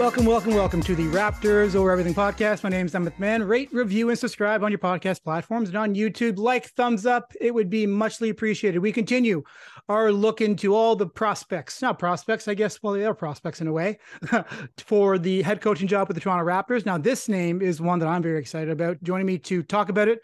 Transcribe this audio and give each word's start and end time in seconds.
Welcome, 0.00 0.24
welcome, 0.24 0.54
welcome 0.54 0.80
to 0.84 0.94
the 0.94 1.04
Raptors 1.08 1.74
Over 1.74 1.90
Everything 1.90 2.14
podcast. 2.14 2.64
My 2.64 2.70
name 2.70 2.86
is 2.86 2.94
Amit 2.94 3.18
Mann. 3.18 3.42
Rate, 3.42 3.68
review, 3.70 4.08
and 4.08 4.18
subscribe 4.18 4.64
on 4.64 4.70
your 4.70 4.78
podcast 4.78 5.22
platforms 5.22 5.68
and 5.68 5.76
on 5.76 5.94
YouTube. 5.94 6.38
Like, 6.38 6.70
thumbs 6.70 7.04
up. 7.04 7.34
It 7.38 7.52
would 7.52 7.68
be 7.68 7.86
muchly 7.86 8.30
appreciated. 8.30 8.78
We 8.78 8.92
continue 8.92 9.42
our 9.90 10.10
look 10.10 10.40
into 10.40 10.74
all 10.74 10.96
the 10.96 11.06
prospects, 11.06 11.82
not 11.82 11.98
prospects, 11.98 12.48
I 12.48 12.54
guess. 12.54 12.82
Well, 12.82 12.94
they 12.94 13.04
are 13.04 13.12
prospects 13.12 13.60
in 13.60 13.66
a 13.66 13.74
way 13.74 13.98
for 14.78 15.18
the 15.18 15.42
head 15.42 15.60
coaching 15.60 15.86
job 15.86 16.08
with 16.08 16.14
the 16.14 16.22
Toronto 16.22 16.46
Raptors. 16.46 16.86
Now, 16.86 16.96
this 16.96 17.28
name 17.28 17.60
is 17.60 17.78
one 17.78 17.98
that 17.98 18.08
I'm 18.08 18.22
very 18.22 18.40
excited 18.40 18.70
about. 18.70 19.02
Joining 19.02 19.26
me 19.26 19.36
to 19.36 19.62
talk 19.62 19.90
about 19.90 20.08
it, 20.08 20.22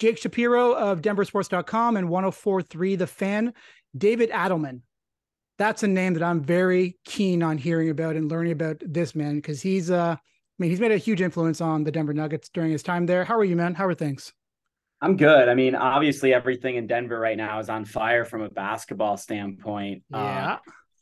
Jake 0.00 0.18
Shapiro 0.18 0.72
of 0.72 1.00
DenverSports.com 1.00 1.96
and 1.96 2.08
1043 2.08 2.96
The 2.96 3.06
Fan, 3.06 3.54
David 3.96 4.30
Adelman 4.30 4.80
that's 5.62 5.84
a 5.84 5.88
name 5.88 6.14
that 6.14 6.24
I'm 6.24 6.42
very 6.42 6.98
keen 7.04 7.40
on 7.40 7.56
hearing 7.56 7.88
about 7.88 8.16
and 8.16 8.28
learning 8.28 8.52
about 8.52 8.82
this 8.84 9.14
man 9.14 9.36
because 9.36 9.62
he's 9.62 9.92
uh 9.92 10.16
I 10.16 10.18
mean 10.58 10.70
he's 10.70 10.80
made 10.80 10.90
a 10.90 10.98
huge 10.98 11.20
influence 11.20 11.60
on 11.60 11.84
the 11.84 11.92
Denver 11.92 12.12
Nuggets 12.12 12.48
during 12.48 12.72
his 12.72 12.82
time 12.82 13.06
there. 13.06 13.24
How 13.24 13.38
are 13.38 13.44
you, 13.44 13.54
man? 13.54 13.74
How 13.74 13.86
are 13.86 13.94
things? 13.94 14.32
I'm 15.00 15.16
good. 15.16 15.48
I 15.48 15.54
mean, 15.54 15.74
obviously 15.74 16.34
everything 16.34 16.76
in 16.76 16.86
Denver 16.88 17.18
right 17.18 17.36
now 17.36 17.60
is 17.60 17.68
on 17.68 17.84
fire 17.84 18.24
from 18.24 18.42
a 18.42 18.50
basketball 18.50 19.16
standpoint. 19.16 20.02
Yeah. 20.10 20.54
Uh, 20.54 20.58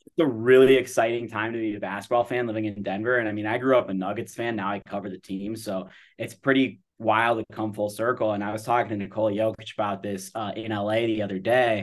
it's 0.07 0.19
a 0.19 0.25
really 0.25 0.75
exciting 0.75 1.27
time 1.27 1.53
to 1.53 1.59
be 1.59 1.75
a 1.75 1.79
basketball 1.79 2.23
fan 2.23 2.45
living 2.45 2.65
in 2.65 2.83
Denver. 2.83 3.17
And 3.17 3.27
I 3.27 3.31
mean, 3.31 3.45
I 3.45 3.57
grew 3.57 3.77
up 3.77 3.89
a 3.89 3.93
Nuggets 3.93 4.35
fan. 4.35 4.55
Now 4.55 4.69
I 4.69 4.79
cover 4.79 5.09
the 5.09 5.19
team. 5.19 5.55
So 5.55 5.89
it's 6.17 6.33
pretty 6.33 6.81
wild 6.99 7.39
to 7.39 7.55
come 7.55 7.73
full 7.73 7.89
circle. 7.89 8.33
And 8.33 8.43
I 8.43 8.51
was 8.51 8.63
talking 8.63 8.89
to 8.89 8.97
Nikola 8.97 9.31
Jokic 9.31 9.73
about 9.73 10.03
this 10.03 10.31
uh, 10.35 10.51
in 10.55 10.71
LA 10.71 11.05
the 11.05 11.21
other 11.23 11.39
day. 11.39 11.79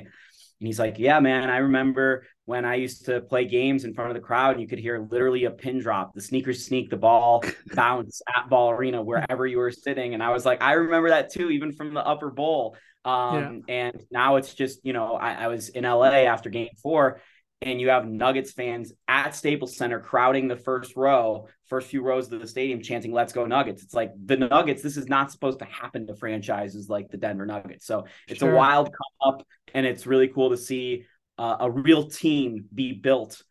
And 0.61 0.67
he's 0.67 0.79
like, 0.79 0.98
Yeah, 0.98 1.20
man, 1.20 1.51
I 1.51 1.59
remember 1.59 2.25
when 2.48 2.65
I 2.65 2.77
used 2.77 3.05
to 3.05 3.20
play 3.20 3.45
games 3.45 3.84
in 3.84 3.93
front 3.93 4.11
of 4.11 4.15
the 4.15 4.23
crowd 4.23 4.52
and 4.52 4.61
you 4.62 4.66
could 4.66 4.79
hear 4.79 5.06
literally 5.11 5.45
a 5.45 5.51
pin 5.51 5.80
drop, 5.80 6.14
the 6.14 6.23
sneakers 6.23 6.64
sneak, 6.64 6.89
the 6.89 6.97
ball 6.97 7.45
bounce 7.75 8.23
at 8.34 8.48
ball 8.48 8.70
arena 8.70 9.03
wherever 9.03 9.47
you 9.47 9.59
were 9.59 9.70
sitting. 9.70 10.14
And 10.14 10.23
I 10.23 10.31
was 10.31 10.47
like, 10.47 10.62
I 10.62 10.73
remember 10.73 11.11
that 11.11 11.31
too, 11.31 11.50
even 11.50 11.73
from 11.73 11.92
the 11.92 12.00
upper 12.00 12.31
bowl. 12.31 12.75
Um, 13.05 13.64
yeah. 13.69 13.75
and 13.75 14.03
now 14.11 14.36
it's 14.36 14.55
just, 14.55 14.81
you 14.83 14.95
know, 14.95 15.12
I, 15.12 15.34
I 15.34 15.48
was 15.48 15.69
in 15.69 15.84
LA 15.84 16.25
after 16.25 16.48
game 16.48 16.70
four 16.83 17.20
and 17.61 17.83
you 17.83 17.91
have 17.91 18.08
Nuggets 18.08 18.53
fans 18.53 18.95
at 19.08 19.34
Staples 19.34 19.77
Center 19.77 20.01
crowding 20.01 20.48
the 20.48 20.56
first 20.56 20.97
row, 20.97 21.48
first 21.67 21.89
few 21.89 22.03
rows 22.03 22.33
of 22.33 22.41
the 22.41 22.48
stadium, 22.48 22.80
chanting 22.80 23.12
"Let's 23.12 23.33
go 23.33 23.47
Nuggets." 23.47 23.83
It's 23.83 23.95
like 23.95 24.12
the 24.25 24.36
Nuggets. 24.36 24.80
This 24.80 24.97
is 24.97 25.08
not 25.08 25.33
supposed 25.33 25.58
to 25.58 25.64
happen 25.64 26.06
to 26.06 26.14
franchises 26.14 26.89
like 26.89 27.11
the 27.11 27.17
Denver 27.17 27.47
Nuggets. 27.47 27.84
So 27.84 28.06
it's 28.28 28.39
sure. 28.39 28.53
a 28.53 28.56
wild 28.56 28.86
come 28.86 29.34
up, 29.34 29.47
and 29.75 29.84
it's 29.84 30.06
really 30.06 30.28
cool 30.28 30.51
to 30.51 30.56
see 30.56 31.05
uh, 31.39 31.56
a 31.61 31.70
real 31.70 32.08
team 32.08 32.67
be 32.75 32.92
built 32.92 33.42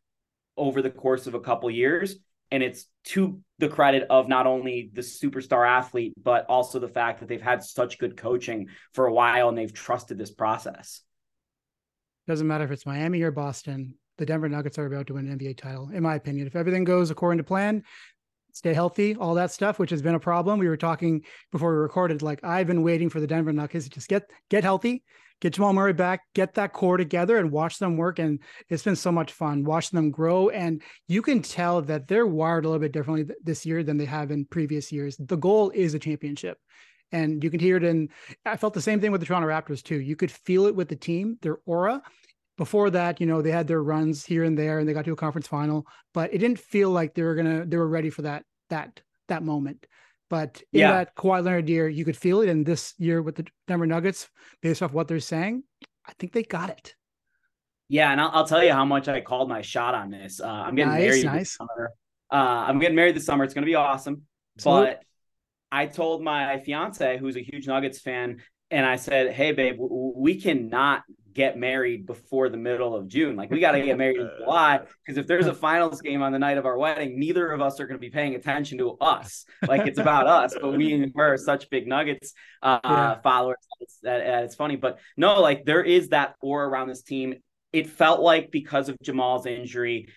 over 0.58 0.82
the 0.82 0.90
course 0.90 1.28
of 1.28 1.34
a 1.34 1.40
couple 1.40 1.70
years. 1.72 2.16
And 2.52 2.64
it's 2.64 2.86
to 3.06 3.42
the 3.60 3.68
credit 3.68 4.08
of 4.10 4.28
not 4.28 4.48
only 4.48 4.90
the 4.94 5.02
superstar 5.02 5.68
athlete, 5.68 6.14
but 6.22 6.46
also 6.48 6.80
the 6.80 6.88
fact 6.88 7.20
that 7.20 7.28
they've 7.28 7.42
had 7.42 7.64
such 7.64 8.00
good 8.00 8.16
coaching 8.16 8.70
for 8.94 9.08
a 9.08 9.14
while 9.14 9.50
and 9.50 9.58
they've 9.58 9.74
trusted 9.74 10.18
this 10.18 10.32
process. 10.32 11.02
Doesn't 12.28 12.48
matter 12.48 12.64
if 12.64 12.72
it's 12.72 12.86
Miami 12.86 13.22
or 13.22 13.32
Boston. 13.32 13.96
The 14.18 14.26
Denver 14.26 14.50
Nuggets 14.50 14.80
are 14.80 14.86
about 14.86 15.08
to 15.08 15.14
win 15.14 15.30
an 15.30 15.38
NBA 15.38 15.58
title, 15.58 15.90
in 15.94 16.04
my 16.04 16.16
opinion. 16.16 16.48
If 16.48 16.56
everything 16.56 16.84
goes 16.84 17.12
according 17.12 17.38
to 17.38 17.44
plan, 17.44 17.84
stay 18.58 18.74
healthy, 18.74 19.16
all 19.16 19.36
that 19.36 19.52
stuff, 19.52 19.80
which 19.80 19.92
has 19.92 20.02
been 20.02 20.16
a 20.16 20.20
problem. 20.20 20.60
We 20.60 20.68
were 20.68 20.78
talking 20.78 21.24
before 21.52 21.72
we 21.72 21.78
recorded, 21.78 22.22
like 22.22 22.44
I've 22.44 22.68
been 22.68 22.84
waiting 22.84 23.10
for 23.10 23.20
the 23.20 23.28
Denver 23.28 23.54
Nuggets 23.54 23.86
to 23.86 23.92
just 23.92 24.10
get 24.10 24.30
get 24.50 24.64
healthy, 24.64 25.04
get 25.42 25.54
Jamal 25.54 25.74
Murray 25.74 25.94
back, 25.94 26.22
get 26.34 26.56
that 26.56 26.74
core 26.74 26.98
together, 26.98 27.38
and 27.38 27.52
watch 27.52 27.78
them 27.80 27.98
work. 27.98 28.20
And 28.20 28.40
it's 28.70 28.84
been 28.84 28.96
so 28.96 29.12
much 29.12 29.32
fun 29.32 29.64
watching 29.64 29.98
them 29.98 30.12
grow. 30.12 30.50
And 30.50 30.82
you 31.08 31.22
can 31.22 31.42
tell 31.42 31.82
that 31.84 32.08
they're 32.08 32.28
wired 32.28 32.66
a 32.66 32.70
little 32.70 32.82
bit 32.82 32.92
differently 32.92 33.34
this 33.44 33.66
year 33.66 33.84
than 33.84 33.98
they 33.98 34.06
have 34.06 34.32
in 34.32 34.46
previous 34.46 34.92
years. 34.92 35.18
The 35.18 35.38
goal 35.38 35.72
is 35.74 35.94
a 35.94 36.00
championship. 36.00 36.58
And 37.12 37.42
you 37.44 37.50
can 37.50 37.60
hear 37.60 37.78
it 37.78 37.84
in, 37.84 38.10
I 38.46 38.58
felt 38.58 38.74
the 38.74 38.82
same 38.82 39.00
thing 39.00 39.12
with 39.12 39.22
the 39.22 39.28
Toronto 39.28 39.48
Raptors 39.48 39.82
too. 39.82 40.00
You 40.00 40.18
could 40.18 40.32
feel 40.32 40.66
it 40.66 40.76
with 40.76 40.90
the 40.90 40.96
team, 40.98 41.38
their 41.42 41.60
aura. 41.66 42.02
Before 42.58 42.90
that, 42.90 43.22
you 43.22 43.28
know, 43.28 43.42
they 43.42 43.52
had 43.52 43.68
their 43.68 43.84
runs 43.84 44.26
here 44.26 44.44
and 44.44 44.58
there 44.58 44.80
and 44.80 44.90
they 44.90 44.94
got 44.94 45.06
to 45.06 45.12
a 45.12 45.16
conference 45.16 45.48
final, 45.48 45.86
but 46.14 46.34
it 46.34 46.40
didn't 46.40 46.60
feel 46.60 46.90
like 46.90 47.14
they 47.14 47.22
were 47.22 47.36
going 47.36 47.60
to, 47.60 47.66
they 47.66 47.78
were 47.78 47.88
ready 47.88 48.10
for 48.10 48.24
that, 48.24 48.44
that, 48.70 49.00
that 49.28 49.44
moment. 49.44 49.86
But 50.30 50.62
in 50.74 50.82
yeah. 50.82 50.92
that 50.92 51.16
Kawhi 51.16 51.44
Leonard 51.44 51.70
year, 51.70 51.88
you 51.88 52.04
could 52.04 52.18
feel 52.18 52.42
it. 52.42 52.50
And 52.50 52.66
this 52.66 52.94
year 52.98 53.22
with 53.22 53.36
the 53.36 53.46
Denver 53.68 53.86
Nuggets, 53.86 54.28
based 54.62 54.82
off 54.82 54.92
what 54.92 55.08
they're 55.08 55.20
saying, 55.20 55.64
I 56.06 56.14
think 56.18 56.34
they 56.34 56.44
got 56.44 56.70
it. 56.70 56.96
Yeah, 57.90 58.12
and 58.12 58.20
I'll, 58.20 58.32
I'll 58.34 58.48
tell 58.48 58.64
you 58.64 58.74
how 58.74 58.84
much 58.84 59.08
I 59.08 59.22
called 59.22 59.48
my 59.48 59.62
shot 59.62 59.96
on 59.96 60.10
this. 60.10 60.42
Uh, 60.42 60.48
I'm 60.48 60.76
getting 60.76 60.92
nice, 60.92 61.02
married 61.02 61.26
nice. 61.26 61.40
this 61.40 61.54
summer. 61.54 61.94
Uh, 62.32 62.36
I'm 62.68 62.80
getting 62.80 62.96
married 62.96 63.16
this 63.16 63.26
summer. 63.26 63.44
It's 63.46 63.54
going 63.54 63.64
to 63.64 63.70
be 63.70 63.76
awesome. 63.76 64.24
But 64.64 65.02
I 65.72 65.86
told 65.86 66.24
my 66.24 66.60
fiance, 66.60 67.18
who's 67.18 67.38
a 67.38 67.42
huge 67.42 67.68
Nuggets 67.68 68.00
fan, 68.00 68.42
and 68.72 68.86
I 68.86 68.98
said, 68.98 69.32
"Hey, 69.32 69.54
babe, 69.54 69.78
we 69.80 70.42
cannot 70.42 71.04
get 71.38 71.56
married 71.56 72.08
before 72.08 72.50
the 72.50 72.58
middle 72.58 72.96
of 72.96 73.08
June. 73.08 73.36
Like, 73.36 73.52
we 73.52 73.60
got 73.60 73.74
to 73.74 73.82
get 73.82 73.96
married 74.04 74.20
in 74.20 74.30
July 74.40 74.80
because 75.06 75.20
if 75.20 75.28
there's 75.28 75.46
a 75.46 75.54
finals 75.54 76.02
game 76.02 76.24
on 76.24 76.32
the 76.32 76.40
night 76.40 76.58
of 76.58 76.66
our 76.66 76.78
wedding, 76.78 77.20
neither 77.20 77.52
of 77.52 77.62
us 77.62 77.80
are 77.80 77.86
going 77.86 77.96
to 77.96 78.02
be 78.02 78.10
paying 78.10 78.34
attention 78.34 78.80
to 78.80 78.98
us. 79.00 79.46
Like, 79.66 79.86
it's 79.86 80.00
about 80.00 80.26
us. 80.44 80.56
But 80.60 80.76
we 80.76 81.12
were 81.14 81.38
such 81.38 81.70
big 81.70 81.88
Nuggets 81.88 82.34
uh, 82.64 82.80
yeah. 82.84 83.22
followers. 83.22 83.58
It's, 83.80 84.00
that, 84.02 84.22
it's 84.44 84.56
funny, 84.56 84.76
but 84.76 84.98
no, 85.16 85.40
like 85.40 85.64
there 85.64 85.84
is 85.84 86.10
that 86.10 86.34
aura 86.42 86.68
around 86.68 86.88
this 86.88 87.04
team. 87.04 87.36
It 87.72 87.88
felt 87.88 88.22
like 88.22 88.50
because 88.50 88.90
of 88.90 88.98
Jamal's 89.04 89.46
injury, 89.46 90.08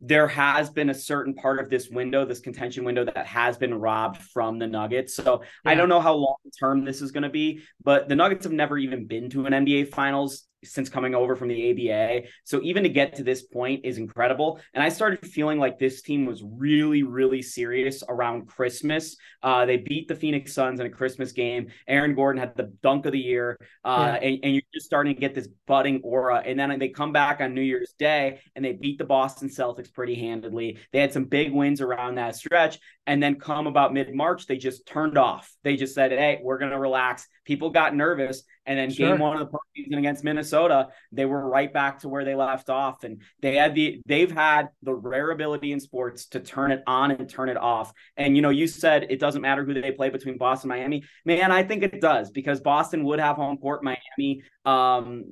there 0.00 0.28
has 0.28 0.70
been 0.70 0.90
a 0.90 0.94
certain 0.94 1.34
part 1.34 1.58
of 1.58 1.68
this 1.68 1.88
window, 1.88 2.24
this 2.24 2.38
contention 2.38 2.84
window 2.84 3.04
that 3.04 3.26
has 3.26 3.56
been 3.56 3.74
robbed 3.74 4.18
from 4.18 4.60
the 4.60 4.66
Nuggets. 4.68 5.14
So 5.14 5.42
yeah. 5.64 5.72
I 5.72 5.74
don't 5.74 5.88
know 5.88 6.00
how 6.00 6.14
long 6.14 6.36
term 6.60 6.84
this 6.84 7.02
is 7.02 7.10
going 7.10 7.24
to 7.24 7.28
be, 7.28 7.62
but 7.82 8.08
the 8.08 8.14
Nuggets 8.14 8.44
have 8.44 8.52
never 8.52 8.78
even 8.78 9.06
been 9.06 9.28
to 9.30 9.46
an 9.46 9.52
NBA 9.52 9.88
finals 9.88 10.47
since 10.64 10.88
coming 10.88 11.14
over 11.14 11.36
from 11.36 11.48
the 11.48 11.70
ABA. 11.70 12.26
So 12.44 12.60
even 12.62 12.82
to 12.82 12.88
get 12.88 13.14
to 13.16 13.22
this 13.22 13.42
point 13.42 13.84
is 13.84 13.98
incredible. 13.98 14.60
And 14.74 14.82
I 14.82 14.88
started 14.88 15.24
feeling 15.26 15.58
like 15.58 15.78
this 15.78 16.02
team 16.02 16.26
was 16.26 16.42
really, 16.44 17.02
really 17.02 17.42
serious 17.42 18.02
around 18.08 18.48
Christmas. 18.48 19.16
Uh, 19.42 19.66
they 19.66 19.76
beat 19.76 20.08
the 20.08 20.14
Phoenix 20.14 20.52
Suns 20.52 20.80
in 20.80 20.86
a 20.86 20.90
Christmas 20.90 21.32
game. 21.32 21.68
Aaron 21.86 22.14
Gordon 22.14 22.40
had 22.40 22.56
the 22.56 22.72
dunk 22.82 23.06
of 23.06 23.12
the 23.12 23.18
year. 23.18 23.58
Uh, 23.84 24.18
yeah. 24.20 24.28
and, 24.28 24.38
and, 24.42 24.52
you're 24.54 24.62
just 24.74 24.86
starting 24.86 25.14
to 25.14 25.20
get 25.20 25.34
this 25.34 25.48
budding 25.66 26.00
aura. 26.02 26.42
And 26.44 26.58
then 26.58 26.76
they 26.78 26.88
come 26.88 27.12
back 27.12 27.40
on 27.40 27.54
New 27.54 27.60
Year's 27.60 27.94
Day 27.98 28.40
and 28.56 28.64
they 28.64 28.72
beat 28.72 28.98
the 28.98 29.04
Boston 29.04 29.48
Celtics 29.48 29.92
pretty 29.92 30.14
handedly. 30.14 30.78
They 30.92 31.00
had 31.00 31.12
some 31.12 31.24
big 31.24 31.52
wins 31.52 31.80
around 31.80 32.16
that 32.16 32.34
stretch. 32.36 32.78
And 33.08 33.22
then 33.22 33.36
come 33.36 33.66
about 33.66 33.94
mid 33.94 34.14
March, 34.14 34.46
they 34.46 34.58
just 34.58 34.86
turned 34.86 35.16
off. 35.16 35.50
They 35.64 35.76
just 35.76 35.94
said, 35.94 36.12
hey, 36.12 36.40
we're 36.42 36.58
going 36.58 36.72
to 36.72 36.78
relax. 36.78 37.26
People 37.46 37.70
got 37.70 37.96
nervous. 37.96 38.42
And 38.66 38.78
then 38.78 38.90
sure. 38.90 39.08
game 39.08 39.18
one 39.18 39.40
of 39.40 39.50
the 39.50 39.56
postseason 39.56 39.96
against 39.96 40.22
Minnesota, 40.22 40.88
they 41.10 41.24
were 41.24 41.48
right 41.48 41.72
back 41.72 42.00
to 42.00 42.08
where 42.10 42.26
they 42.26 42.34
left 42.34 42.68
off. 42.68 43.04
And 43.04 43.22
they 43.40 43.56
had 43.56 43.74
the 43.74 44.02
they've 44.04 44.30
had 44.30 44.68
the 44.82 44.94
rare 44.94 45.30
ability 45.30 45.72
in 45.72 45.80
sports 45.80 46.26
to 46.26 46.40
turn 46.40 46.70
it 46.70 46.82
on 46.86 47.10
and 47.10 47.30
turn 47.30 47.48
it 47.48 47.56
off. 47.56 47.94
And 48.18 48.36
you 48.36 48.42
know, 48.42 48.50
you 48.50 48.66
said 48.66 49.06
it 49.08 49.20
doesn't 49.20 49.40
matter 49.40 49.64
who 49.64 49.72
they 49.72 49.92
play 49.92 50.10
between 50.10 50.36
Boston 50.36 50.70
and 50.70 50.78
Miami. 50.78 51.02
Man, 51.24 51.50
I 51.50 51.62
think 51.62 51.82
it 51.82 52.02
does 52.02 52.30
because 52.30 52.60
Boston 52.60 53.04
would 53.04 53.20
have 53.20 53.36
home 53.36 53.56
court, 53.56 53.82
Miami 53.82 54.42
um, 54.66 55.24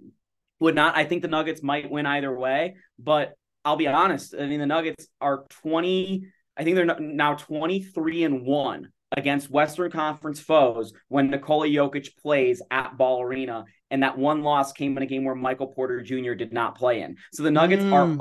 would 0.60 0.74
not. 0.74 0.96
I 0.96 1.04
think 1.04 1.20
the 1.20 1.28
Nuggets 1.28 1.62
might 1.62 1.90
win 1.90 2.06
either 2.06 2.34
way, 2.34 2.76
but 2.98 3.34
I'll 3.66 3.76
be 3.76 3.88
honest. 3.88 4.34
I 4.34 4.46
mean, 4.46 4.60
the 4.60 4.66
Nuggets 4.66 5.08
are 5.20 5.44
20, 5.62 6.28
I 6.56 6.64
think 6.64 6.76
they're 6.76 7.00
now 7.00 7.34
23 7.34 8.24
and 8.24 8.44
1 8.44 8.92
against 9.16 9.50
Western 9.50 9.90
Conference 9.90 10.40
foes 10.40 10.92
when 11.08 11.30
Nikola 11.30 11.66
Jokic 11.68 12.16
plays 12.16 12.62
at 12.70 12.96
Ball 12.96 13.22
Arena. 13.22 13.64
And 13.90 14.02
that 14.02 14.18
one 14.18 14.42
loss 14.42 14.72
came 14.72 14.96
in 14.96 15.02
a 15.02 15.06
game 15.06 15.24
where 15.24 15.34
Michael 15.34 15.68
Porter 15.68 16.02
Jr. 16.02 16.32
did 16.32 16.52
not 16.52 16.76
play 16.76 17.02
in. 17.02 17.16
So 17.32 17.42
the 17.42 17.50
Nuggets 17.50 17.84
mm. 17.84 17.92
are 17.92 18.16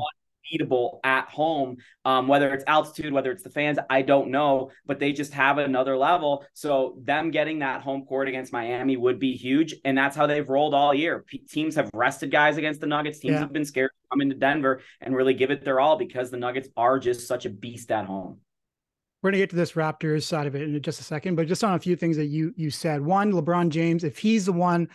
unbeatable 0.45 1.00
at 1.03 1.27
home. 1.30 1.77
Um, 2.03 2.27
whether 2.27 2.53
it's 2.53 2.63
altitude, 2.68 3.13
whether 3.13 3.31
it's 3.31 3.44
the 3.44 3.50
fans, 3.50 3.80
I 3.89 4.01
don't 4.01 4.30
know, 4.30 4.71
but 4.86 5.00
they 5.00 5.12
just 5.12 5.33
have 5.33 5.57
another 5.57 5.97
level. 5.97 6.45
So 6.53 6.97
them 7.03 7.31
getting 7.31 7.59
that 7.59 7.81
home 7.81 8.06
court 8.06 8.27
against 8.27 8.53
Miami 8.53 8.97
would 8.97 9.19
be 9.19 9.36
huge. 9.36 9.75
And 9.83 9.97
that's 9.97 10.15
how 10.15 10.27
they've 10.27 10.47
rolled 10.47 10.74
all 10.74 10.94
year. 10.94 11.24
P- 11.27 11.39
teams 11.39 11.75
have 11.75 11.89
rested 11.94 12.31
guys 12.31 12.57
against 12.57 12.81
the 12.81 12.88
Nuggets. 12.88 13.19
Teams 13.19 13.33
yeah. 13.33 13.39
have 13.39 13.53
been 13.53 13.65
scared 13.65 13.92
to 13.92 14.07
come 14.12 14.21
into 14.21 14.36
Denver 14.36 14.81
and 15.01 15.15
really 15.15 15.33
give 15.33 15.51
it 15.51 15.63
their 15.63 15.80
all 15.80 15.97
because 15.97 16.31
the 16.31 16.38
Nuggets 16.38 16.69
are 16.77 17.00
just 17.00 17.27
such 17.27 17.45
a 17.45 17.50
beast 17.50 17.92
at 17.92 18.06
home. 18.06 18.39
We're 19.21 19.31
gonna 19.31 19.42
get 19.42 19.50
to 19.51 19.56
this 19.56 19.71
Raptors 19.71 20.21
side 20.24 20.45
of 20.45 20.56
it 20.56 20.62
in 20.62 20.80
just 20.83 21.00
a 21.00 21.03
second, 21.03 21.33
but 21.36 21.47
just 21.47 21.63
on 21.63 21.74
a 21.74 21.80
few 21.80 21.95
things 21.95 22.15
that 22.18 22.27
you 22.27 22.53
you 22.56 22.69
said. 22.69 23.01
One, 23.01 23.31
LeBron 23.31 23.69
James, 23.69 24.03
if 24.03 24.19
he's 24.19 24.45
the 24.45 24.53
one 24.53 24.88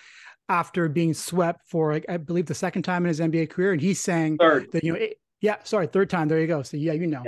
after 0.50 0.88
being 0.88 1.14
swept 1.14 1.69
for 1.69 2.00
I 2.08 2.17
believe 2.17 2.47
the 2.47 2.55
second 2.55 2.82
time 2.82 3.05
in 3.05 3.08
his 3.08 3.20
NBA 3.20 3.50
career, 3.50 3.73
and 3.73 3.81
he's 3.81 4.00
saying 4.00 4.37
third. 4.38 4.70
that 4.73 4.85
you 4.85 4.93
know 4.93 4.99
it, 4.99 5.14
yeah, 5.40 5.56
sorry, 5.64 5.87
third 5.87 6.10
time. 6.10 6.28
There 6.28 6.40
you 6.40 6.46
go. 6.46 6.62
So 6.62 6.76
yeah, 6.76 6.92
you 6.92 7.06
know, 7.06 7.22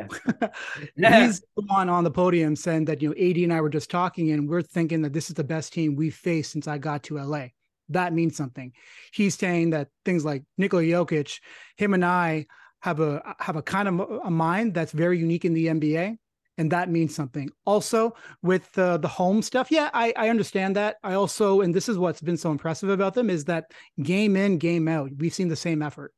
yeah. 0.96 1.26
he's 1.26 1.40
the 1.56 1.62
one 1.66 1.88
on 1.88 2.04
the 2.04 2.10
podium 2.10 2.56
saying 2.56 2.84
that 2.86 3.00
you 3.00 3.08
know, 3.08 3.14
AD 3.14 3.36
and 3.36 3.52
I 3.52 3.60
were 3.60 3.70
just 3.70 3.90
talking, 3.90 4.30
and 4.32 4.48
we're 4.48 4.62
thinking 4.62 5.02
that 5.02 5.12
this 5.12 5.28
is 5.28 5.34
the 5.34 5.44
best 5.44 5.72
team 5.72 5.96
we've 5.96 6.14
faced 6.14 6.52
since 6.52 6.68
I 6.68 6.78
got 6.78 7.02
to 7.04 7.18
LA. 7.18 7.46
That 7.88 8.12
means 8.12 8.36
something. 8.36 8.72
He's 9.12 9.34
saying 9.34 9.70
that 9.70 9.88
things 10.04 10.24
like 10.24 10.44
Nikola 10.58 10.82
Jokic, 10.82 11.40
him 11.76 11.94
and 11.94 12.04
I 12.04 12.46
have 12.80 13.00
a 13.00 13.34
have 13.38 13.56
a 13.56 13.62
kind 13.62 13.88
of 13.88 14.00
a 14.24 14.30
mind 14.30 14.74
that's 14.74 14.92
very 14.92 15.18
unique 15.18 15.44
in 15.44 15.54
the 15.54 15.66
NBA 15.66 16.18
and 16.58 16.70
that 16.70 16.90
means 16.90 17.14
something. 17.14 17.50
Also, 17.64 18.14
with 18.42 18.76
uh, 18.78 18.98
the 18.98 19.08
home 19.08 19.42
stuff, 19.42 19.70
yeah, 19.70 19.90
I, 19.94 20.12
I 20.16 20.28
understand 20.28 20.76
that. 20.76 20.96
I 21.02 21.14
also, 21.14 21.60
and 21.62 21.74
this 21.74 21.88
is 21.88 21.98
what's 21.98 22.20
been 22.20 22.36
so 22.36 22.50
impressive 22.50 22.90
about 22.90 23.14
them 23.14 23.30
is 23.30 23.46
that 23.46 23.72
game 24.02 24.36
in, 24.36 24.58
game 24.58 24.86
out, 24.86 25.10
we've 25.16 25.34
seen 25.34 25.48
the 25.48 25.56
same 25.56 25.82
effort. 25.82 26.12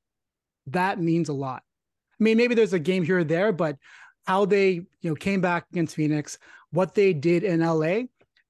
That 0.67 1.00
means 1.00 1.29
a 1.29 1.32
lot. 1.32 1.62
I 2.21 2.23
mean, 2.23 2.37
maybe 2.37 2.55
there's 2.55 2.73
a 2.73 2.79
game 2.79 3.05
here 3.05 3.19
or 3.19 3.25
there, 3.25 3.53
but 3.53 3.77
how 4.27 4.45
they 4.45 4.71
you 4.71 5.11
know 5.11 5.15
came 5.15 5.41
back 5.41 5.67
against 5.73 5.97
Phoenix, 5.97 6.39
what 6.71 6.95
they 6.95 7.13
did 7.13 7.45
in 7.45 7.61
LA, 7.61 8.03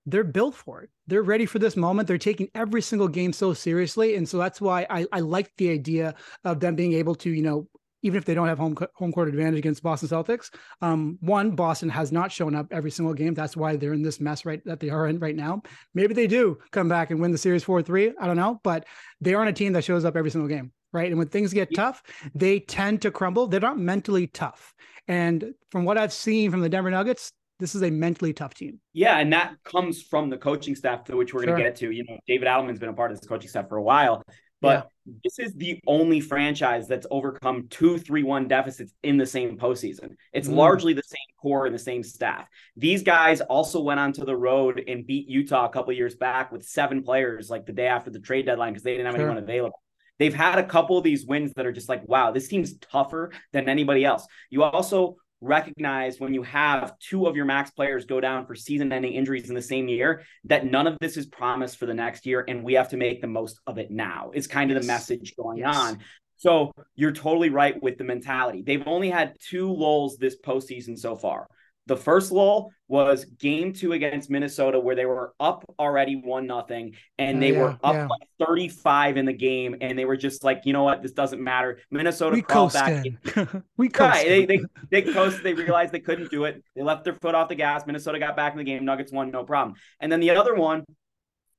they're 0.07 0.25
built 0.25 0.55
for 0.55 0.83
it. 0.83 0.91
They're 1.07 1.23
ready 1.23 1.47
for 1.47 1.59
this 1.59 1.77
moment. 1.77 2.09
They're 2.09 2.19
taking 2.19 2.49
every 2.55 2.81
single 2.81 3.09
game 3.09 3.33
so 3.33 3.53
seriously, 3.53 4.17
and 4.17 4.29
so 4.29 4.39
that's 4.39 4.61
why 4.61 4.87
I 4.89 5.07
I 5.13 5.21
like 5.21 5.53
the 5.57 5.71
idea 5.71 6.15
of 6.45 6.61
them 6.61 6.75
being 6.77 6.95
able 6.95 7.15
to 7.17 7.31
you 7.31 7.43
know 7.43 7.69
even 8.05 8.19
if 8.19 8.27
they 8.27 8.35
don't 8.35 8.47
have 8.47 8.59
home 8.59 8.77
home 8.95 9.13
court 9.13 9.29
advantage 9.29 9.59
against 9.59 9.83
Boston 9.83 10.09
Celtics. 10.09 10.55
Um, 10.83 11.19
one, 11.21 11.53
Boston 11.53 11.89
has 11.89 12.13
not 12.13 12.31
shown 12.31 12.55
up 12.55 12.67
every 12.71 12.91
single 12.91 13.15
game. 13.15 13.35
That's 13.35 13.57
why 13.57 13.77
they're 13.77 13.95
in 13.95 14.03
this 14.03 14.21
mess 14.21 14.45
right 14.45 14.63
that 14.67 14.79
they 14.79 14.91
are 14.91 15.09
in 15.09 15.19
right 15.19 15.35
now. 15.35 15.63
Maybe 15.95 16.15
they 16.15 16.27
do 16.27 16.59
come 16.71 16.89
back 16.89 17.11
and 17.11 17.19
win 17.19 17.33
the 17.33 17.39
series 17.39 17.65
four 17.65 17.83
three. 17.83 18.13
I 18.21 18.27
don't 18.27 18.37
know, 18.37 18.61
but 18.63 18.87
they 19.21 19.35
aren't 19.35 19.49
a 19.49 19.55
team 19.55 19.73
that 19.73 19.85
shows 19.85 20.05
up 20.05 20.17
every 20.17 20.31
single 20.31 20.49
game, 20.49 20.71
right? 20.95 21.09
And 21.09 21.19
when 21.19 21.29
things 21.29 21.53
get 21.53 21.75
tough, 21.75 22.03
they 22.35 22.61
tend 22.61 23.03
to 23.03 23.11
crumble. 23.11 23.47
They're 23.47 23.61
not 23.61 23.79
mentally 23.79 24.29
tough. 24.29 24.75
And 25.09 25.53
from 25.71 25.85
what 25.85 25.99
I've 25.99 26.13
seen 26.13 26.51
from 26.51 26.61
the 26.61 26.69
Denver 26.69 26.91
Nuggets, 26.91 27.33
this 27.61 27.75
is 27.75 27.83
a 27.83 27.91
mentally 27.91 28.33
tough 28.33 28.55
team. 28.55 28.81
Yeah, 28.95 29.19
and 29.19 29.33
that 29.33 29.55
comes 29.65 30.03
from 30.03 30.31
the 30.31 30.37
coaching 30.37 30.75
staff, 30.75 31.05
to 31.05 31.17
which 31.17 31.35
we're 31.35 31.45
going 31.45 31.59
to 31.59 31.63
get 31.63 31.77
to. 31.77 31.91
You 31.91 32.05
know, 32.09 32.19
David 32.27 32.49
Adelman's 32.49 32.79
been 32.79 32.89
a 32.89 32.95
part 32.95 33.13
of 33.13 33.21
this 33.21 33.29
coaching 33.29 33.49
staff 33.49 33.69
for 33.69 33.77
a 33.77 33.83
while, 33.83 34.23
but 34.61 34.91
yeah. 35.07 35.13
this 35.23 35.39
is 35.39 35.55
the 35.55 35.79
only 35.87 36.21
franchise 36.21 36.89
that's 36.89 37.07
overcome 37.11 37.69
two 37.69 37.99
three-one 37.99 38.49
deficits 38.49 38.93
in 39.03 39.19
the 39.19 39.27
same 39.27 39.57
postseason. 39.57 40.17
It's 40.33 40.49
mm. 40.49 40.57
largely 40.57 40.95
the 40.95 41.03
same 41.03 41.19
core 41.41 41.67
and 41.67 41.75
the 41.75 41.79
same 41.79 42.03
staff. 42.03 42.49
These 42.77 43.03
guys 43.03 43.41
also 43.41 43.81
went 43.81 44.01
onto 44.01 44.25
the 44.25 44.37
road 44.37 44.83
and 44.89 45.07
beat 45.07 45.29
Utah 45.29 45.67
a 45.67 45.69
couple 45.69 45.93
years 45.93 46.17
back 46.17 46.51
with 46.51 46.65
seven 46.65 47.03
players 47.03 47.51
like 47.51 47.67
the 47.67 47.73
day 47.73 47.87
after 47.87 48.11
the 48.11 48.21
trade 48.21 48.47
deadline 48.47 48.73
because 48.73 48.83
they 48.83 48.93
didn't 48.93 49.07
have 49.07 49.15
sure. 49.15 49.27
anyone 49.27 49.43
available. 49.43 49.81
They've 50.19 50.35
had 50.35 50.59
a 50.59 50.67
couple 50.67 50.97
of 50.97 51.05
these 51.05 51.27
wins 51.27 51.53
that 51.57 51.67
are 51.67 51.73
just 51.73 51.89
like, 51.89 52.07
wow, 52.07 52.31
this 52.31 52.49
team's 52.49 52.79
tougher 52.79 53.33
than 53.53 53.69
anybody 53.69 54.05
else. 54.05 54.27
You 54.51 54.63
also 54.63 55.17
recognize 55.45 56.19
when 56.19 56.33
you 56.33 56.43
have 56.43 56.99
two 56.99 57.27
of 57.27 57.37
your 57.37 57.45
max 57.45 57.71
players 57.71 58.07
go 58.07 58.21
down 58.21 58.47
for 58.47 58.55
season 58.55 58.93
ending 58.93 59.13
injuries 59.13 59.49
in 59.49 59.55
the 59.55 59.63
same 59.63 59.89
year 59.89 60.23
that 60.45 60.65
none 60.65 60.87
of 60.87 60.97
this 61.01 61.17
is 61.17 61.27
promised 61.27 61.77
for 61.79 61.87
the 61.87 61.95
next 61.95 62.25
year 62.25 62.45
and 62.49 62.65
we 62.65 62.75
have 62.75 62.89
to 62.89 62.97
make 62.97 63.21
the 63.21 63.27
most 63.27 63.61
of 63.67 63.79
it 63.79 63.91
now 63.91 64.31
is 64.33 64.47
kind 64.47 64.71
of 64.71 64.81
the 64.81 64.87
message 64.87 65.35
going 65.37 65.59
yes. 65.59 65.77
on 65.77 65.99
so 66.37 66.73
you're 66.95 67.13
totally 67.13 67.51
right 67.51 67.83
with 67.83 67.99
the 67.99 68.05
mentality 68.05 68.63
they've 68.63 68.87
only 68.87 69.11
had 69.11 69.37
two 69.39 69.71
lulls 69.71 70.17
this 70.17 70.37
postseason 70.43 70.99
so 70.99 71.15
far 71.15 71.47
the 71.87 71.97
first 71.97 72.33
lull 72.33 72.73
was 72.89 73.25
game 73.25 73.73
two 73.73 73.93
against 73.93 74.31
Minnesota, 74.31 74.79
where 74.79 74.95
they 74.95 75.07
were 75.07 75.35
up 75.39 75.65
already 75.79 76.17
one 76.17 76.47
nothing, 76.47 76.95
and 77.19 77.43
they 77.43 77.51
uh, 77.51 77.55
yeah, 77.55 77.61
were 77.61 77.79
up 77.83 77.95
yeah. 77.95 78.07
like 78.07 78.29
35 78.47 79.17
in 79.17 79.27
the 79.27 79.33
game, 79.33 79.77
and 79.81 79.99
they 79.99 80.05
were 80.05 80.17
just 80.17 80.45
like, 80.45 80.63
you 80.65 80.73
know 80.73 80.83
what, 80.83 81.03
this 81.03 81.13
doesn't 81.13 81.43
matter. 81.43 81.79
Minnesota 81.91 82.35
we 82.35 82.43
crawled 82.43 82.73
back. 82.73 83.05
we 83.77 83.89
coasted. 83.89 84.01
Right, 84.01 84.27
they, 84.27 84.47
they 84.47 84.61
they 84.91 85.03
coasted. 85.13 85.43
They 85.43 85.55
realized 85.55 85.93
they 85.93 86.01
couldn't 86.01 86.31
do 86.31 86.45
it. 86.45 86.63
They 86.75 86.83
left 86.83 87.05
their 87.05 87.15
foot 87.15 87.35
off 87.35 87.49
the 87.49 87.55
gas. 87.55 87.87
Minnesota 87.87 88.19
got 88.19 88.37
back 88.37 88.53
in 88.53 88.59
the 88.59 88.65
game. 88.65 88.85
Nuggets 88.85 89.13
won, 89.13 89.31
no 89.31 89.45
problem. 89.45 89.77
And 90.01 90.11
then 90.11 90.21
the 90.21 90.31
other 90.31 90.55
one 90.55 90.85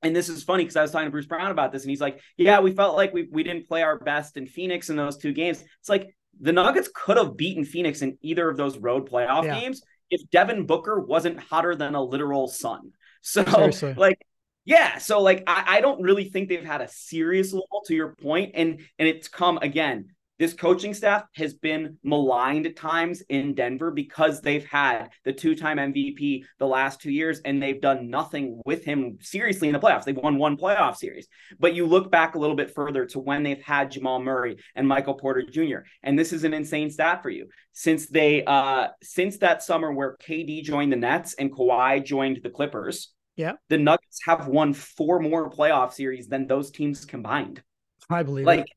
and 0.05 0.15
this 0.15 0.29
is 0.29 0.43
funny 0.43 0.63
because 0.63 0.75
I 0.75 0.83
was 0.83 0.91
talking 0.91 1.07
to 1.07 1.11
Bruce 1.11 1.25
Brown 1.25 1.49
about 1.49 1.71
this, 1.71 1.83
and 1.83 1.89
he's 1.89 2.01
like, 2.01 2.19
"Yeah, 2.37 2.59
we 2.59 2.71
felt 2.71 2.95
like 2.95 3.13
we 3.13 3.27
we 3.31 3.43
didn't 3.43 3.67
play 3.67 3.81
our 3.81 3.97
best 3.97 4.37
in 4.37 4.45
Phoenix 4.45 4.89
in 4.89 4.95
those 4.95 5.17
two 5.17 5.33
games." 5.33 5.63
It's 5.79 5.89
like 5.89 6.15
the 6.39 6.53
Nuggets 6.53 6.89
could 6.93 7.17
have 7.17 7.35
beaten 7.35 7.65
Phoenix 7.65 8.01
in 8.01 8.17
either 8.21 8.47
of 8.47 8.57
those 8.57 8.77
road 8.77 9.09
playoff 9.09 9.45
yeah. 9.45 9.59
games 9.59 9.81
if 10.09 10.29
Devin 10.29 10.65
Booker 10.65 10.99
wasn't 10.99 11.39
hotter 11.39 11.75
than 11.75 11.95
a 11.95 12.03
literal 12.03 12.47
sun. 12.47 12.91
So 13.27 13.43
Seriously. 13.43 13.95
like 13.97 14.19
yeah, 14.65 14.99
so 14.99 15.19
like 15.19 15.43
I, 15.47 15.77
I 15.77 15.81
don't 15.81 16.03
really 16.03 16.25
think 16.25 16.47
they've 16.47 16.63
had 16.63 16.81
a 16.81 16.87
serious 16.87 17.53
lull 17.53 17.81
to 17.87 17.95
your 17.95 18.15
point, 18.15 18.51
and 18.53 18.81
and 18.99 19.07
it's 19.07 19.27
come 19.27 19.57
again 19.57 20.14
this 20.37 20.53
coaching 20.53 20.93
staff 20.93 21.23
has 21.35 21.53
been 21.53 21.97
maligned 22.03 22.65
at 22.65 22.75
times 22.75 23.21
in 23.29 23.53
Denver 23.53 23.91
because 23.91 24.41
they've 24.41 24.65
had 24.65 25.09
the 25.23 25.31
two-time 25.31 25.77
MVP 25.77 26.43
the 26.59 26.67
last 26.67 27.01
two 27.01 27.11
years 27.11 27.39
and 27.45 27.61
they've 27.61 27.79
done 27.79 28.09
nothing 28.09 28.61
with 28.65 28.83
him 28.83 29.17
seriously 29.21 29.69
in 29.69 29.73
the 29.73 29.79
playoffs. 29.79 30.03
They've 30.03 30.15
won 30.15 30.37
one 30.37 30.57
playoff 30.57 30.97
series. 30.97 31.27
But 31.57 31.73
you 31.73 31.85
look 31.85 32.11
back 32.11 32.35
a 32.35 32.39
little 32.39 32.55
bit 32.55 32.73
further 32.73 33.05
to 33.07 33.19
when 33.19 33.43
they've 33.43 33.61
had 33.61 33.91
Jamal 33.91 34.21
Murray 34.21 34.57
and 34.75 34.87
Michael 34.87 35.13
Porter 35.13 35.43
Jr. 35.49 35.79
And 36.03 36.19
this 36.19 36.33
is 36.33 36.43
an 36.43 36.53
insane 36.53 36.89
stat 36.89 37.23
for 37.23 37.29
you. 37.29 37.47
Since 37.71 38.07
they 38.07 38.43
uh 38.45 38.87
since 39.01 39.37
that 39.37 39.63
summer 39.63 39.91
where 39.91 40.17
KD 40.17 40.63
joined 40.63 40.91
the 40.91 40.97
Nets 40.97 41.33
and 41.35 41.51
Kawhi 41.51 42.03
joined 42.03 42.39
the 42.43 42.49
Clippers, 42.49 43.13
yeah, 43.35 43.53
the 43.69 43.77
Nuggets 43.77 44.19
have 44.25 44.47
won 44.47 44.73
four 44.73 45.19
more 45.19 45.49
playoff 45.49 45.93
series 45.93 46.27
than 46.27 46.47
those 46.47 46.71
teams 46.71 47.05
combined. 47.05 47.61
I 48.09 48.23
believe 48.23 48.45
like 48.45 48.61
it. 48.61 48.69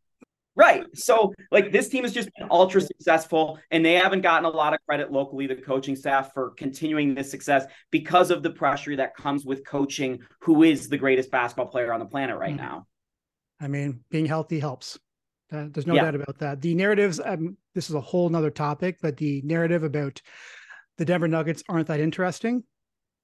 Right. 0.58 0.84
So, 0.94 1.32
like, 1.52 1.70
this 1.70 1.88
team 1.88 2.02
has 2.02 2.12
just 2.12 2.28
been 2.37 2.49
ultra 2.50 2.81
successful, 2.81 3.60
and 3.70 3.84
they 3.84 3.94
haven't 3.94 4.22
gotten 4.22 4.44
a 4.44 4.49
lot 4.49 4.75
of 4.75 4.81
credit 4.87 5.12
locally, 5.12 5.46
the 5.46 5.55
coaching 5.55 5.94
staff, 5.94 6.34
for 6.34 6.50
continuing 6.50 7.14
this 7.14 7.31
success 7.31 7.66
because 7.93 8.32
of 8.32 8.43
the 8.43 8.50
pressure 8.50 8.96
that 8.96 9.14
comes 9.14 9.44
with 9.44 9.64
coaching 9.64 10.19
who 10.40 10.64
is 10.64 10.88
the 10.88 10.99
greatest 10.99 11.31
basketball 11.31 11.69
player 11.69 11.93
on 11.93 12.00
the 12.00 12.06
planet 12.06 12.37
right 12.37 12.56
mm-hmm. 12.56 12.64
now. 12.64 12.87
I 13.60 13.69
mean, 13.69 14.00
being 14.10 14.26
healthy 14.26 14.58
helps. 14.58 14.99
Uh, 15.52 15.66
there's 15.70 15.87
no 15.87 15.94
yeah. 15.94 16.02
doubt 16.02 16.16
about 16.16 16.38
that. 16.40 16.60
The 16.60 16.75
narratives, 16.75 17.20
um, 17.25 17.56
this 17.75 17.88
is 17.88 17.94
a 17.94 18.00
whole 18.00 18.28
nother 18.28 18.50
topic, 18.50 18.99
but 19.00 19.16
the 19.16 19.40
narrative 19.44 19.84
about 19.84 20.20
the 20.99 21.05
Denver 21.05 21.28
Nuggets 21.28 21.62
aren't 21.69 21.87
that 21.87 22.00
interesting. 22.00 22.64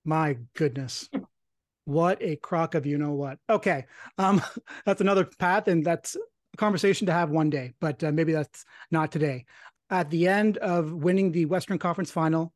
My 0.04 0.38
goodness. 0.54 1.08
what 1.84 2.18
a 2.22 2.36
crock 2.36 2.76
of 2.76 2.86
you 2.86 2.96
know 2.96 3.12
what. 3.12 3.38
Okay. 3.50 3.86
Um, 4.18 4.40
that's 4.86 5.00
another 5.00 5.24
path, 5.24 5.66
and 5.66 5.84
that's 5.84 6.16
conversation 6.56 7.06
to 7.06 7.12
have 7.12 7.30
one 7.30 7.50
day, 7.50 7.72
but 7.80 8.02
uh, 8.04 8.12
maybe 8.12 8.32
that's 8.32 8.64
not 8.90 9.12
today. 9.12 9.44
At 9.90 10.10
the 10.10 10.28
end 10.28 10.58
of 10.58 10.92
winning 10.92 11.32
the 11.32 11.46
Western 11.46 11.78
Conference 11.78 12.10
final, 12.10 12.52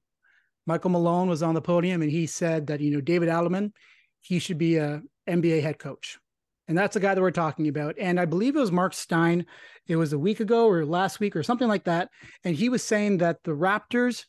Michael 0.66 0.90
Malone 0.90 1.28
was 1.28 1.42
on 1.42 1.54
the 1.54 1.60
podium 1.60 2.02
and 2.02 2.10
he 2.10 2.26
said 2.26 2.66
that, 2.66 2.80
you 2.80 2.90
know, 2.90 3.00
David 3.00 3.28
Adelman, 3.28 3.72
he 4.20 4.38
should 4.38 4.58
be 4.58 4.76
a 4.76 5.02
NBA 5.28 5.62
head 5.62 5.78
coach. 5.78 6.18
And 6.66 6.76
that's 6.76 6.94
the 6.94 7.00
guy 7.00 7.14
that 7.14 7.20
we're 7.20 7.30
talking 7.30 7.68
about. 7.68 7.94
And 7.98 8.20
I 8.20 8.26
believe 8.26 8.54
it 8.54 8.60
was 8.60 8.72
Mark 8.72 8.92
Stein. 8.92 9.46
It 9.86 9.96
was 9.96 10.12
a 10.12 10.18
week 10.18 10.40
ago 10.40 10.68
or 10.68 10.84
last 10.84 11.20
week 11.20 11.34
or 11.34 11.42
something 11.42 11.68
like 11.68 11.84
that. 11.84 12.10
And 12.44 12.54
he 12.54 12.68
was 12.68 12.82
saying 12.82 13.18
that 13.18 13.42
the 13.44 13.52
Raptors 13.52 14.26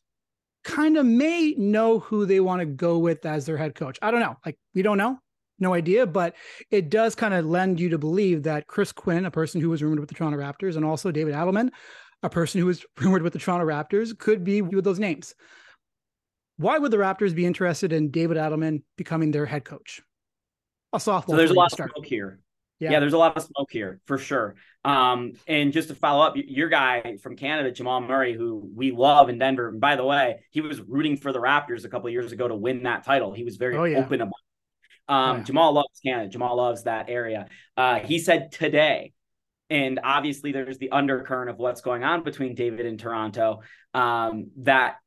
kind 0.63 0.97
of 0.97 1.05
may 1.05 1.53
know 1.57 1.99
who 1.99 2.25
they 2.25 2.39
want 2.39 2.61
to 2.61 2.65
go 2.65 2.97
with 2.97 3.25
as 3.25 3.45
their 3.45 3.57
head 3.57 3.75
coach. 3.75 3.99
I 4.01 4.11
don't 4.11 4.21
know. 4.21 4.37
Like, 4.45 4.57
we 4.73 4.81
don't 4.81 4.97
know 4.97 5.19
no 5.59 5.73
idea, 5.73 6.05
but 6.05 6.35
it 6.71 6.89
does 6.89 7.15
kind 7.15 7.33
of 7.33 7.45
lend 7.45 7.79
you 7.79 7.89
to 7.89 7.97
believe 7.97 8.43
that 8.43 8.67
Chris 8.67 8.91
Quinn, 8.91 9.25
a 9.25 9.31
person 9.31 9.61
who 9.61 9.69
was 9.69 9.83
rumored 9.83 9.99
with 9.99 10.09
the 10.09 10.15
Toronto 10.15 10.37
Raptors, 10.37 10.75
and 10.75 10.85
also 10.85 11.11
David 11.11 11.33
Adelman, 11.33 11.69
a 12.23 12.29
person 12.29 12.59
who 12.59 12.67
was 12.67 12.85
rumored 12.99 13.21
with 13.21 13.33
the 13.33 13.39
Toronto 13.39 13.65
Raptors, 13.65 14.17
could 14.17 14.43
be 14.43 14.61
with 14.61 14.83
those 14.83 14.99
names. 14.99 15.35
Why 16.57 16.77
would 16.77 16.91
the 16.91 16.97
Raptors 16.97 17.33
be 17.33 17.45
interested 17.45 17.93
in 17.93 18.11
David 18.11 18.37
Adelman 18.37 18.83
becoming 18.97 19.31
their 19.31 19.45
head 19.45 19.63
coach? 19.63 20.01
A 20.91 20.97
softball. 20.97 21.29
So 21.29 21.35
there's 21.37 21.51
a 21.51 21.53
lot 21.53 21.71
of 21.71 21.77
smoke 21.77 22.05
here. 22.05 22.39
Yeah. 22.79 22.91
yeah. 22.91 22.99
there's 22.99 23.13
a 23.13 23.17
lot 23.17 23.37
of 23.37 23.43
smoke 23.43 23.69
here 23.71 24.01
for 24.05 24.17
sure. 24.17 24.55
Um, 24.83 25.33
and 25.47 25.71
just 25.73 25.89
to 25.89 25.95
follow 25.95 26.25
up, 26.25 26.33
your 26.35 26.69
guy 26.69 27.17
from 27.21 27.35
Canada, 27.35 27.71
Jamal 27.71 28.01
Murray, 28.01 28.33
who 28.33 28.69
we 28.73 28.91
love 28.91 29.29
in 29.29 29.37
Denver. 29.37 29.69
And 29.69 29.81
by 29.81 29.95
the 29.95 30.05
way, 30.05 30.39
he 30.51 30.61
was 30.61 30.81
rooting 30.81 31.17
for 31.17 31.31
the 31.31 31.39
Raptors 31.39 31.85
a 31.85 31.89
couple 31.89 32.09
years 32.09 32.31
ago 32.31 32.47
to 32.47 32.55
win 32.55 32.83
that 32.83 33.03
title. 33.03 33.33
He 33.33 33.43
was 33.43 33.57
very 33.57 33.77
oh, 33.77 33.83
yeah. 33.83 33.99
open 33.99 34.21
about 34.21 34.33
um, 35.09 35.37
yeah. 35.37 35.43
Jamal 35.43 35.73
loves 35.73 35.99
Canada. 36.05 36.29
Jamal 36.29 36.55
loves 36.55 36.83
that 36.83 37.09
area. 37.09 37.47
Uh, 37.75 37.99
he 37.99 38.19
said 38.19 38.51
today, 38.51 39.11
and 39.69 39.99
obviously 40.03 40.51
there's 40.51 40.77
the 40.77 40.91
undercurrent 40.91 41.49
of 41.49 41.57
what's 41.57 41.81
going 41.81 42.03
on 42.03 42.23
between 42.23 42.55
David 42.55 42.85
and 42.85 42.99
Toronto. 42.99 43.61
Um, 43.93 44.51
that 44.57 44.97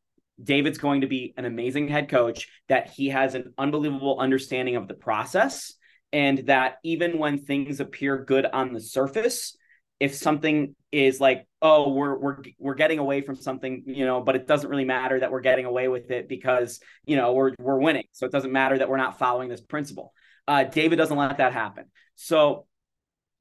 David's 0.43 0.79
going 0.79 1.03
to 1.03 1.07
be 1.07 1.35
an 1.37 1.45
amazing 1.45 1.89
head 1.89 2.09
coach. 2.09 2.49
That 2.69 2.91
he 2.91 3.11
has 3.11 3.35
an 3.35 3.55
unbelievable 3.57 4.19
understanding 4.19 4.77
of 4.77 4.89
the 4.89 4.95
process, 4.95 5.75
and 6.13 6.39
that 6.49 6.79
even 6.83 7.19
when 7.19 7.39
things 7.39 7.79
appear 7.79 8.25
good 8.25 8.45
on 8.45 8.73
the 8.73 8.81
surface, 8.81 9.57
if 10.03 10.17
something 10.17 10.75
is 10.91 11.21
like 11.21 11.47
oh 11.63 11.93
we're 11.93 12.19
we're 12.19 12.39
we're 12.59 12.75
getting 12.75 12.99
away 12.99 13.21
from 13.21 13.37
something 13.37 13.85
you 13.87 14.05
know 14.05 14.21
but 14.21 14.35
it 14.35 14.49
doesn't 14.49 14.69
really 14.69 14.85
matter 14.85 15.21
that 15.21 15.31
we're 15.31 15.41
getting 15.41 15.65
away 15.65 15.87
with 15.87 16.11
it 16.11 16.29
because 16.29 16.81
you 17.07 17.17
know 17.17 17.35
we're 17.35 17.55
we're 17.61 17.79
winning. 17.79 18.03
So 18.11 18.27
it 18.27 18.33
doesn't 18.33 18.51
matter 18.51 18.77
that 18.79 18.89
we're 18.89 18.97
not 18.97 19.17
following 19.17 19.49
this 19.49 19.61
principle. 19.61 20.13
Uh, 20.49 20.65
david 20.65 20.97
doesn't 20.97 21.17
let 21.17 21.37
that 21.37 21.53
happen. 21.53 21.85
So 22.17 22.67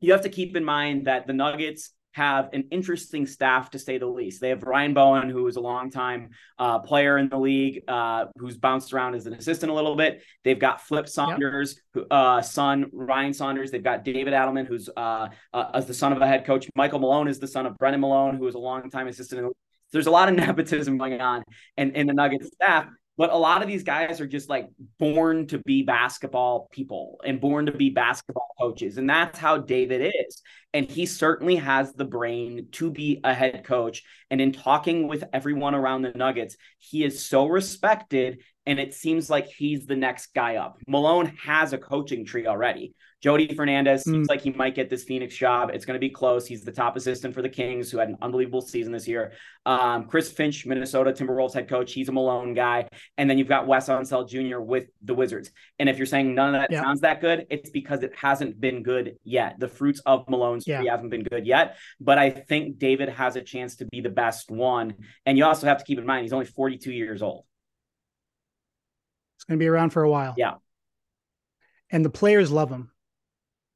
you 0.01 0.11
have 0.11 0.21
to 0.21 0.29
keep 0.29 0.55
in 0.55 0.63
mind 0.63 1.07
that 1.07 1.25
the 1.25 1.33
nuggets 1.33 1.89
have 2.13 2.49
an 2.53 2.65
interesting 2.71 3.25
staff 3.25 3.71
to 3.71 3.79
say 3.79 3.97
the 3.97 4.05
least. 4.05 4.41
They 4.41 4.49
have 4.49 4.63
Ryan 4.63 4.93
Bowen, 4.93 5.29
who 5.29 5.47
is 5.47 5.55
a 5.55 5.61
longtime 5.61 6.29
uh, 6.59 6.79
player 6.79 7.17
in 7.17 7.29
the 7.29 7.37
league, 7.37 7.83
uh, 7.87 8.25
who's 8.37 8.57
bounced 8.57 8.93
around 8.93 9.15
as 9.15 9.25
an 9.25 9.33
assistant 9.33 9.71
a 9.71 9.75
little 9.75 9.95
bit. 9.95 10.21
They've 10.43 10.59
got 10.59 10.81
Flip 10.81 11.07
Saunders, 11.07 11.75
yep. 11.95 12.05
who, 12.09 12.15
uh, 12.15 12.41
son 12.41 12.89
Ryan 12.91 13.33
Saunders. 13.33 13.71
They've 13.71 13.83
got 13.83 14.03
David 14.03 14.33
Adelman, 14.33 14.67
who's 14.67 14.89
uh, 14.95 15.29
uh, 15.53 15.71
as 15.73 15.85
the 15.85 15.93
son 15.93 16.11
of 16.11 16.21
a 16.21 16.27
head 16.27 16.45
coach. 16.45 16.69
Michael 16.75 16.99
Malone 16.99 17.27
is 17.27 17.39
the 17.39 17.47
son 17.47 17.65
of 17.65 17.77
Brendan 17.77 18.01
Malone, 18.01 18.37
who 18.37 18.47
is 18.47 18.55
a 18.55 18.59
longtime 18.59 19.07
assistant 19.07 19.39
in 19.39 19.45
the 19.45 19.53
there's 19.91 20.07
a 20.07 20.11
lot 20.11 20.29
of 20.29 20.35
nepotism 20.47 20.97
going 20.97 21.19
on 21.19 21.43
in, 21.77 21.91
in 21.95 22.07
the 22.07 22.13
Nuggets 22.13 22.47
staff. 22.47 22.87
But 23.17 23.31
a 23.31 23.37
lot 23.37 23.61
of 23.61 23.67
these 23.67 23.83
guys 23.83 24.21
are 24.21 24.27
just 24.27 24.49
like 24.49 24.67
born 24.97 25.45
to 25.47 25.59
be 25.59 25.83
basketball 25.83 26.67
people 26.71 27.19
and 27.25 27.41
born 27.41 27.65
to 27.67 27.71
be 27.71 27.89
basketball 27.89 28.47
coaches. 28.59 28.97
And 28.97 29.09
that's 29.09 29.37
how 29.37 29.57
David 29.57 30.11
is. 30.27 30.41
And 30.73 30.89
he 30.89 31.05
certainly 31.05 31.57
has 31.57 31.93
the 31.93 32.05
brain 32.05 32.69
to 32.73 32.89
be 32.89 33.19
a 33.23 33.33
head 33.33 33.63
coach. 33.65 34.03
And 34.29 34.39
in 34.39 34.53
talking 34.53 35.07
with 35.07 35.25
everyone 35.33 35.75
around 35.75 36.01
the 36.01 36.11
Nuggets, 36.11 36.55
he 36.79 37.03
is 37.03 37.23
so 37.23 37.47
respected. 37.47 38.41
And 38.65 38.79
it 38.79 38.93
seems 38.93 39.29
like 39.29 39.47
he's 39.47 39.85
the 39.85 39.95
next 39.95 40.33
guy 40.33 40.55
up. 40.55 40.77
Malone 40.87 41.33
has 41.43 41.73
a 41.73 41.77
coaching 41.77 42.25
tree 42.25 42.47
already. 42.47 42.93
Jordi 43.23 43.55
Fernandez 43.55 44.03
seems 44.03 44.27
mm. 44.27 44.29
like 44.31 44.41
he 44.41 44.49
might 44.51 44.73
get 44.73 44.89
this 44.89 45.03
Phoenix 45.03 45.35
job. 45.35 45.69
It's 45.71 45.85
going 45.85 45.93
to 45.93 45.99
be 45.99 46.09
close. 46.09 46.47
He's 46.47 46.63
the 46.63 46.71
top 46.71 46.95
assistant 46.95 47.35
for 47.35 47.43
the 47.43 47.49
Kings, 47.49 47.91
who 47.91 47.99
had 47.99 48.09
an 48.09 48.17
unbelievable 48.21 48.61
season 48.61 48.91
this 48.91 49.07
year. 49.07 49.33
Um, 49.65 50.05
Chris 50.05 50.31
Finch, 50.31 50.65
Minnesota 50.65 51.11
Timberwolves 51.11 51.53
head 51.53 51.69
coach. 51.69 51.93
He's 51.93 52.09
a 52.09 52.11
Malone 52.11 52.55
guy. 52.55 52.87
And 53.19 53.29
then 53.29 53.37
you've 53.37 53.47
got 53.47 53.67
Wes 53.67 53.89
Unseld 53.89 54.29
Jr. 54.29 54.59
with 54.59 54.89
the 55.03 55.13
Wizards. 55.13 55.51
And 55.77 55.87
if 55.87 55.97
you're 55.97 56.07
saying 56.07 56.33
none 56.33 56.55
of 56.55 56.61
that 56.61 56.71
yeah. 56.71 56.81
sounds 56.81 57.01
that 57.01 57.21
good, 57.21 57.45
it's 57.51 57.69
because 57.69 58.01
it 58.01 58.15
hasn't 58.15 58.59
been 58.59 58.81
good 58.81 59.17
yet. 59.23 59.59
The 59.59 59.67
fruits 59.67 60.01
of 60.07 60.27
Malone's 60.27 60.65
yeah. 60.65 60.79
tree 60.79 60.87
haven't 60.87 61.09
been 61.09 61.23
good 61.23 61.45
yet. 61.45 61.77
But 61.99 62.17
I 62.17 62.31
think 62.31 62.79
David 62.79 63.09
has 63.09 63.35
a 63.35 63.41
chance 63.41 63.75
to 63.77 63.85
be 63.85 64.01
the 64.01 64.09
best 64.09 64.49
one. 64.49 64.95
And 65.27 65.37
you 65.37 65.45
also 65.45 65.67
have 65.67 65.77
to 65.77 65.83
keep 65.83 65.99
in 65.99 66.07
mind 66.07 66.23
he's 66.23 66.33
only 66.33 66.45
42 66.47 66.91
years 66.91 67.21
old. 67.21 67.45
It's 69.37 69.43
going 69.43 69.59
to 69.59 69.63
be 69.63 69.67
around 69.67 69.91
for 69.91 70.01
a 70.01 70.09
while. 70.09 70.33
Yeah. 70.37 70.55
And 71.91 72.03
the 72.03 72.09
players 72.09 72.51
love 72.51 72.71
him. 72.71 72.89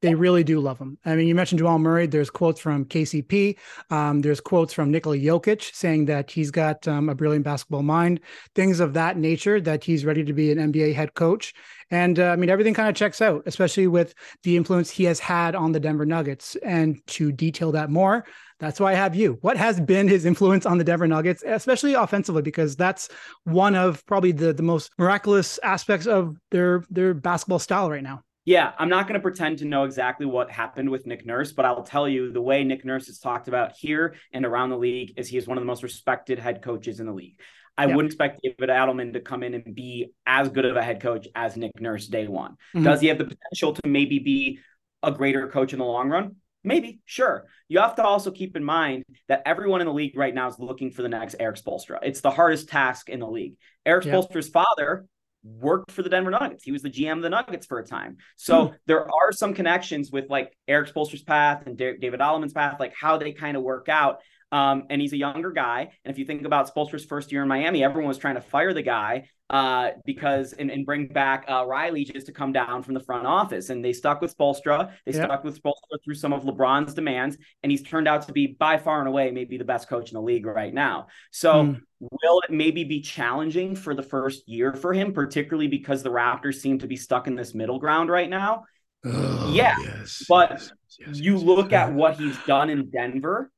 They 0.02 0.14
really 0.14 0.44
do 0.44 0.60
love 0.60 0.78
him. 0.78 0.98
I 1.06 1.16
mean, 1.16 1.26
you 1.26 1.34
mentioned 1.34 1.58
Jamal 1.58 1.78
Murray. 1.78 2.06
There's 2.06 2.28
quotes 2.28 2.60
from 2.60 2.84
KCP. 2.84 3.56
Um, 3.90 4.20
there's 4.20 4.40
quotes 4.40 4.74
from 4.74 4.90
Nikola 4.90 5.16
Jokic 5.16 5.74
saying 5.74 6.04
that 6.06 6.30
he's 6.30 6.50
got 6.50 6.86
um, 6.86 7.08
a 7.08 7.14
brilliant 7.14 7.44
basketball 7.44 7.82
mind, 7.82 8.20
things 8.54 8.80
of 8.80 8.92
that 8.92 9.16
nature, 9.16 9.58
that 9.60 9.82
he's 9.82 10.04
ready 10.04 10.22
to 10.22 10.34
be 10.34 10.52
an 10.52 10.58
NBA 10.58 10.94
head 10.94 11.14
coach. 11.14 11.54
And 11.90 12.18
uh, 12.18 12.26
I 12.26 12.36
mean, 12.36 12.50
everything 12.50 12.74
kind 12.74 12.88
of 12.90 12.94
checks 12.94 13.22
out, 13.22 13.42
especially 13.46 13.86
with 13.86 14.12
the 14.42 14.56
influence 14.56 14.90
he 14.90 15.04
has 15.04 15.18
had 15.18 15.54
on 15.54 15.72
the 15.72 15.80
Denver 15.80 16.06
Nuggets. 16.06 16.56
And 16.56 17.00
to 17.08 17.32
detail 17.32 17.72
that 17.72 17.88
more, 17.88 18.26
that's 18.58 18.80
why 18.80 18.92
I 18.92 18.96
have 18.96 19.14
you. 19.14 19.38
What 19.40 19.56
has 19.56 19.80
been 19.80 20.08
his 20.08 20.24
influence 20.24 20.66
on 20.66 20.78
the 20.78 20.84
Denver 20.84 21.06
Nuggets, 21.06 21.42
especially 21.46 21.94
offensively, 21.94 22.42
because 22.42 22.76
that's 22.76 23.08
one 23.44 23.74
of 23.74 24.04
probably 24.06 24.32
the, 24.32 24.52
the 24.52 24.62
most 24.62 24.90
miraculous 24.98 25.58
aspects 25.62 26.06
of 26.06 26.36
their 26.50 26.84
their 26.90 27.14
basketball 27.14 27.58
style 27.58 27.90
right 27.90 28.02
now. 28.02 28.22
Yeah, 28.46 28.72
I'm 28.78 28.88
not 28.88 29.08
going 29.08 29.18
to 29.18 29.22
pretend 29.22 29.58
to 29.58 29.64
know 29.64 29.82
exactly 29.82 30.24
what 30.24 30.52
happened 30.52 30.88
with 30.88 31.04
Nick 31.04 31.26
Nurse, 31.26 31.52
but 31.52 31.64
I'll 31.64 31.82
tell 31.82 32.08
you 32.08 32.32
the 32.32 32.40
way 32.40 32.62
Nick 32.62 32.84
Nurse 32.84 33.08
is 33.08 33.18
talked 33.18 33.48
about 33.48 33.72
here 33.72 34.14
and 34.32 34.46
around 34.46 34.70
the 34.70 34.78
league 34.78 35.14
is 35.16 35.26
he 35.26 35.36
is 35.36 35.48
one 35.48 35.58
of 35.58 35.62
the 35.62 35.66
most 35.66 35.82
respected 35.82 36.38
head 36.38 36.62
coaches 36.62 37.00
in 37.00 37.06
the 37.06 37.12
league. 37.12 37.40
I 37.76 37.86
yeah. 37.86 37.96
wouldn't 37.96 38.12
expect 38.12 38.40
David 38.42 38.70
Adelman 38.70 39.14
to 39.14 39.20
come 39.20 39.42
in 39.42 39.54
and 39.54 39.74
be 39.74 40.12
as 40.26 40.48
good 40.48 40.64
of 40.64 40.76
a 40.76 40.82
head 40.82 41.02
coach 41.02 41.26
as 41.34 41.56
Nick 41.56 41.80
Nurse 41.80 42.06
day 42.06 42.28
one. 42.28 42.52
Mm-hmm. 42.52 42.84
Does 42.84 43.00
he 43.00 43.08
have 43.08 43.18
the 43.18 43.24
potential 43.24 43.74
to 43.74 43.88
maybe 43.88 44.20
be 44.20 44.60
a 45.02 45.10
greater 45.10 45.48
coach 45.48 45.72
in 45.72 45.80
the 45.80 45.84
long 45.84 46.08
run? 46.08 46.36
Maybe, 46.62 47.00
sure. 47.04 47.46
You 47.68 47.80
have 47.80 47.96
to 47.96 48.04
also 48.04 48.30
keep 48.30 48.56
in 48.56 48.64
mind 48.64 49.04
that 49.26 49.42
everyone 49.44 49.80
in 49.80 49.88
the 49.88 49.92
league 49.92 50.16
right 50.16 50.34
now 50.34 50.48
is 50.48 50.58
looking 50.60 50.92
for 50.92 51.02
the 51.02 51.08
next 51.08 51.34
Erik 51.40 51.56
Spoelstra. 51.56 51.98
It's 52.02 52.20
the 52.20 52.30
hardest 52.30 52.68
task 52.68 53.08
in 53.08 53.18
the 53.18 53.28
league. 53.28 53.54
Erik 53.84 54.04
yeah. 54.04 54.14
Spoelstra's 54.14 54.48
father 54.48 55.06
worked 55.46 55.90
for 55.90 56.02
the 56.02 56.08
Denver 56.08 56.30
Nuggets. 56.30 56.64
He 56.64 56.72
was 56.72 56.82
the 56.82 56.90
GM 56.90 57.16
of 57.16 57.22
the 57.22 57.30
Nuggets 57.30 57.66
for 57.66 57.78
a 57.78 57.86
time. 57.86 58.16
So 58.36 58.66
hmm. 58.66 58.74
there 58.86 59.04
are 59.04 59.32
some 59.32 59.54
connections 59.54 60.10
with 60.10 60.28
like 60.28 60.56
Erik 60.68 60.92
Spoelstra's 60.92 61.22
path 61.22 61.66
and 61.66 61.76
David 61.76 62.20
Adelman's 62.20 62.52
path, 62.52 62.78
like 62.80 62.94
how 62.98 63.16
they 63.18 63.32
kind 63.32 63.56
of 63.56 63.62
work 63.62 63.88
out. 63.88 64.20
Um, 64.52 64.84
and 64.90 65.00
he's 65.00 65.12
a 65.12 65.16
younger 65.16 65.50
guy. 65.50 65.90
And 66.04 66.12
if 66.12 66.18
you 66.18 66.24
think 66.24 66.44
about 66.44 66.72
Spoelstra's 66.72 67.04
first 67.04 67.32
year 67.32 67.42
in 67.42 67.48
Miami, 67.48 67.82
everyone 67.82 68.08
was 68.08 68.18
trying 68.18 68.36
to 68.36 68.40
fire 68.40 68.72
the 68.72 68.82
guy 68.82 69.28
uh, 69.50 69.90
because 70.04 70.52
and, 70.52 70.70
and 70.70 70.86
bring 70.86 71.08
back 71.08 71.44
uh, 71.48 71.64
Riley 71.66 72.04
just 72.04 72.26
to 72.26 72.32
come 72.32 72.52
down 72.52 72.82
from 72.82 72.94
the 72.94 73.00
front 73.00 73.26
office. 73.26 73.70
And 73.70 73.84
they 73.84 73.92
stuck 73.92 74.20
with 74.20 74.36
Spoelstra. 74.36 74.92
They 75.04 75.12
yep. 75.12 75.24
stuck 75.24 75.44
with 75.44 75.60
Spoelstra 75.60 75.98
through 76.04 76.14
some 76.14 76.32
of 76.32 76.44
LeBron's 76.44 76.94
demands, 76.94 77.36
and 77.62 77.70
he's 77.70 77.82
turned 77.82 78.06
out 78.06 78.26
to 78.26 78.32
be 78.32 78.46
by 78.46 78.78
far 78.78 79.00
and 79.00 79.08
away 79.08 79.30
maybe 79.32 79.58
the 79.58 79.64
best 79.64 79.88
coach 79.88 80.10
in 80.10 80.14
the 80.14 80.22
league 80.22 80.46
right 80.46 80.72
now. 80.72 81.08
So 81.32 81.64
mm. 81.64 81.80
will 82.00 82.40
it 82.40 82.50
maybe 82.50 82.84
be 82.84 83.00
challenging 83.00 83.74
for 83.74 83.94
the 83.94 84.02
first 84.02 84.48
year 84.48 84.74
for 84.74 84.94
him, 84.94 85.12
particularly 85.12 85.68
because 85.68 86.02
the 86.02 86.10
Raptors 86.10 86.56
seem 86.56 86.78
to 86.80 86.86
be 86.86 86.96
stuck 86.96 87.26
in 87.26 87.34
this 87.34 87.54
middle 87.54 87.78
ground 87.78 88.10
right 88.10 88.30
now? 88.30 88.64
Oh, 89.04 89.52
yeah, 89.52 89.76
yes, 89.80 90.24
but 90.28 90.50
yes, 90.50 90.72
yes, 90.98 91.20
you 91.20 91.36
look 91.36 91.72
at 91.72 91.92
what 91.92 92.16
he's 92.16 92.36
done 92.44 92.70
in 92.70 92.90
Denver 92.90 93.52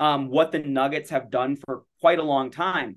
um, 0.00 0.30
what 0.30 0.50
the 0.50 0.58
Nuggets 0.58 1.10
have 1.10 1.30
done 1.30 1.56
for 1.56 1.84
quite 2.00 2.18
a 2.18 2.24
long 2.24 2.50
time. 2.50 2.96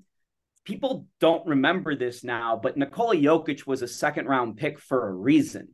People 0.63 1.05
don't 1.19 1.45
remember 1.45 1.95
this 1.95 2.23
now, 2.23 2.55
but 2.55 2.77
Nikola 2.77 3.17
Jokic 3.17 3.67
was 3.67 3.81
a 3.81 3.87
second 3.87 4.27
round 4.27 4.55
pick 4.55 4.79
for 4.79 5.09
a 5.09 5.11
reason. 5.11 5.67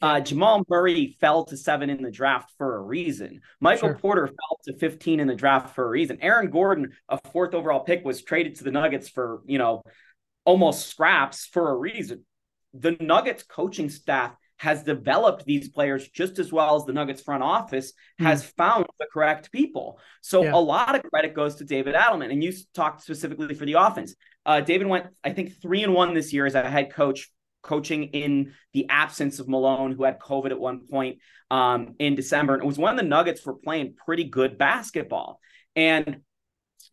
Uh, 0.00 0.20
Jamal 0.20 0.62
Murray 0.68 1.16
fell 1.20 1.44
to 1.46 1.56
seven 1.56 1.90
in 1.90 2.02
the 2.02 2.10
draft 2.10 2.52
for 2.56 2.76
a 2.76 2.80
reason. 2.80 3.40
Michael 3.60 3.88
sure. 3.88 3.98
Porter 3.98 4.26
fell 4.28 4.58
to 4.66 4.78
15 4.78 5.20
in 5.20 5.26
the 5.26 5.34
draft 5.34 5.74
for 5.74 5.84
a 5.84 5.88
reason. 5.88 6.18
Aaron 6.20 6.50
Gordon, 6.50 6.92
a 7.08 7.18
fourth 7.32 7.54
overall 7.54 7.80
pick, 7.80 8.04
was 8.04 8.22
traded 8.22 8.56
to 8.56 8.64
the 8.64 8.70
Nuggets 8.70 9.08
for, 9.08 9.42
you 9.46 9.58
know, 9.58 9.82
almost 10.44 10.86
scraps 10.86 11.46
for 11.46 11.70
a 11.70 11.76
reason. 11.76 12.24
The 12.74 12.96
Nuggets 13.00 13.42
coaching 13.42 13.88
staff 13.88 14.36
has 14.58 14.82
developed 14.82 15.44
these 15.44 15.68
players 15.68 16.08
just 16.08 16.38
as 16.38 16.52
well 16.52 16.76
as 16.76 16.84
the 16.84 16.92
Nuggets 16.92 17.22
front 17.22 17.42
office 17.42 17.92
mm. 18.20 18.26
has 18.26 18.44
found 18.44 18.86
the 18.98 19.06
correct 19.12 19.52
people. 19.52 19.98
So 20.22 20.44
yeah. 20.44 20.54
a 20.54 20.58
lot 20.58 20.94
of 20.94 21.02
credit 21.02 21.34
goes 21.34 21.56
to 21.56 21.64
David 21.64 21.94
Adelman. 21.94 22.32
And 22.32 22.42
you 22.42 22.52
talked 22.74 23.02
specifically 23.02 23.54
for 23.54 23.66
the 23.66 23.74
offense. 23.74 24.14
Uh, 24.44 24.60
David 24.60 24.86
went, 24.86 25.06
I 25.22 25.32
think, 25.32 25.60
three 25.60 25.82
and 25.82 25.92
one 25.92 26.14
this 26.14 26.32
year 26.32 26.46
as 26.46 26.54
a 26.54 26.68
head 26.68 26.92
coach, 26.92 27.30
coaching 27.62 28.04
in 28.04 28.54
the 28.72 28.86
absence 28.88 29.40
of 29.40 29.48
Malone, 29.48 29.92
who 29.92 30.04
had 30.04 30.20
COVID 30.20 30.52
at 30.52 30.58
one 30.58 30.86
point 30.86 31.18
um, 31.50 31.94
in 31.98 32.14
December. 32.14 32.54
And 32.54 32.62
it 32.62 32.66
was 32.66 32.78
when 32.78 32.96
the 32.96 33.02
Nuggets 33.02 33.44
were 33.44 33.54
playing 33.54 33.94
pretty 34.06 34.24
good 34.24 34.56
basketball. 34.56 35.40
And 35.74 36.22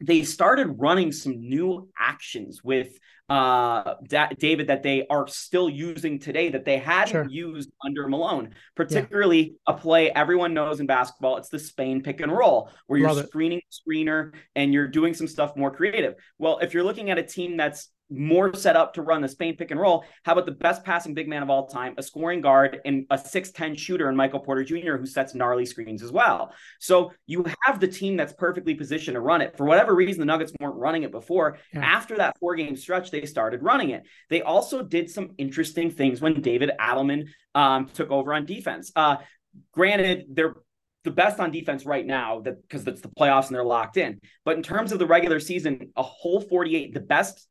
they 0.01 0.23
started 0.23 0.75
running 0.79 1.11
some 1.11 1.39
new 1.39 1.89
actions 1.97 2.63
with 2.63 2.97
uh, 3.29 3.95
da- 4.07 4.29
David 4.37 4.67
that 4.67 4.83
they 4.83 5.07
are 5.09 5.27
still 5.27 5.69
using 5.69 6.19
today 6.19 6.49
that 6.49 6.65
they 6.65 6.77
hadn't 6.77 7.11
sure. 7.11 7.27
used 7.29 7.71
under 7.85 8.07
Malone, 8.07 8.53
particularly 8.75 9.55
yeah. 9.67 9.73
a 9.73 9.77
play 9.77 10.11
everyone 10.11 10.53
knows 10.53 10.79
in 10.79 10.85
basketball. 10.85 11.37
It's 11.37 11.49
the 11.49 11.59
Spain 11.59 12.03
pick 12.03 12.19
and 12.19 12.31
roll 12.31 12.69
where 12.87 12.99
you're 12.99 13.13
Love 13.13 13.25
screening 13.27 13.61
screener 13.71 14.33
and 14.55 14.73
you're 14.73 14.87
doing 14.87 15.13
some 15.13 15.27
stuff 15.27 15.55
more 15.55 15.71
creative. 15.71 16.15
Well, 16.37 16.59
if 16.59 16.73
you're 16.73 16.83
looking 16.83 17.09
at 17.09 17.17
a 17.17 17.23
team 17.23 17.57
that's 17.57 17.89
more 18.09 18.53
set 18.53 18.75
up 18.75 18.93
to 18.93 19.01
run 19.01 19.21
the 19.21 19.27
Spain 19.27 19.55
pick 19.55 19.71
and 19.71 19.79
roll. 19.79 20.05
How 20.23 20.33
about 20.33 20.45
the 20.45 20.51
best 20.51 20.83
passing 20.83 21.13
big 21.13 21.27
man 21.27 21.43
of 21.43 21.49
all 21.49 21.67
time, 21.67 21.95
a 21.97 22.03
scoring 22.03 22.41
guard, 22.41 22.79
and 22.85 23.05
a 23.09 23.17
6'10 23.17 23.77
shooter 23.77 24.09
in 24.09 24.15
Michael 24.15 24.39
Porter 24.39 24.63
Jr., 24.63 24.97
who 24.97 25.05
sets 25.05 25.33
gnarly 25.33 25.65
screens 25.65 26.03
as 26.03 26.11
well? 26.11 26.53
So 26.79 27.11
you 27.25 27.45
have 27.63 27.79
the 27.79 27.87
team 27.87 28.17
that's 28.17 28.33
perfectly 28.33 28.75
positioned 28.75 29.15
to 29.15 29.21
run 29.21 29.41
it. 29.41 29.57
For 29.57 29.65
whatever 29.65 29.95
reason, 29.95 30.19
the 30.19 30.25
Nuggets 30.25 30.53
weren't 30.59 30.75
running 30.75 31.03
it 31.03 31.11
before. 31.11 31.57
Yeah. 31.73 31.85
After 31.85 32.17
that 32.17 32.37
four 32.39 32.55
game 32.55 32.75
stretch, 32.75 33.11
they 33.11 33.25
started 33.25 33.63
running 33.63 33.91
it. 33.91 34.03
They 34.29 34.41
also 34.41 34.83
did 34.83 35.09
some 35.09 35.31
interesting 35.37 35.89
things 35.89 36.21
when 36.21 36.41
David 36.41 36.71
Adelman 36.79 37.27
um, 37.55 37.89
took 37.93 38.11
over 38.11 38.33
on 38.33 38.45
defense. 38.45 38.91
Uh, 38.95 39.17
granted, 39.71 40.25
they're 40.29 40.55
the 41.03 41.11
best 41.11 41.39
on 41.39 41.51
defense 41.51 41.85
right 41.85 42.05
now 42.05 42.41
that 42.41 42.61
because 42.61 42.87
it's 42.87 43.01
the 43.01 43.09
playoffs 43.09 43.47
and 43.47 43.55
they're 43.55 43.63
locked 43.63 43.97
in. 43.97 44.19
But 44.45 44.57
in 44.57 44.63
terms 44.63 44.91
of 44.91 44.99
the 44.99 45.05
regular 45.05 45.39
season, 45.39 45.91
a 45.95 46.03
whole 46.03 46.41
48, 46.41 46.93
the 46.93 46.99
best 46.99 47.47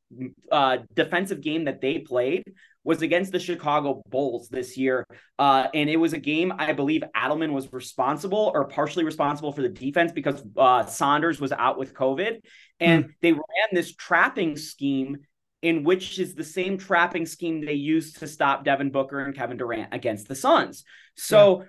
uh, 0.51 0.79
defensive 0.95 1.41
game 1.41 1.65
that 1.65 1.81
they 1.81 1.99
played 1.99 2.45
was 2.85 3.03
against 3.03 3.31
the 3.31 3.39
Chicago 3.39 4.03
Bulls 4.09 4.49
this 4.49 4.77
year. 4.77 5.07
Uh, 5.39 5.69
and 5.73 5.89
it 5.89 5.97
was 5.97 6.13
a 6.13 6.19
game 6.19 6.53
I 6.59 6.73
believe 6.73 7.05
Adelman 7.15 7.53
was 7.53 7.73
responsible 7.73 8.51
or 8.55 8.67
partially 8.67 9.05
responsible 9.05 9.53
for 9.53 9.63
the 9.63 9.69
defense 9.69 10.13
because 10.13 10.43
uh, 10.57 10.85
Saunders 10.87 11.41
was 11.41 11.53
out 11.53 11.79
with 11.79 11.95
COVID. 11.95 12.41
And 12.81 13.05
mm. 13.05 13.15
they 13.21 13.33
ran 13.33 13.43
this 13.73 13.95
trapping 13.95 14.57
scheme 14.57 15.19
in 15.63 15.85
which 15.85 16.19
is 16.19 16.35
the 16.35 16.43
same 16.43 16.77
trapping 16.77 17.25
scheme 17.25 17.65
they 17.65 17.75
used 17.75 18.19
to 18.19 18.27
stop 18.27 18.65
Devin 18.65 18.91
Booker 18.91 19.21
and 19.21 19.35
Kevin 19.35 19.57
Durant 19.57 19.95
against 19.95 20.27
the 20.27 20.35
Suns. 20.35 20.85
So 21.17 21.65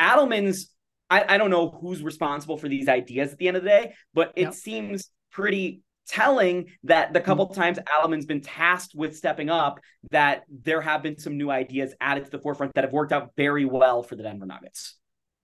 yeah. 0.00 0.16
Adelman's 0.16 0.72
I, 1.10 1.34
I 1.34 1.38
don't 1.38 1.50
know 1.50 1.70
who's 1.70 2.02
responsible 2.02 2.58
for 2.58 2.68
these 2.68 2.88
ideas 2.88 3.32
at 3.32 3.38
the 3.38 3.48
end 3.48 3.56
of 3.56 3.62
the 3.62 3.68
day, 3.68 3.94
but 4.14 4.32
it 4.36 4.42
yep. 4.42 4.54
seems 4.54 5.10
pretty 5.30 5.82
telling 6.08 6.66
that 6.84 7.12
the 7.12 7.20
couple 7.20 7.46
mm-hmm. 7.46 7.60
times 7.60 7.78
Adelman's 7.78 8.26
been 8.26 8.40
tasked 8.40 8.94
with 8.94 9.16
stepping 9.16 9.50
up, 9.50 9.80
that 10.10 10.42
there 10.48 10.80
have 10.80 11.02
been 11.02 11.18
some 11.18 11.36
new 11.36 11.50
ideas 11.50 11.94
added 12.00 12.24
to 12.24 12.30
the 12.30 12.38
forefront 12.38 12.72
that 12.74 12.84
have 12.84 12.92
worked 12.92 13.12
out 13.12 13.30
very 13.36 13.64
well 13.64 14.02
for 14.02 14.16
the 14.16 14.22
Denver 14.22 14.46
Nuggets. 14.46 14.96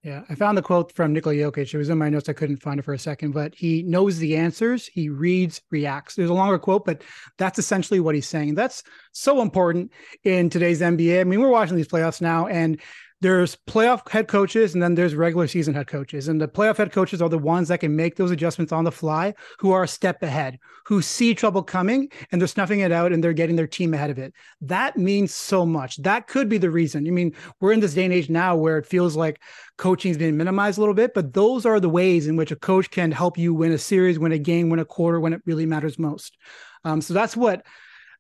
Yeah, 0.03 0.23
I 0.29 0.35
found 0.35 0.59
the 0.59 0.63
quote 0.63 0.93
from 0.93 1.15
Nikola 1.15 1.35
Jokic. 1.35 1.73
It 1.73 1.79
was 1.79 1.89
in 1.89 1.97
my 1.97 2.11
notes. 2.11 2.29
I 2.29 2.35
couldn't 2.35 2.63
find 2.63 2.79
it 2.79 2.83
for 2.83 2.93
a 2.93 2.99
second, 2.99 3.33
but 3.33 3.55
he 3.55 3.83
knows 3.85 4.19
the 4.19 4.37
answers. 4.37 4.87
He 4.87 5.09
reads, 5.09 5.63
reacts. 5.71 6.15
There's 6.15 6.29
a 6.29 6.35
longer 6.35 6.59
quote, 6.59 6.85
but 6.85 7.03
that's 7.39 7.59
essentially 7.59 8.01
what 8.01 8.15
he's 8.15 8.29
saying. 8.29 8.55
That's 8.55 8.83
so 9.13 9.41
important 9.41 9.93
in 10.23 10.51
today's 10.51 10.83
NBA. 10.83 11.23
I 11.23 11.25
mean, 11.25 11.41
we're 11.41 11.49
watching 11.49 11.77
these 11.77 11.89
playoffs 11.89 12.21
now, 12.21 12.49
and 12.49 12.83
there's 13.25 13.57
playoff 13.67 14.07
head 14.11 14.29
coaches 14.29 14.75
and 14.75 14.83
then 14.83 14.95
there's 14.95 15.15
regular 15.15 15.47
season 15.47 15.73
head 15.73 15.87
coaches. 15.87 16.29
And 16.29 16.39
the 16.39 16.47
playoff 16.47 16.77
head 16.77 16.93
coaches 16.93 17.23
are 17.23 17.29
the 17.31 17.39
ones 17.39 17.69
that 17.69 17.81
can 17.81 17.97
make 17.97 18.17
those 18.17 18.31
adjustments 18.31 18.71
on 18.71 18.85
the 18.85 18.93
fly, 18.93 19.33
who 19.61 19.73
are 19.73 19.85
a 19.85 19.89
step 19.89 20.23
ahead, 20.23 20.59
who 20.85 21.01
see 21.01 21.35
trouble 21.35 21.63
coming 21.63 22.11
and 22.31 22.39
they're 22.39 22.47
snuffing 22.47 22.81
it 22.81 22.93
out 22.93 23.15
and 23.15 23.25
they're 23.25 23.33
getting 23.33 23.57
their 23.57 23.67
team 23.67 23.95
ahead 23.95 24.11
of 24.11 24.19
it. 24.19 24.35
That 24.61 24.99
means 24.99 25.33
so 25.33 25.65
much. 25.65 25.97
That 26.03 26.27
could 26.27 26.51
be 26.51 26.59
the 26.59 26.71
reason. 26.71 27.07
I 27.07 27.13
mean, 27.13 27.35
we're 27.63 27.73
in 27.73 27.81
this 27.81 27.95
day 27.95 28.05
and 28.05 28.13
age 28.13 28.29
now 28.29 28.57
where 28.57 28.77
it 28.77 28.85
feels 28.85 29.17
like 29.17 29.41
coaching 29.79 30.11
is 30.11 30.19
being 30.19 30.37
minimized 30.37 30.77
a 30.77 30.83
little 30.83 30.95
bit, 30.95 31.15
but 31.15 31.33
those 31.33 31.65
are 31.65 31.81
the 31.81 31.89
ways 31.89 32.27
in 32.27 32.37
which 32.37 32.53
a 32.53 32.57
coach 32.57 32.91
can 32.91 33.11
help 33.11 33.39
you 33.39 33.55
win 33.55 33.73
a 33.73 33.79
series, 33.79 34.19
win 34.19 34.33
a 34.33 34.39
game, 34.39 34.69
win 34.69 34.81
a 34.81 34.85
quarter 34.85 35.19
when 35.19 35.33
it 35.33 35.41
really 35.47 35.65
matters 35.65 35.99
most. 35.99 36.37
Um, 36.85 37.01
so 37.01 37.15
that's 37.15 37.35
what 37.35 37.65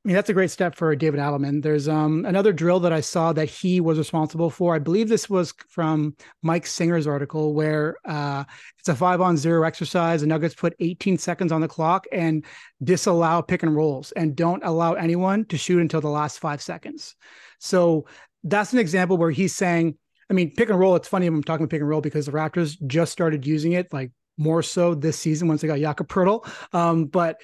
I 0.04 0.08
mean, 0.08 0.16
that's 0.16 0.28
a 0.28 0.34
great 0.34 0.50
step 0.50 0.74
for 0.74 0.94
David 0.94 1.18
Adelman. 1.18 1.62
There's 1.62 1.88
um, 1.88 2.26
another 2.26 2.52
drill 2.52 2.78
that 2.80 2.92
I 2.92 3.00
saw 3.00 3.32
that 3.32 3.48
he 3.48 3.80
was 3.80 3.96
responsible 3.96 4.50
for. 4.50 4.74
I 4.74 4.78
believe 4.78 5.08
this 5.08 5.30
was 5.30 5.54
from 5.70 6.14
Mike 6.42 6.66
Singer's 6.66 7.06
article, 7.06 7.54
where 7.54 7.96
uh, 8.04 8.44
it's 8.78 8.90
a 8.90 8.94
five 8.94 9.22
on 9.22 9.38
zero 9.38 9.62
exercise. 9.62 10.20
The 10.20 10.26
Nuggets 10.26 10.54
put 10.54 10.74
18 10.78 11.16
seconds 11.16 11.52
on 11.52 11.62
the 11.62 11.68
clock 11.68 12.04
and 12.12 12.44
disallow 12.82 13.40
pick 13.40 13.62
and 13.62 13.74
rolls 13.74 14.12
and 14.12 14.36
don't 14.36 14.62
allow 14.62 14.92
anyone 14.92 15.46
to 15.46 15.56
shoot 15.56 15.80
until 15.80 16.02
the 16.02 16.08
last 16.08 16.38
five 16.38 16.60
seconds. 16.60 17.16
So 17.58 18.04
that's 18.42 18.74
an 18.74 18.80
example 18.80 19.16
where 19.16 19.30
he's 19.30 19.54
saying, 19.54 19.96
I 20.28 20.34
mean, 20.34 20.54
pick 20.54 20.68
and 20.68 20.78
roll, 20.78 20.96
it's 20.96 21.08
funny 21.08 21.26
I'm 21.26 21.42
talking 21.42 21.66
pick 21.66 21.80
and 21.80 21.88
roll 21.88 22.02
because 22.02 22.26
the 22.26 22.32
Raptors 22.32 22.76
just 22.86 23.10
started 23.10 23.46
using 23.46 23.72
it 23.72 23.90
like 23.90 24.10
more 24.36 24.62
so 24.62 24.94
this 24.94 25.18
season 25.18 25.48
once 25.48 25.62
they 25.62 25.68
got 25.68 25.78
Jakob 25.78 26.08
Poeltl. 26.08 26.46
Um, 26.74 27.06
but 27.06 27.40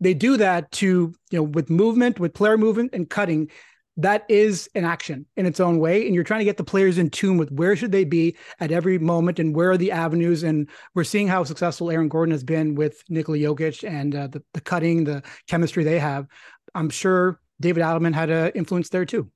they 0.00 0.14
do 0.14 0.36
that 0.36 0.70
to 0.72 1.12
you 1.30 1.38
know 1.38 1.42
with 1.42 1.70
movement 1.70 2.18
with 2.18 2.34
player 2.34 2.58
movement 2.58 2.90
and 2.92 3.08
cutting 3.08 3.50
that 3.96 4.24
is 4.28 4.68
an 4.74 4.84
action 4.84 5.26
in 5.36 5.46
its 5.46 5.60
own 5.60 5.78
way. 5.78 6.06
And 6.06 6.14
you're 6.14 6.24
trying 6.24 6.40
to 6.40 6.44
get 6.44 6.56
the 6.56 6.64
players 6.64 6.96
in 6.96 7.10
tune 7.10 7.36
with 7.36 7.50
where 7.52 7.76
should 7.76 7.92
they 7.92 8.04
be 8.04 8.36
at 8.58 8.72
every 8.72 8.98
moment 8.98 9.38
and 9.38 9.54
where 9.54 9.72
are 9.72 9.76
the 9.76 9.92
avenues. 9.92 10.42
And 10.42 10.70
we're 10.94 11.04
seeing 11.04 11.28
how 11.28 11.44
successful 11.44 11.90
aaron 11.90 12.08
gordon 12.08 12.32
has 12.32 12.44
been 12.44 12.74
with 12.74 13.02
nikola 13.08 13.38
jokic 13.38 13.86
and 13.86 14.14
uh, 14.14 14.26
the, 14.28 14.42
the 14.54 14.60
cutting 14.60 15.04
the 15.04 15.22
chemistry 15.48 15.84
they 15.84 15.98
have. 15.98 16.26
I'm 16.74 16.90
sure 16.90 17.40
david 17.60 17.82
adelman 17.82 18.14
had 18.14 18.30
an 18.30 18.52
influence 18.54 18.88
there 18.88 19.04
too. 19.04 19.30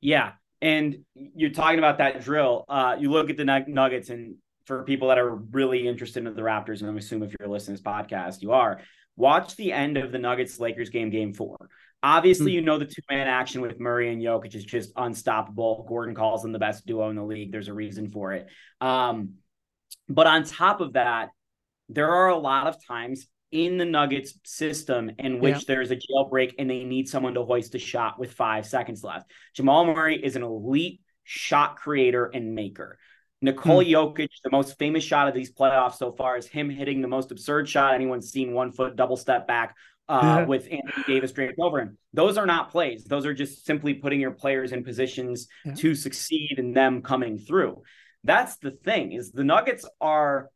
Yeah. 0.00 0.32
And 0.60 1.04
you're 1.14 1.50
talking 1.50 1.78
about 1.78 1.98
that 1.98 2.22
drill. 2.22 2.64
Uh, 2.68 2.96
you 2.98 3.10
look 3.10 3.30
at 3.30 3.36
the 3.36 3.44
nuggets 3.44 4.10
and 4.10 4.36
for 4.66 4.82
people 4.82 5.08
that 5.08 5.18
are 5.18 5.34
really 5.34 5.86
interested 5.86 6.26
in 6.26 6.34
the 6.34 6.42
raptors 6.42 6.80
and 6.80 6.88
i'm 6.88 6.96
assuming 6.96 7.28
if 7.28 7.36
you're 7.38 7.48
listening 7.48 7.76
to 7.76 7.82
this 7.82 7.92
podcast 7.92 8.42
you 8.42 8.52
are 8.52 8.80
Watch 9.16 9.56
the 9.56 9.72
end 9.72 9.96
of 9.96 10.12
the 10.12 10.18
Nuggets 10.18 10.58
Lakers 10.58 10.90
game, 10.90 11.10
game 11.10 11.32
four. 11.32 11.56
Obviously, 12.02 12.46
mm-hmm. 12.46 12.54
you 12.56 12.60
know 12.62 12.78
the 12.78 12.84
two 12.84 13.02
man 13.10 13.26
action 13.26 13.60
with 13.62 13.80
Murray 13.80 14.12
and 14.12 14.20
Jokic 14.20 14.54
is 14.54 14.64
just 14.64 14.92
unstoppable. 14.96 15.86
Gordon 15.88 16.14
calls 16.14 16.42
them 16.42 16.52
the 16.52 16.58
best 16.58 16.84
duo 16.84 17.08
in 17.08 17.16
the 17.16 17.22
league. 17.24 17.50
There's 17.50 17.68
a 17.68 17.74
reason 17.74 18.10
for 18.10 18.32
it. 18.32 18.46
Um, 18.80 19.34
but 20.08 20.26
on 20.26 20.44
top 20.44 20.80
of 20.80 20.94
that, 20.94 21.30
there 21.88 22.10
are 22.10 22.28
a 22.28 22.36
lot 22.36 22.66
of 22.66 22.84
times 22.84 23.26
in 23.52 23.78
the 23.78 23.84
Nuggets 23.84 24.34
system 24.44 25.12
in 25.18 25.38
which 25.38 25.54
yeah. 25.54 25.60
there's 25.68 25.92
a 25.92 25.96
jailbreak 25.96 26.54
and 26.58 26.68
they 26.68 26.82
need 26.82 27.08
someone 27.08 27.34
to 27.34 27.44
hoist 27.44 27.74
a 27.76 27.78
shot 27.78 28.18
with 28.18 28.32
five 28.32 28.66
seconds 28.66 29.04
left. 29.04 29.30
Jamal 29.54 29.86
Murray 29.86 30.22
is 30.22 30.34
an 30.34 30.42
elite 30.42 31.00
shot 31.22 31.76
creator 31.76 32.26
and 32.26 32.54
maker. 32.54 32.98
Nikola 33.44 33.84
hmm. 33.84 33.90
Jokic, 33.90 34.30
the 34.42 34.50
most 34.50 34.78
famous 34.78 35.04
shot 35.04 35.28
of 35.28 35.34
these 35.34 35.52
playoffs 35.52 35.96
so 35.96 36.12
far 36.12 36.38
is 36.38 36.46
him 36.46 36.70
hitting 36.70 37.02
the 37.02 37.08
most 37.08 37.30
absurd 37.30 37.68
shot 37.68 37.94
anyone's 37.94 38.30
seen 38.30 38.54
one 38.54 38.72
foot 38.72 38.96
double 38.96 39.16
step 39.16 39.46
back 39.46 39.76
uh, 40.08 40.20
yeah. 40.22 40.44
with 40.44 40.64
Anthony 40.64 41.04
Davis 41.06 41.32
draped 41.32 41.58
over 41.58 41.80
him. 41.80 41.98
Those 42.14 42.38
are 42.38 42.46
not 42.46 42.70
plays. 42.70 43.04
Those 43.04 43.26
are 43.26 43.34
just 43.34 43.66
simply 43.66 43.94
putting 43.94 44.20
your 44.20 44.30
players 44.30 44.72
in 44.72 44.82
positions 44.82 45.46
yeah. 45.64 45.74
to 45.74 45.94
succeed 45.94 46.54
and 46.58 46.74
them 46.74 47.02
coming 47.02 47.38
through. 47.38 47.82
That's 48.24 48.56
the 48.56 48.70
thing 48.70 49.12
is 49.12 49.30
the 49.30 49.44
Nuggets 49.44 49.86
are 50.00 50.48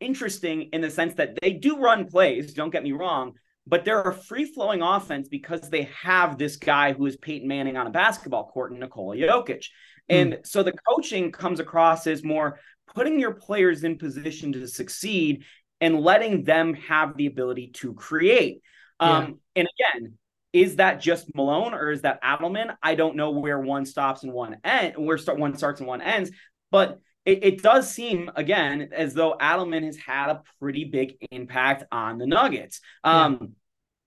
interesting 0.00 0.68
in 0.72 0.82
the 0.82 0.90
sense 0.90 1.14
that 1.14 1.38
they 1.40 1.52
do 1.54 1.78
run 1.78 2.06
plays, 2.06 2.52
don't 2.52 2.70
get 2.70 2.82
me 2.82 2.92
wrong, 2.92 3.32
but 3.66 3.84
they're 3.84 4.02
a 4.02 4.14
free 4.14 4.44
flowing 4.44 4.82
offense 4.82 5.28
because 5.28 5.70
they 5.70 5.88
have 6.02 6.38
this 6.38 6.56
guy 6.56 6.92
who 6.92 7.06
is 7.06 7.16
Peyton 7.16 7.48
Manning 7.48 7.76
on 7.76 7.86
a 7.86 7.90
basketball 7.90 8.48
court, 8.48 8.72
and 8.72 8.80
Nikola 8.80 9.16
Jokic. 9.16 9.66
Hmm. 10.10 10.16
And 10.16 10.32
mm. 10.34 10.46
so 10.46 10.62
the 10.62 10.74
coaching 10.88 11.30
comes 11.32 11.60
across 11.60 12.06
as 12.06 12.24
more 12.24 12.58
putting 12.94 13.18
your 13.18 13.34
players 13.34 13.84
in 13.84 13.98
position 13.98 14.52
to 14.52 14.66
succeed 14.66 15.44
and 15.80 16.00
letting 16.00 16.44
them 16.44 16.74
have 16.74 17.16
the 17.16 17.26
ability 17.26 17.68
to 17.74 17.94
create. 17.94 18.62
Um, 19.00 19.40
And 19.56 19.68
again, 19.68 20.14
is 20.52 20.76
that 20.76 21.00
just 21.00 21.34
Malone 21.34 21.74
or 21.74 21.90
is 21.90 22.02
that 22.02 22.22
Adelman? 22.22 22.76
I 22.82 22.94
don't 22.94 23.16
know 23.16 23.30
where 23.30 23.58
one 23.58 23.86
stops 23.86 24.22
and 24.22 24.32
one 24.32 24.58
end, 24.64 24.94
where 24.96 25.18
start 25.18 25.38
one 25.38 25.56
starts 25.56 25.80
and 25.80 25.88
one 25.88 26.02
ends, 26.02 26.30
but 26.70 27.00
it, 27.24 27.44
it, 27.44 27.62
does 27.62 27.90
seem 27.90 28.30
again 28.34 28.90
as 28.92 29.14
though 29.14 29.36
Adelman 29.40 29.84
has 29.84 29.96
had 29.96 30.30
a 30.30 30.42
pretty 30.60 30.84
big 30.84 31.16
impact 31.30 31.84
on 31.92 32.18
the 32.18 32.26
Nuggets. 32.26 32.80
Um, 33.04 33.38
yeah. 33.40 33.46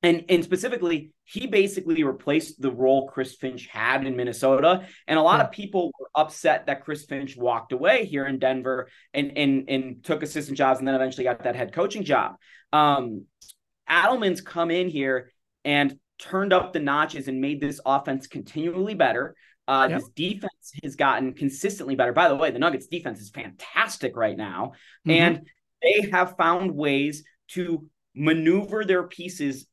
And, 0.05 0.25
and 0.29 0.43
specifically, 0.43 1.13
he 1.23 1.47
basically 1.47 2.03
replaced 2.03 2.61
the 2.61 2.69
role 2.69 3.07
Chris 3.07 3.33
Finch 3.33 3.65
had 3.65 4.05
in 4.05 4.15
Minnesota. 4.15 4.85
And 5.07 5.17
a 5.17 5.21
lot 5.23 5.39
yeah. 5.39 5.45
of 5.45 5.51
people 5.51 5.91
were 5.99 6.09
upset 6.13 6.67
that 6.67 6.83
Chris 6.83 7.05
Finch 7.05 7.35
walked 7.35 7.71
away 7.71 8.05
here 8.05 8.27
in 8.27 8.37
Denver 8.37 8.87
and, 9.15 9.35
and, 9.35 9.67
and 9.67 10.03
took 10.03 10.21
assistant 10.21 10.59
jobs 10.59 10.77
and 10.77 10.87
then 10.87 10.93
eventually 10.93 11.23
got 11.23 11.43
that 11.43 11.55
head 11.55 11.73
coaching 11.73 12.03
job. 12.03 12.35
Um, 12.71 13.25
Adelman's 13.89 14.41
come 14.41 14.69
in 14.69 14.89
here 14.89 15.31
and 15.63 15.97
turned 16.19 16.53
up 16.53 16.71
the 16.71 16.79
notches 16.79 17.27
and 17.27 17.41
made 17.41 17.59
this 17.59 17.81
offense 17.83 18.27
continually 18.27 18.93
better. 18.93 19.35
Uh, 19.67 19.87
yep. 19.89 20.01
This 20.01 20.09
defense 20.09 20.71
has 20.83 20.95
gotten 20.95 21.33
consistently 21.33 21.95
better. 21.95 22.13
By 22.13 22.29
the 22.29 22.35
way, 22.35 22.51
the 22.51 22.59
Nuggets 22.59 22.85
defense 22.85 23.19
is 23.19 23.31
fantastic 23.31 24.15
right 24.15 24.37
now. 24.37 24.73
Mm-hmm. 25.07 25.11
And 25.11 25.49
they 25.81 26.11
have 26.11 26.37
found 26.37 26.75
ways 26.75 27.23
to 27.53 27.87
maneuver 28.13 28.85
their 28.85 29.07
pieces 29.07 29.65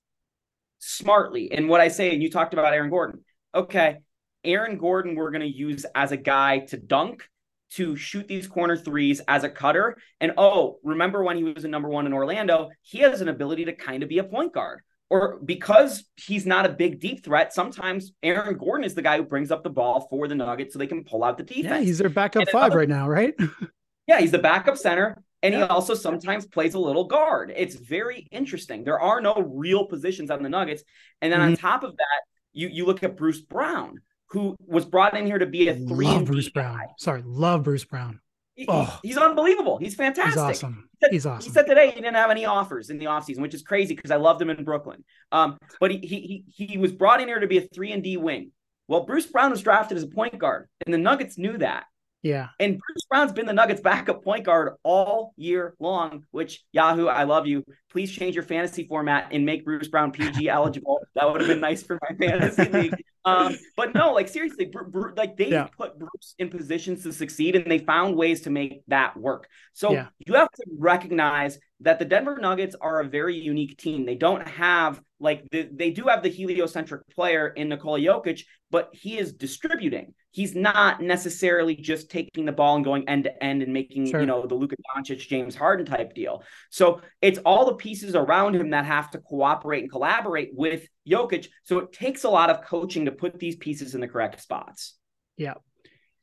smartly. 0.82 1.52
And 1.52 1.68
what 1.68 1.80
I 1.80 1.88
say, 1.88 2.12
and 2.12 2.22
you 2.22 2.30
talked 2.30 2.52
about 2.52 2.74
Aaron 2.74 2.90
Gordon. 2.90 3.24
Okay, 3.54 3.98
Aaron 4.44 4.78
Gordon, 4.78 5.14
we're 5.14 5.30
going 5.30 5.42
to 5.42 5.56
use 5.56 5.86
as 5.94 6.10
a 6.10 6.16
guy 6.16 6.58
to 6.58 6.76
dunk, 6.76 7.28
to 7.74 7.96
shoot 7.96 8.26
these 8.26 8.48
corner 8.48 8.76
threes 8.76 9.20
as 9.28 9.44
a 9.44 9.48
cutter. 9.48 9.96
And 10.20 10.32
oh, 10.36 10.78
remember 10.82 11.22
when 11.22 11.36
he 11.36 11.44
was 11.44 11.64
a 11.64 11.68
number 11.68 11.88
one 11.88 12.06
in 12.06 12.12
Orlando? 12.12 12.70
He 12.82 12.98
has 12.98 13.20
an 13.20 13.28
ability 13.28 13.66
to 13.66 13.72
kind 13.72 14.02
of 14.02 14.08
be 14.08 14.18
a 14.18 14.24
point 14.24 14.52
guard. 14.52 14.80
Or 15.08 15.38
because 15.44 16.04
he's 16.16 16.46
not 16.46 16.66
a 16.66 16.70
big 16.70 16.98
deep 16.98 17.22
threat, 17.22 17.52
sometimes 17.52 18.12
Aaron 18.22 18.56
Gordon 18.56 18.84
is 18.84 18.94
the 18.94 19.02
guy 19.02 19.18
who 19.18 19.24
brings 19.24 19.50
up 19.50 19.62
the 19.62 19.70
ball 19.70 20.06
for 20.08 20.26
the 20.26 20.34
Nuggets 20.34 20.72
so 20.72 20.78
they 20.78 20.86
can 20.86 21.04
pull 21.04 21.22
out 21.22 21.36
the 21.36 21.44
defense. 21.44 21.66
Yeah, 21.66 21.80
he's 21.80 21.98
their 21.98 22.08
backup 22.08 22.40
and 22.40 22.48
five 22.48 22.72
another, 22.72 22.78
right 22.78 22.88
now, 22.88 23.08
right? 23.08 23.34
yeah, 24.06 24.20
he's 24.20 24.30
the 24.30 24.38
backup 24.38 24.78
center. 24.78 25.22
And 25.42 25.55
he 25.55 25.61
also 25.61 25.94
sometimes 25.94 26.46
plays 26.46 26.74
a 26.74 26.78
little 26.78 27.05
guard. 27.05 27.52
It's 27.57 27.74
very 27.74 28.28
interesting. 28.31 28.85
There 28.85 29.00
are 29.00 29.20
no 29.20 29.35
real 29.35 29.87
positions 29.87 30.31
on 30.31 30.42
the 30.42 30.48
Nuggets. 30.48 30.85
And 31.20 31.33
then 31.33 31.40
mm-hmm. 31.40 31.50
on 31.50 31.57
top 31.57 31.83
of 31.83 31.96
that, 31.96 32.20
you 32.52 32.68
you 32.68 32.87
look 32.87 33.02
at 33.02 33.16
Bruce 33.16 33.40
Brown, 33.40 34.00
who 34.28 34.55
was 34.66 34.85
brought 34.85 35.16
in 35.16 35.26
here 35.26 35.38
to 35.38 35.46
be 35.46 35.68
a 35.68 35.74
three. 35.74 36.07
Love 36.07 36.26
Bruce 36.26 36.48
Brown. 36.48 36.76
Guy. 36.76 36.87
Sorry, 36.96 37.22
love 37.24 37.64
Bruce 37.64 37.85
Brown. 37.85 38.20
Oh. 38.68 39.00
He's 39.02 39.16
unbelievable. 39.16 39.78
He's 39.78 39.94
fantastic. 39.94 40.35
He's 40.35 40.38
awesome. 40.38 40.88
He 40.92 41.07
said, 41.07 41.12
he's 41.12 41.26
awesome. 41.26 41.50
He 41.50 41.55
said 41.55 41.66
today 41.66 41.90
he 41.90 42.00
didn't 42.00 42.14
have 42.14 42.31
any 42.31 42.44
offers 42.44 42.90
in 42.90 42.98
the 42.98 43.07
offseason, 43.07 43.40
which 43.40 43.55
is 43.55 43.62
crazy 43.62 43.96
because 43.96 44.11
I 44.11 44.16
loved 44.16 44.40
him 44.40 44.50
in 44.50 44.62
Brooklyn. 44.62 45.05
Um, 45.33 45.59
but 45.81 45.90
he, 45.90 45.98
he 45.98 46.44
he 46.48 46.66
he 46.66 46.78
was 46.78 46.92
brought 46.92 47.20
in 47.20 47.28
here 47.28 47.40
to 47.40 47.46
be 47.46 47.59
a 47.59 47.62
three 47.62 47.92
and 47.92 48.02
D 48.02 48.16
wing. 48.16 48.52
Well, 48.87 49.05
Bruce 49.07 49.26
Brown 49.26 49.50
was 49.50 49.62
drafted 49.62 49.96
as 49.96 50.05
a 50.05 50.09
point 50.09 50.38
guard, 50.38 50.68
and 50.85 50.92
the 50.92 50.98
Nuggets 50.98 51.38
knew 51.38 51.57
that. 51.59 51.85
Yeah. 52.22 52.48
And 52.61 52.78
Bruce 52.78 53.04
Brown's 53.11 53.32
been 53.32 53.46
the 53.46 53.52
Nuggets 53.52 53.80
backup 53.80 54.22
point 54.22 54.44
guard 54.46 54.74
all 54.85 55.35
year 55.37 55.74
long, 55.80 56.24
which 56.30 56.64
Yahoo, 56.72 57.08
I 57.08 57.24
love 57.24 57.46
you. 57.46 57.64
Please 57.90 58.12
change 58.12 58.37
your 58.37 58.44
fantasy 58.44 58.87
format 58.87 59.28
and 59.32 59.44
make 59.44 59.64
Bruce 59.64 59.88
Brown 59.88 60.12
PG 60.12 60.48
eligible. 60.48 61.00
That 61.14 61.30
would 61.30 61.40
have 61.40 61.48
been 61.48 61.61
nice 61.61 61.82
for 61.82 61.98
my 62.08 62.16
fantasy 62.16 62.68
league. 62.70 62.94
Um, 63.24 63.56
but 63.76 63.94
no, 63.94 64.12
like 64.12 64.28
seriously, 64.28 64.70
like 65.16 65.37
they 65.37 65.50
yeah. 65.50 65.68
put 65.76 65.98
Bruce 65.98 66.35
in 66.38 66.48
positions 66.48 67.02
to 67.04 67.12
succeed 67.12 67.56
and 67.56 67.70
they 67.70 67.78
found 67.78 68.16
ways 68.16 68.42
to 68.42 68.50
make 68.50 68.82
that 68.88 69.16
work. 69.16 69.48
So 69.72 69.92
yeah. 69.92 70.06
you 70.26 70.35
have 70.35 70.50
to 70.50 70.64
recognize 70.78 71.58
that 71.80 71.98
the 71.98 72.04
Denver 72.04 72.38
Nuggets 72.38 72.76
are 72.80 73.00
a 73.00 73.08
very 73.08 73.37
unique 73.37 73.76
team. 73.78 74.06
They 74.06 74.14
don't 74.14 74.46
have 74.46 75.00
like 75.20 75.48
the, 75.50 75.68
they 75.72 75.90
do 75.90 76.04
have 76.04 76.22
the 76.22 76.28
heliocentric 76.28 77.08
player 77.08 77.48
in 77.48 77.68
Nikola 77.68 78.00
Jokic, 78.00 78.44
but 78.70 78.90
he 78.92 79.18
is 79.18 79.32
distributing. 79.32 80.14
He's 80.30 80.54
not 80.54 81.00
necessarily 81.00 81.76
just 81.76 82.11
taking 82.11 82.46
the 82.46 82.52
ball 82.52 82.76
and 82.76 82.85
going 82.85 83.08
end 83.08 83.24
to 83.24 83.44
end 83.44 83.62
and 83.62 83.72
making 83.72 84.11
sure. 84.11 84.20
you 84.20 84.26
know 84.26 84.46
the 84.46 84.54
Luka 84.54 84.76
Doncic, 84.96 85.28
James 85.28 85.54
Harden 85.54 85.87
type 85.87 86.14
deal. 86.14 86.42
So 86.70 87.02
it's 87.20 87.38
all 87.40 87.66
the 87.66 87.74
pieces 87.74 88.14
around 88.14 88.56
him 88.56 88.70
that 88.70 88.87
have 88.87 89.11
to 89.11 89.18
cooperate 89.18 89.82
and 89.82 89.90
collaborate 89.90 90.50
with 90.54 90.87
Jokic. 91.08 91.48
So 91.62 91.78
it 91.78 91.92
takes 91.92 92.24
a 92.24 92.30
lot 92.30 92.50
of 92.50 92.64
coaching 92.64 93.04
to 93.06 93.12
put 93.12 93.38
these 93.38 93.56
pieces 93.56 93.94
in 93.94 94.00
the 94.00 94.08
correct 94.08 94.40
spots. 94.40 94.94
Yeah. 95.36 95.54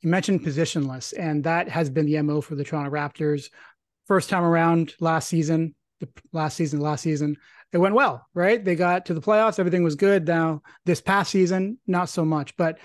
You 0.00 0.10
mentioned 0.10 0.42
positionless, 0.44 1.12
and 1.18 1.44
that 1.44 1.68
has 1.68 1.90
been 1.90 2.06
the 2.06 2.20
MO 2.22 2.40
for 2.40 2.54
the 2.54 2.64
Toronto 2.64 2.90
Raptors 2.90 3.50
first 4.06 4.30
time 4.30 4.44
around 4.44 4.94
last 4.98 5.28
season, 5.28 5.74
the 6.00 6.08
last 6.32 6.56
season, 6.56 6.80
last 6.80 7.02
season, 7.02 7.36
it 7.72 7.78
went 7.78 7.94
well, 7.94 8.26
right? 8.34 8.64
They 8.64 8.74
got 8.74 9.06
to 9.06 9.14
the 9.14 9.20
playoffs, 9.20 9.58
everything 9.58 9.84
was 9.84 9.94
good. 9.94 10.26
Now, 10.26 10.62
this 10.84 11.00
past 11.00 11.30
season, 11.30 11.78
not 11.86 12.08
so 12.08 12.24
much. 12.24 12.56
But 12.56 12.78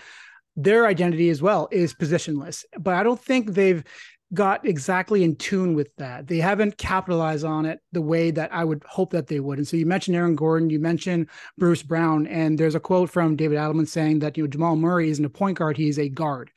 their 0.56 0.86
identity 0.86 1.30
as 1.30 1.42
well 1.42 1.68
is 1.72 1.94
positionless. 1.94 2.64
But 2.80 2.94
I 2.94 3.04
don't 3.04 3.20
think 3.20 3.52
they've 3.52 3.84
got 4.34 4.66
exactly 4.68 5.24
in 5.24 5.36
tune 5.36 5.76
with 5.76 5.96
that. 5.98 6.28
They 6.28 6.40
haven't 6.40 6.78
capitalized 6.78 7.46
on 7.46 7.66
it 7.66 7.80
the 7.92 8.02
way 8.02 8.32
that 8.32 8.54
I 8.54 8.64
would 8.64 8.84
hope 8.86 9.12
that 9.12 9.28
they 9.28 9.40
would. 9.40 9.60
And 9.60 9.68
so 9.68 9.78
you 9.78 9.86
mentioned 9.86 10.16
Aaron 10.18 10.36
Gordon, 10.36 10.70
you 10.70 10.80
mentioned 10.80 11.30
Bruce 11.58 11.84
Brown, 11.84 12.28
and 12.28 12.58
there's 12.58 12.76
a 12.76 12.80
quote 12.80 13.10
from 13.10 13.36
David 13.36 13.58
Adelman 13.58 13.88
saying 13.88 14.20
that 14.20 14.38
you 14.38 14.44
know 14.44 14.48
Jamal 14.48 14.76
Murray 14.76 15.10
isn't 15.10 15.24
a 15.24 15.30
point 15.30 15.58
guard, 15.58 15.78
he's 15.78 16.00
a 16.00 16.10
guard. 16.10 16.52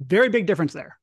Very 0.00 0.28
big 0.28 0.46
difference 0.46 0.72
there. 0.72 0.98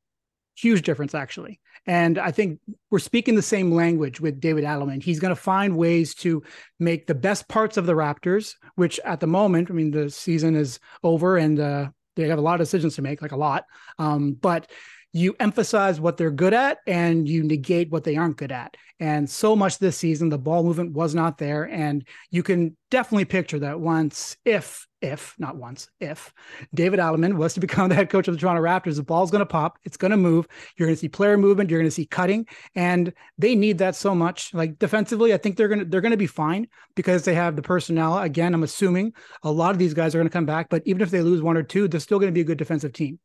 Huge 0.55 0.81
difference 0.81 1.13
actually. 1.13 1.59
And 1.85 2.17
I 2.17 2.31
think 2.31 2.59
we're 2.91 2.99
speaking 2.99 3.35
the 3.35 3.41
same 3.41 3.71
language 3.71 4.19
with 4.19 4.39
David 4.39 4.63
Adelman. 4.63 5.01
He's 5.01 5.19
going 5.19 5.33
to 5.33 5.41
find 5.41 5.77
ways 5.77 6.13
to 6.15 6.43
make 6.79 7.07
the 7.07 7.15
best 7.15 7.47
parts 7.47 7.77
of 7.77 7.85
the 7.85 7.93
Raptors, 7.93 8.55
which 8.75 8.99
at 9.05 9.21
the 9.21 9.27
moment, 9.27 9.71
I 9.71 9.73
mean, 9.73 9.91
the 9.91 10.09
season 10.09 10.55
is 10.55 10.79
over 11.03 11.38
and 11.38 11.59
uh, 11.59 11.89
they 12.15 12.27
have 12.27 12.38
a 12.38 12.41
lot 12.41 12.55
of 12.55 12.59
decisions 12.59 12.95
to 12.95 13.01
make, 13.01 13.21
like 13.21 13.31
a 13.31 13.38
lot. 13.38 13.65
Um, 13.97 14.33
but 14.33 14.69
you 15.12 15.36
emphasize 15.39 16.00
what 16.00 16.17
they're 16.17 16.32
good 16.32 16.54
at 16.54 16.80
and 16.86 17.28
you 17.28 17.43
negate 17.43 17.89
what 17.89 18.04
they 18.04 18.15
aren't 18.15 18.38
good 18.38 18.52
at. 18.52 18.78
And 19.00 19.30
so 19.30 19.56
much 19.56 19.80
this 19.80 19.98
season, 19.98 20.30
the 20.30 20.38
ball 20.38 20.62
movement 20.62 20.91
was 20.91 21.15
not 21.15 21.38
there. 21.38 21.63
And 21.63 22.06
you 22.32 22.43
can 22.43 22.76
definitely 22.91 23.26
picture 23.26 23.60
that 23.60 23.80
once, 23.80 24.36
if, 24.43 24.86
if, 25.02 25.36
not 25.39 25.56
once, 25.56 25.88
if 26.02 26.34
David 26.74 27.00
Adelman 27.00 27.38
was 27.38 27.54
to 27.54 27.60
become 27.62 27.88
the 27.88 27.95
head 27.95 28.10
coach 28.10 28.28
of 28.28 28.34
the 28.34 28.39
Toronto 28.39 28.62
Raptors, 28.62 28.98
the 28.98 29.04
ball's 29.04 29.32
going 29.32 29.39
to 29.39 29.45
pop, 29.45 29.80
it's 29.86 29.95
going 29.95 30.12
to 30.12 30.17
move. 30.17 30.48
You're 30.76 30.88
going 30.88 30.95
to 30.98 31.00
see 31.00 31.08
player 31.08 31.38
movement, 31.38 31.69
you're 31.69 31.80
going 31.80 31.88
to 31.88 31.95
see 31.95 32.06
cutting, 32.06 32.45
and 32.76 33.13
they 33.38 33.56
need 33.56 33.78
that 33.78 33.95
so 33.95 34.13
much. 34.13 34.54
Like 34.54 34.78
defensively, 34.78 35.34
I 35.34 35.38
think 35.38 35.56
they're 35.56 35.69
going 35.69 35.80
to 35.80 35.86
they're 35.86 36.02
going 36.02 36.12
to 36.12 36.17
be 36.17 36.28
fine 36.28 36.67
because 36.95 37.24
they 37.24 37.36
have 37.36 37.56
the 37.56 37.62
personnel. 37.62 38.19
Again, 38.19 38.54
I'm 38.54 38.63
assuming 38.63 39.13
a 39.43 39.52
lot 39.52 39.72
of 39.72 39.80
these 39.80 39.93
guys 39.93 40.13
are 40.13 40.19
going 40.19 40.28
to 40.28 40.34
come 40.34 40.45
back, 40.45 40.67
but 40.69 40.84
even 40.86 41.02
if 41.02 41.10
they 41.10 41.22
lose 41.22 41.41
one 41.41 41.56
or 41.56 41.63
two, 41.63 41.88
they're 41.88 42.02
still 42.02 42.19
going 42.19 42.32
to 42.32 42.36
be 42.36 42.41
a 42.41 42.45
good 42.45 42.58
defensive 42.58 42.91
team 42.91 43.17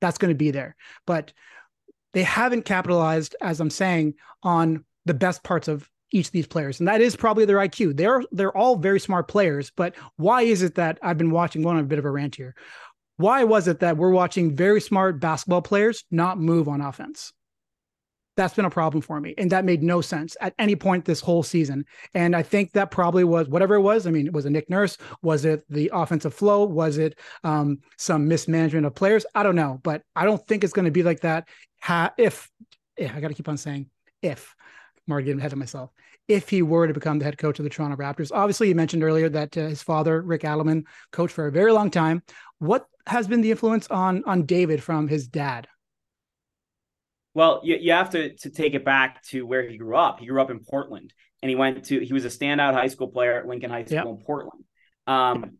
that's 0.00 0.18
going 0.18 0.30
to 0.30 0.36
be 0.36 0.50
there. 0.50 0.76
But 1.06 1.32
they 2.12 2.22
haven't 2.22 2.64
capitalized, 2.64 3.36
as 3.40 3.60
I'm 3.60 3.70
saying, 3.70 4.14
on 4.42 4.84
the 5.04 5.14
best 5.14 5.42
parts 5.42 5.68
of 5.68 5.88
each 6.12 6.26
of 6.26 6.32
these 6.32 6.46
players, 6.46 6.78
and 6.78 6.88
that 6.88 7.00
is 7.00 7.16
probably 7.16 7.44
their 7.44 7.58
IQ. 7.58 7.96
They're 7.96 8.22
they're 8.32 8.56
all 8.56 8.76
very 8.76 9.00
smart 9.00 9.28
players, 9.28 9.72
but 9.76 9.94
why 10.16 10.42
is 10.42 10.62
it 10.62 10.76
that 10.76 10.98
I've 11.02 11.18
been 11.18 11.30
watching? 11.30 11.62
Going 11.62 11.76
on 11.76 11.84
a 11.84 11.86
bit 11.86 11.98
of 11.98 12.04
a 12.04 12.10
rant 12.10 12.36
here. 12.36 12.54
Why 13.16 13.44
was 13.44 13.66
it 13.66 13.80
that 13.80 13.96
we're 13.96 14.10
watching 14.10 14.54
very 14.54 14.80
smart 14.80 15.20
basketball 15.20 15.62
players 15.62 16.04
not 16.10 16.38
move 16.38 16.68
on 16.68 16.80
offense? 16.80 17.32
That's 18.36 18.54
been 18.54 18.64
a 18.64 18.70
problem 18.70 19.00
for 19.00 19.20
me. 19.20 19.34
And 19.38 19.50
that 19.50 19.64
made 19.64 19.82
no 19.82 20.00
sense 20.00 20.36
at 20.40 20.54
any 20.58 20.76
point 20.76 21.04
this 21.04 21.20
whole 21.20 21.42
season. 21.42 21.84
And 22.14 22.36
I 22.36 22.42
think 22.42 22.72
that 22.72 22.90
probably 22.90 23.24
was 23.24 23.48
whatever 23.48 23.74
it 23.74 23.80
was. 23.80 24.06
I 24.06 24.10
mean, 24.10 24.26
it 24.26 24.32
was 24.32 24.46
it 24.46 24.50
Nick 24.50 24.68
Nurse? 24.68 24.98
Was 25.22 25.44
it 25.44 25.64
the 25.68 25.90
offensive 25.92 26.34
flow? 26.34 26.64
Was 26.64 26.98
it 26.98 27.18
um, 27.44 27.78
some 27.96 28.28
mismanagement 28.28 28.86
of 28.86 28.94
players? 28.94 29.24
I 29.34 29.42
don't 29.42 29.56
know, 29.56 29.80
but 29.82 30.02
I 30.14 30.24
don't 30.24 30.46
think 30.46 30.62
it's 30.62 30.72
going 30.72 30.84
to 30.84 30.90
be 30.90 31.02
like 31.02 31.20
that. 31.20 31.48
Ha- 31.82 32.12
if, 32.18 32.50
yeah, 32.98 33.12
I 33.14 33.20
got 33.20 33.28
to 33.28 33.34
keep 33.34 33.48
on 33.48 33.56
saying 33.56 33.88
if, 34.22 34.54
I'm 35.06 35.12
already 35.12 35.26
getting 35.26 35.40
ahead 35.40 35.52
of 35.52 35.58
myself. 35.58 35.90
If 36.28 36.48
he 36.48 36.60
were 36.60 36.88
to 36.88 36.94
become 36.94 37.20
the 37.20 37.24
head 37.24 37.38
coach 37.38 37.60
of 37.60 37.64
the 37.64 37.70
Toronto 37.70 37.96
Raptors, 37.96 38.32
obviously 38.34 38.68
you 38.68 38.74
mentioned 38.74 39.04
earlier 39.04 39.28
that 39.28 39.56
uh, 39.56 39.68
his 39.68 39.82
father, 39.82 40.20
Rick 40.20 40.42
Adelman, 40.42 40.84
coached 41.12 41.34
for 41.34 41.46
a 41.46 41.52
very 41.52 41.72
long 41.72 41.90
time. 41.90 42.22
What 42.58 42.86
has 43.06 43.28
been 43.28 43.40
the 43.40 43.52
influence 43.52 43.86
on 43.88 44.24
on 44.26 44.44
David 44.44 44.82
from 44.82 45.06
his 45.06 45.28
dad? 45.28 45.68
Well, 47.36 47.60
you, 47.62 47.76
you 47.76 47.92
have 47.92 48.08
to 48.10 48.34
to 48.34 48.48
take 48.48 48.72
it 48.72 48.82
back 48.82 49.22
to 49.24 49.46
where 49.46 49.68
he 49.68 49.76
grew 49.76 49.94
up. 49.94 50.20
He 50.20 50.26
grew 50.26 50.40
up 50.40 50.50
in 50.50 50.60
Portland, 50.60 51.12
and 51.42 51.50
he 51.50 51.54
went 51.54 51.84
to 51.84 52.00
he 52.00 52.14
was 52.14 52.24
a 52.24 52.28
standout 52.28 52.72
high 52.72 52.86
school 52.86 53.08
player 53.08 53.38
at 53.38 53.46
Lincoln 53.46 53.68
High 53.68 53.84
School 53.84 53.96
yep. 53.96 54.06
in 54.06 54.16
Portland. 54.24 54.64
Um, 55.06 55.58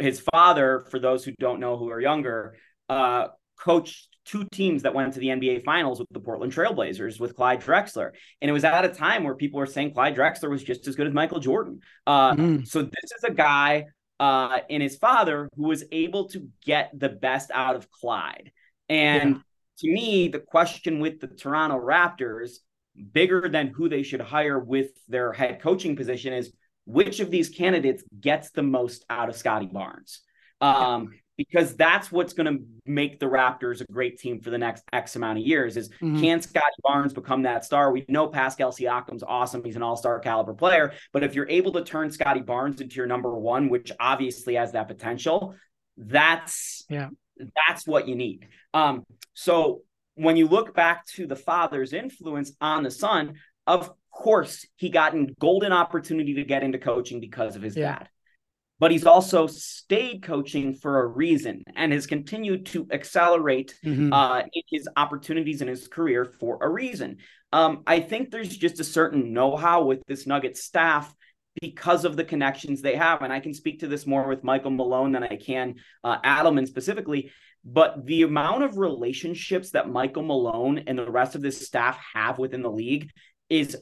his 0.00 0.24
father, 0.32 0.86
for 0.90 0.98
those 0.98 1.22
who 1.22 1.32
don't 1.38 1.60
know 1.60 1.76
who 1.76 1.90
are 1.90 2.00
younger, 2.00 2.56
uh, 2.88 3.26
coached 3.58 4.08
two 4.24 4.46
teams 4.50 4.84
that 4.84 4.94
went 4.94 5.12
to 5.12 5.20
the 5.20 5.26
NBA 5.26 5.62
Finals 5.62 5.98
with 5.98 6.08
the 6.10 6.20
Portland 6.20 6.54
Trailblazers 6.54 7.20
with 7.20 7.36
Clyde 7.36 7.60
Drexler, 7.60 8.12
and 8.40 8.48
it 8.48 8.52
was 8.52 8.64
at 8.64 8.86
a 8.86 8.88
time 8.88 9.24
where 9.24 9.34
people 9.34 9.60
were 9.60 9.66
saying 9.66 9.92
Clyde 9.92 10.16
Drexler 10.16 10.48
was 10.48 10.64
just 10.64 10.88
as 10.88 10.96
good 10.96 11.06
as 11.06 11.12
Michael 11.12 11.40
Jordan. 11.40 11.80
Uh, 12.06 12.32
mm. 12.34 12.66
So 12.66 12.80
this 12.80 13.12
is 13.18 13.24
a 13.24 13.34
guy 13.34 13.84
uh, 14.18 14.60
and 14.70 14.82
his 14.82 14.96
father 14.96 15.50
who 15.54 15.64
was 15.64 15.84
able 15.92 16.30
to 16.30 16.48
get 16.64 16.98
the 16.98 17.10
best 17.10 17.50
out 17.52 17.76
of 17.76 17.90
Clyde, 17.90 18.52
and. 18.88 19.42
To 19.80 19.90
me, 19.90 20.28
the 20.28 20.40
question 20.40 21.00
with 21.00 21.20
the 21.20 21.26
Toronto 21.26 21.78
Raptors, 21.78 22.56
bigger 23.12 23.48
than 23.48 23.68
who 23.68 23.88
they 23.88 24.02
should 24.02 24.20
hire 24.20 24.58
with 24.58 24.90
their 25.08 25.32
head 25.32 25.60
coaching 25.60 25.96
position, 25.96 26.32
is 26.32 26.52
which 26.84 27.20
of 27.20 27.30
these 27.30 27.48
candidates 27.48 28.02
gets 28.20 28.50
the 28.50 28.62
most 28.62 29.04
out 29.08 29.28
of 29.28 29.36
Scottie 29.36 29.70
Barnes. 29.72 30.20
Um, 30.60 31.12
because 31.38 31.74
that's 31.74 32.12
what's 32.12 32.34
going 32.34 32.54
to 32.54 32.62
make 32.84 33.18
the 33.18 33.24
Raptors 33.24 33.80
a 33.80 33.90
great 33.90 34.18
team 34.18 34.40
for 34.40 34.50
the 34.50 34.58
next 34.58 34.84
X 34.92 35.16
amount 35.16 35.38
of 35.38 35.46
years. 35.46 35.78
Is 35.78 35.88
mm-hmm. 35.88 36.20
can 36.20 36.42
Scottie 36.42 36.66
Barnes 36.82 37.14
become 37.14 37.44
that 37.44 37.64
star? 37.64 37.90
We 37.90 38.04
know 38.08 38.26
Pascal 38.26 38.72
Siakam's 38.72 39.22
awesome; 39.22 39.64
he's 39.64 39.76
an 39.76 39.82
all-star 39.82 40.20
caliber 40.20 40.52
player. 40.52 40.92
But 41.14 41.24
if 41.24 41.34
you're 41.34 41.48
able 41.48 41.72
to 41.72 41.82
turn 41.82 42.10
Scottie 42.10 42.42
Barnes 42.42 42.82
into 42.82 42.96
your 42.96 43.06
number 43.06 43.34
one, 43.34 43.70
which 43.70 43.90
obviously 43.98 44.56
has 44.56 44.72
that 44.72 44.88
potential, 44.88 45.54
that's 45.96 46.84
yeah 46.90 47.08
that's 47.68 47.86
what 47.86 48.08
you 48.08 48.14
need. 48.14 48.48
Um, 48.74 49.04
so 49.34 49.82
when 50.14 50.36
you 50.36 50.48
look 50.48 50.74
back 50.74 51.06
to 51.06 51.26
the 51.26 51.36
father's 51.36 51.92
influence 51.92 52.52
on 52.60 52.82
the 52.82 52.90
son, 52.90 53.34
of 53.66 53.90
course, 54.10 54.66
he 54.76 54.90
got 54.90 55.14
a 55.14 55.26
golden 55.38 55.72
opportunity 55.72 56.34
to 56.34 56.44
get 56.44 56.62
into 56.62 56.78
coaching 56.78 57.20
because 57.20 57.56
of 57.56 57.62
his 57.62 57.76
yeah. 57.76 57.98
dad. 57.98 58.08
But 58.78 58.90
he's 58.90 59.04
also 59.04 59.46
stayed 59.46 60.22
coaching 60.22 60.74
for 60.74 61.02
a 61.02 61.06
reason 61.06 61.64
and 61.76 61.92
has 61.92 62.06
continued 62.06 62.64
to 62.66 62.86
accelerate 62.90 63.74
mm-hmm. 63.84 64.10
uh, 64.10 64.42
his 64.70 64.88
opportunities 64.96 65.60
in 65.60 65.68
his 65.68 65.86
career 65.86 66.24
for 66.24 66.58
a 66.62 66.68
reason. 66.68 67.18
Um, 67.52 67.82
I 67.86 68.00
think 68.00 68.30
there's 68.30 68.56
just 68.56 68.80
a 68.80 68.84
certain 68.84 69.34
know 69.34 69.54
how 69.54 69.84
with 69.84 70.02
this 70.06 70.26
Nugget 70.26 70.56
staff 70.56 71.14
because 71.60 72.04
of 72.04 72.16
the 72.16 72.24
connections 72.24 72.80
they 72.80 72.96
have. 72.96 73.22
And 73.22 73.32
I 73.32 73.40
can 73.40 73.54
speak 73.54 73.80
to 73.80 73.88
this 73.88 74.06
more 74.06 74.26
with 74.28 74.44
Michael 74.44 74.70
Malone 74.70 75.12
than 75.12 75.24
I 75.24 75.36
can 75.36 75.76
uh, 76.04 76.20
Adelman 76.20 76.66
specifically. 76.66 77.30
But 77.64 78.06
the 78.06 78.22
amount 78.22 78.62
of 78.64 78.78
relationships 78.78 79.70
that 79.72 79.90
Michael 79.90 80.22
Malone 80.22 80.84
and 80.86 80.98
the 80.98 81.10
rest 81.10 81.34
of 81.34 81.42
this 81.42 81.66
staff 81.66 81.98
have 82.14 82.38
within 82.38 82.62
the 82.62 82.70
league 82.70 83.10
is 83.48 83.76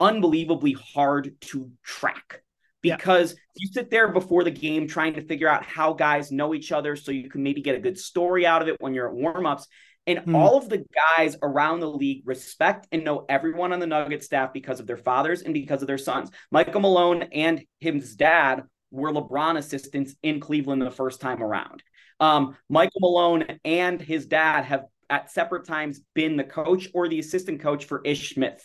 unbelievably 0.00 0.72
hard 0.72 1.34
to 1.40 1.70
track 1.82 2.42
because 2.80 3.32
yeah. 3.32 3.38
you 3.56 3.68
sit 3.72 3.90
there 3.90 4.08
before 4.08 4.44
the 4.44 4.50
game 4.50 4.86
trying 4.86 5.14
to 5.14 5.22
figure 5.22 5.48
out 5.48 5.64
how 5.64 5.92
guys 5.92 6.30
know 6.30 6.54
each 6.54 6.72
other 6.72 6.96
so 6.96 7.10
you 7.10 7.28
can 7.28 7.42
maybe 7.42 7.60
get 7.60 7.74
a 7.74 7.80
good 7.80 7.98
story 7.98 8.46
out 8.46 8.62
of 8.62 8.68
it 8.68 8.76
when 8.80 8.94
you're 8.94 9.08
at 9.08 9.14
warmups 9.14 9.64
and 10.08 10.20
mm. 10.20 10.34
all 10.34 10.56
of 10.56 10.68
the 10.68 10.84
guys 11.16 11.36
around 11.42 11.80
the 11.80 11.90
league 11.90 12.22
respect 12.24 12.88
and 12.90 13.04
know 13.04 13.26
everyone 13.28 13.72
on 13.72 13.78
the 13.78 13.86
Nugget 13.86 14.24
staff 14.24 14.52
because 14.52 14.80
of 14.80 14.86
their 14.86 14.96
fathers 14.96 15.42
and 15.42 15.52
because 15.52 15.82
of 15.82 15.86
their 15.86 15.98
sons. 15.98 16.30
Michael 16.50 16.80
Malone 16.80 17.24
and 17.32 17.62
his 17.78 18.16
dad 18.16 18.62
were 18.90 19.12
LeBron 19.12 19.58
assistants 19.58 20.14
in 20.22 20.40
Cleveland 20.40 20.80
the 20.80 20.90
first 20.90 21.20
time 21.20 21.42
around. 21.42 21.82
Um, 22.20 22.56
Michael 22.70 23.00
Malone 23.00 23.44
and 23.64 24.00
his 24.00 24.26
dad 24.26 24.64
have 24.64 24.84
at 25.10 25.30
separate 25.30 25.66
times 25.66 26.00
been 26.14 26.36
the 26.36 26.44
coach 26.44 26.88
or 26.94 27.08
the 27.08 27.18
assistant 27.18 27.60
coach 27.60 27.84
for 27.84 28.00
Ish 28.04 28.34
Smith. 28.34 28.62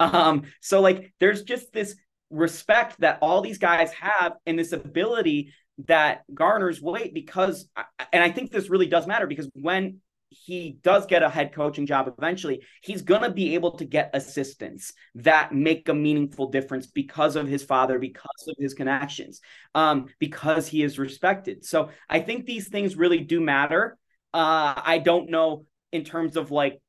Um, 0.00 0.42
so 0.60 0.80
like 0.80 1.12
there's 1.20 1.42
just 1.42 1.72
this 1.72 1.96
respect 2.30 3.00
that 3.00 3.18
all 3.20 3.42
these 3.42 3.58
guys 3.58 3.92
have 3.92 4.34
and 4.46 4.58
this 4.58 4.72
ability 4.72 5.52
that 5.86 6.22
garners 6.32 6.80
weight 6.80 7.14
because 7.14 7.68
and 8.12 8.22
I 8.22 8.30
think 8.30 8.50
this 8.50 8.70
really 8.70 8.86
does 8.86 9.06
matter 9.06 9.26
because 9.26 9.48
when 9.54 10.00
he 10.34 10.78
does 10.82 11.06
get 11.06 11.22
a 11.22 11.28
head 11.28 11.52
coaching 11.52 11.86
job 11.86 12.12
eventually, 12.18 12.62
he's 12.82 13.02
going 13.02 13.22
to 13.22 13.30
be 13.30 13.54
able 13.54 13.72
to 13.72 13.84
get 13.84 14.10
assistants 14.14 14.92
that 15.16 15.54
make 15.54 15.88
a 15.88 15.94
meaningful 15.94 16.50
difference 16.50 16.86
because 16.86 17.36
of 17.36 17.46
his 17.46 17.62
father, 17.62 17.98
because 17.98 18.48
of 18.48 18.56
his 18.58 18.74
connections, 18.74 19.40
um, 19.74 20.06
because 20.18 20.68
he 20.68 20.82
is 20.82 20.98
respected. 20.98 21.64
So 21.64 21.90
I 22.08 22.20
think 22.20 22.46
these 22.46 22.68
things 22.68 22.96
really 22.96 23.20
do 23.20 23.40
matter. 23.40 23.96
Uh, 24.32 24.74
I 24.76 24.98
don't 24.98 25.30
know 25.30 25.66
in 25.92 26.04
terms 26.04 26.36
of 26.36 26.50
like, 26.50 26.80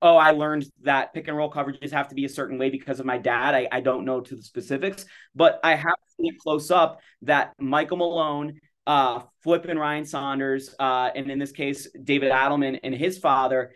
oh, 0.00 0.16
I 0.16 0.30
learned 0.30 0.66
that 0.82 1.12
pick 1.12 1.28
and 1.28 1.36
roll 1.36 1.50
coverages 1.50 1.90
have 1.90 2.08
to 2.08 2.14
be 2.14 2.24
a 2.24 2.28
certain 2.28 2.58
way 2.58 2.70
because 2.70 3.00
of 3.00 3.06
my 3.06 3.18
dad. 3.18 3.54
I, 3.54 3.68
I 3.72 3.80
don't 3.80 4.04
know 4.04 4.20
to 4.20 4.36
the 4.36 4.42
specifics, 4.42 5.06
but 5.34 5.58
I 5.64 5.74
have 5.74 5.96
seen 6.20 6.36
close 6.38 6.70
up 6.70 7.00
that 7.22 7.52
Michael 7.58 7.96
Malone 7.96 8.60
uh, 8.88 9.20
Flip 9.42 9.66
and 9.66 9.78
Ryan 9.78 10.06
Saunders, 10.06 10.74
uh, 10.80 11.10
and 11.14 11.30
in 11.30 11.38
this 11.38 11.52
case, 11.52 11.86
David 12.02 12.32
Adelman 12.32 12.80
and 12.82 12.94
his 12.94 13.18
father, 13.18 13.72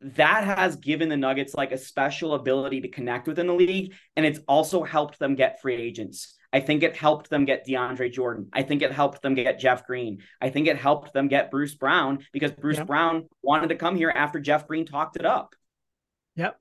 that 0.00 0.44
has 0.44 0.76
given 0.76 1.10
the 1.10 1.16
Nuggets 1.18 1.54
like 1.54 1.70
a 1.70 1.78
special 1.78 2.34
ability 2.34 2.80
to 2.80 2.88
connect 2.88 3.28
within 3.28 3.46
the 3.46 3.54
league. 3.54 3.94
And 4.16 4.24
it's 4.24 4.40
also 4.48 4.82
helped 4.84 5.18
them 5.18 5.34
get 5.34 5.60
free 5.60 5.74
agents. 5.74 6.34
I 6.50 6.60
think 6.60 6.82
it 6.82 6.96
helped 6.96 7.28
them 7.28 7.44
get 7.44 7.66
DeAndre 7.66 8.10
Jordan. 8.10 8.48
I 8.52 8.62
think 8.62 8.80
it 8.80 8.90
helped 8.90 9.20
them 9.20 9.34
get 9.34 9.58
Jeff 9.58 9.86
Green. 9.86 10.22
I 10.40 10.48
think 10.48 10.66
it 10.66 10.78
helped 10.78 11.12
them 11.12 11.28
get 11.28 11.50
Bruce 11.50 11.74
Brown 11.74 12.24
because 12.32 12.52
Bruce 12.52 12.78
yep. 12.78 12.86
Brown 12.86 13.28
wanted 13.42 13.68
to 13.68 13.74
come 13.74 13.96
here 13.96 14.10
after 14.14 14.40
Jeff 14.40 14.66
Green 14.66 14.86
talked 14.86 15.16
it 15.16 15.26
up. 15.26 15.54
Yep. 16.36 16.58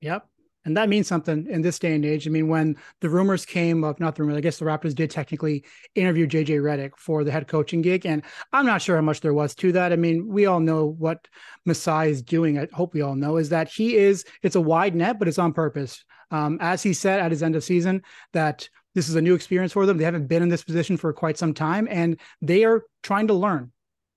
Yep. 0.00 0.26
And 0.64 0.76
that 0.76 0.88
means 0.88 1.08
something 1.08 1.46
in 1.50 1.62
this 1.62 1.78
day 1.78 1.94
and 1.94 2.04
age. 2.04 2.26
I 2.26 2.30
mean, 2.30 2.48
when 2.48 2.76
the 3.00 3.08
rumors 3.08 3.44
came 3.44 3.82
up, 3.82 3.98
not 3.98 4.14
the 4.14 4.22
rumors, 4.22 4.36
I 4.38 4.40
guess 4.40 4.58
the 4.58 4.64
Raptors 4.64 4.94
did 4.94 5.10
technically 5.10 5.64
interview 5.94 6.26
JJ 6.26 6.60
Redick 6.60 6.92
for 6.96 7.24
the 7.24 7.32
head 7.32 7.48
coaching 7.48 7.82
gig. 7.82 8.06
And 8.06 8.22
I'm 8.52 8.66
not 8.66 8.80
sure 8.80 8.96
how 8.96 9.02
much 9.02 9.20
there 9.20 9.34
was 9.34 9.54
to 9.56 9.72
that. 9.72 9.92
I 9.92 9.96
mean, 9.96 10.28
we 10.28 10.46
all 10.46 10.60
know 10.60 10.86
what 10.86 11.26
Masai 11.64 12.10
is 12.10 12.22
doing. 12.22 12.58
I 12.58 12.68
hope 12.72 12.94
we 12.94 13.02
all 13.02 13.16
know 13.16 13.38
is 13.38 13.48
that 13.48 13.68
he 13.68 13.96
is, 13.96 14.24
it's 14.42 14.56
a 14.56 14.60
wide 14.60 14.94
net, 14.94 15.18
but 15.18 15.28
it's 15.28 15.38
on 15.38 15.52
purpose. 15.52 16.04
Um, 16.30 16.58
as 16.60 16.82
he 16.82 16.92
said 16.92 17.20
at 17.20 17.30
his 17.30 17.42
end 17.42 17.56
of 17.56 17.64
season, 17.64 18.02
that 18.32 18.68
this 18.94 19.08
is 19.08 19.16
a 19.16 19.22
new 19.22 19.34
experience 19.34 19.72
for 19.72 19.84
them. 19.84 19.98
They 19.98 20.04
haven't 20.04 20.28
been 20.28 20.42
in 20.42 20.48
this 20.48 20.64
position 20.64 20.96
for 20.96 21.12
quite 21.12 21.38
some 21.38 21.54
time 21.54 21.88
and 21.90 22.18
they 22.40 22.64
are 22.64 22.84
trying 23.02 23.26
to 23.28 23.34
learn 23.34 23.72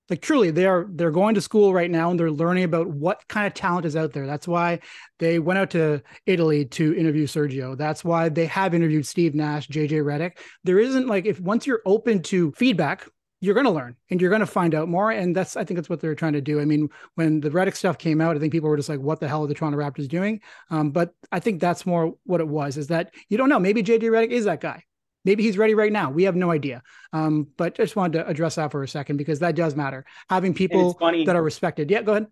like 0.08 0.22
truly 0.22 0.50
they 0.50 0.66
are 0.66 0.86
they're 0.90 1.10
going 1.10 1.34
to 1.34 1.40
school 1.40 1.74
right 1.74 1.90
now 1.90 2.10
and 2.10 2.18
they're 2.18 2.30
learning 2.30 2.64
about 2.64 2.88
what 2.88 3.26
kind 3.28 3.46
of 3.46 3.54
talent 3.54 3.86
is 3.86 3.96
out 3.96 4.12
there. 4.12 4.26
That's 4.26 4.46
why 4.48 4.80
they 5.18 5.38
went 5.38 5.58
out 5.58 5.70
to 5.70 6.02
italy 6.26 6.64
to 6.66 6.94
interview 6.94 7.26
sergio. 7.26 7.76
That's 7.76 8.04
why 8.04 8.28
they 8.28 8.46
have 8.46 8.74
interviewed 8.74 9.06
steve 9.06 9.34
nash 9.34 9.68
jj 9.68 9.90
Redick. 9.90 10.38
there 10.64 10.78
isn't 10.78 11.08
like 11.08 11.26
if 11.26 11.40
once 11.40 11.66
you're 11.66 11.82
open 11.86 12.22
to 12.24 12.52
feedback 12.52 13.08
you're 13.40 13.54
going 13.54 13.66
to 13.66 13.70
learn 13.70 13.94
and 14.10 14.18
you're 14.18 14.30
going 14.30 14.40
to 14.40 14.46
find 14.46 14.74
out 14.74 14.88
more. 14.88 15.10
And 15.10 15.36
that's 15.36 15.56
i 15.56 15.64
think 15.64 15.76
that's 15.76 15.90
what 15.90 16.00
they're 16.00 16.14
trying 16.14 16.32
to 16.34 16.40
do. 16.40 16.60
I 16.60 16.64
mean 16.64 16.88
when 17.16 17.40
the 17.40 17.50
Redick 17.50 17.76
stuff 17.76 17.98
came 17.98 18.20
out 18.20 18.36
i 18.36 18.38
think 18.38 18.52
people 18.52 18.68
were 18.68 18.76
just 18.76 18.88
like 18.88 19.00
what 19.00 19.20
the 19.20 19.28
hell 19.28 19.44
are 19.44 19.46
the 19.46 19.54
toronto 19.54 19.78
raptors 19.78 20.08
doing? 20.08 20.40
Um, 20.70 20.90
but 20.90 21.14
i 21.32 21.40
think 21.40 21.60
that's 21.60 21.84
more 21.84 22.14
what 22.24 22.40
it 22.40 22.48
was 22.48 22.76
is 22.76 22.88
that 22.88 23.14
you 23.28 23.36
don't 23.36 23.48
know. 23.48 23.58
Maybe 23.58 23.82
jj 23.82 24.02
Redick 24.02 24.30
is 24.30 24.44
that 24.44 24.60
guy 24.60 24.84
Maybe 25.26 25.42
he's 25.42 25.58
ready 25.58 25.74
right 25.74 25.92
now. 25.92 26.10
We 26.10 26.22
have 26.22 26.36
no 26.36 26.52
idea. 26.52 26.82
Um, 27.12 27.48
but 27.56 27.74
I 27.80 27.82
just 27.82 27.96
wanted 27.96 28.18
to 28.18 28.28
address 28.28 28.54
that 28.54 28.70
for 28.70 28.84
a 28.84 28.88
second 28.88 29.16
because 29.16 29.40
that 29.40 29.56
does 29.56 29.74
matter. 29.74 30.06
Having 30.30 30.54
people 30.54 30.96
that 31.00 31.34
are 31.34 31.42
respected. 31.42 31.90
Yeah, 31.90 32.02
go 32.02 32.12
ahead. 32.12 32.28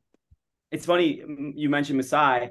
It's 0.71 0.87
funny 0.87 1.21
you 1.57 1.69
mentioned 1.69 1.97
Masai. 1.97 2.51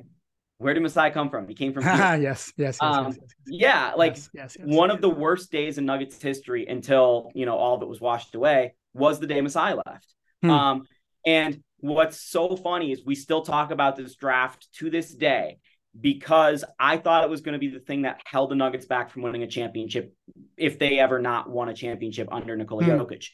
Where 0.58 0.74
did 0.74 0.84
Masai 0.84 1.12
come 1.12 1.30
from? 1.30 1.48
He 1.48 1.56
came 1.56 1.74
from 1.74 1.84
yes, 1.86 2.20
yes, 2.22 2.54
yes, 2.58 2.78
um, 2.82 3.08
yes, 3.08 3.18
yes, 3.20 3.32
Yeah, 3.48 3.94
like 3.96 4.18
yes, 4.34 4.58
one 4.60 4.92
of 4.92 5.02
the 5.02 5.10
worst 5.10 5.52
days 5.52 5.78
in 5.78 5.86
Nuggets 5.86 6.22
history 6.22 6.68
until 6.68 7.32
you 7.34 7.46
know 7.46 7.58
all 7.58 7.76
of 7.76 7.82
it 7.82 7.88
was 7.88 8.00
washed 8.00 8.36
away 8.36 8.76
was 8.94 9.20
the 9.20 9.28
day 9.28 9.42
Masai 9.42 9.74
left. 9.74 10.14
Hmm. 10.42 10.50
Um, 10.50 10.88
and 11.26 11.64
what's 11.80 12.20
so 12.20 12.56
funny 12.58 12.92
is 12.92 13.02
we 13.06 13.16
still 13.16 13.42
talk 13.42 13.72
about 13.72 13.96
this 13.96 14.16
draft 14.16 14.68
to 14.74 14.90
this 14.90 15.14
day 15.14 15.60
because 16.00 16.64
I 16.80 16.98
thought 16.98 17.24
it 17.24 17.30
was 17.30 17.42
going 17.42 17.54
to 17.54 17.60
be 17.60 17.70
the 17.70 17.80
thing 17.80 18.04
that 18.04 18.22
held 18.26 18.52
the 18.52 18.56
Nuggets 18.56 18.86
back 18.86 19.12
from 19.12 19.22
winning 19.22 19.44
a 19.44 19.48
championship 19.48 20.14
if 20.58 20.80
they 20.80 21.00
ever 21.00 21.20
not 21.20 21.50
won 21.50 21.70
a 21.70 21.74
championship 21.74 22.28
under 22.32 22.56
Nikola 22.56 22.84
mm. 22.84 23.00
Jokic. 23.00 23.28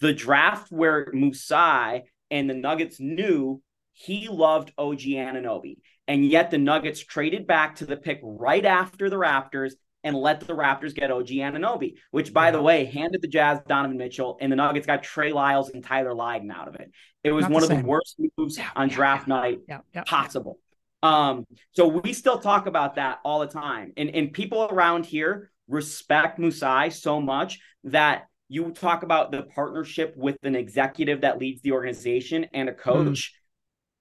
The 0.00 0.12
draft 0.12 0.70
where 0.70 1.08
Masai 1.12 2.04
and 2.30 2.48
the 2.48 2.54
Nuggets 2.54 2.98
knew 2.98 3.62
he 3.92 4.28
loved 4.28 4.72
OG 4.78 5.00
Anunoby, 5.00 5.78
and 6.08 6.24
yet 6.24 6.50
the 6.50 6.58
Nuggets 6.58 7.00
traded 7.00 7.46
back 7.46 7.76
to 7.76 7.86
the 7.86 7.96
pick 7.96 8.20
right 8.22 8.64
after 8.64 9.10
the 9.10 9.16
Raptors 9.16 9.72
and 10.04 10.16
let 10.16 10.40
the 10.40 10.54
Raptors 10.54 10.94
get 10.94 11.10
OG 11.10 11.28
Anunoby, 11.28 11.94
which, 12.10 12.32
by 12.32 12.46
yeah. 12.46 12.52
the 12.52 12.62
way, 12.62 12.84
handed 12.86 13.22
the 13.22 13.28
Jazz 13.28 13.60
Donovan 13.68 13.98
Mitchell, 13.98 14.38
and 14.40 14.50
the 14.50 14.56
Nuggets 14.56 14.86
got 14.86 15.02
Trey 15.02 15.32
Lyles 15.32 15.70
and 15.70 15.84
Tyler 15.84 16.14
Lydon 16.14 16.50
out 16.50 16.68
of 16.68 16.76
it. 16.76 16.90
It 17.22 17.32
was 17.32 17.42
Not 17.42 17.52
one 17.52 17.60
the 17.60 17.66
of 17.66 17.70
same. 17.70 17.82
the 17.82 17.88
worst 17.88 18.20
moves 18.36 18.58
on 18.74 18.88
yeah, 18.88 18.94
draft 18.94 19.28
night 19.28 19.60
possible. 20.06 20.58
Um, 21.02 21.46
so 21.72 21.88
we 21.88 22.12
still 22.12 22.38
talk 22.38 22.66
about 22.66 22.94
that 22.94 23.18
all 23.24 23.40
the 23.40 23.46
time. 23.46 23.92
And, 23.96 24.10
and 24.10 24.32
people 24.32 24.68
around 24.70 25.04
here 25.04 25.50
respect 25.68 26.38
Masai 26.38 26.90
so 26.90 27.20
much 27.20 27.60
that 27.84 28.26
you 28.48 28.70
talk 28.70 29.02
about 29.02 29.32
the 29.32 29.42
partnership 29.42 30.14
with 30.16 30.36
an 30.42 30.54
executive 30.54 31.22
that 31.22 31.38
leads 31.38 31.62
the 31.62 31.72
organization 31.72 32.46
and 32.52 32.68
a 32.68 32.74
coach. 32.74 33.32
Mm. 33.32 33.38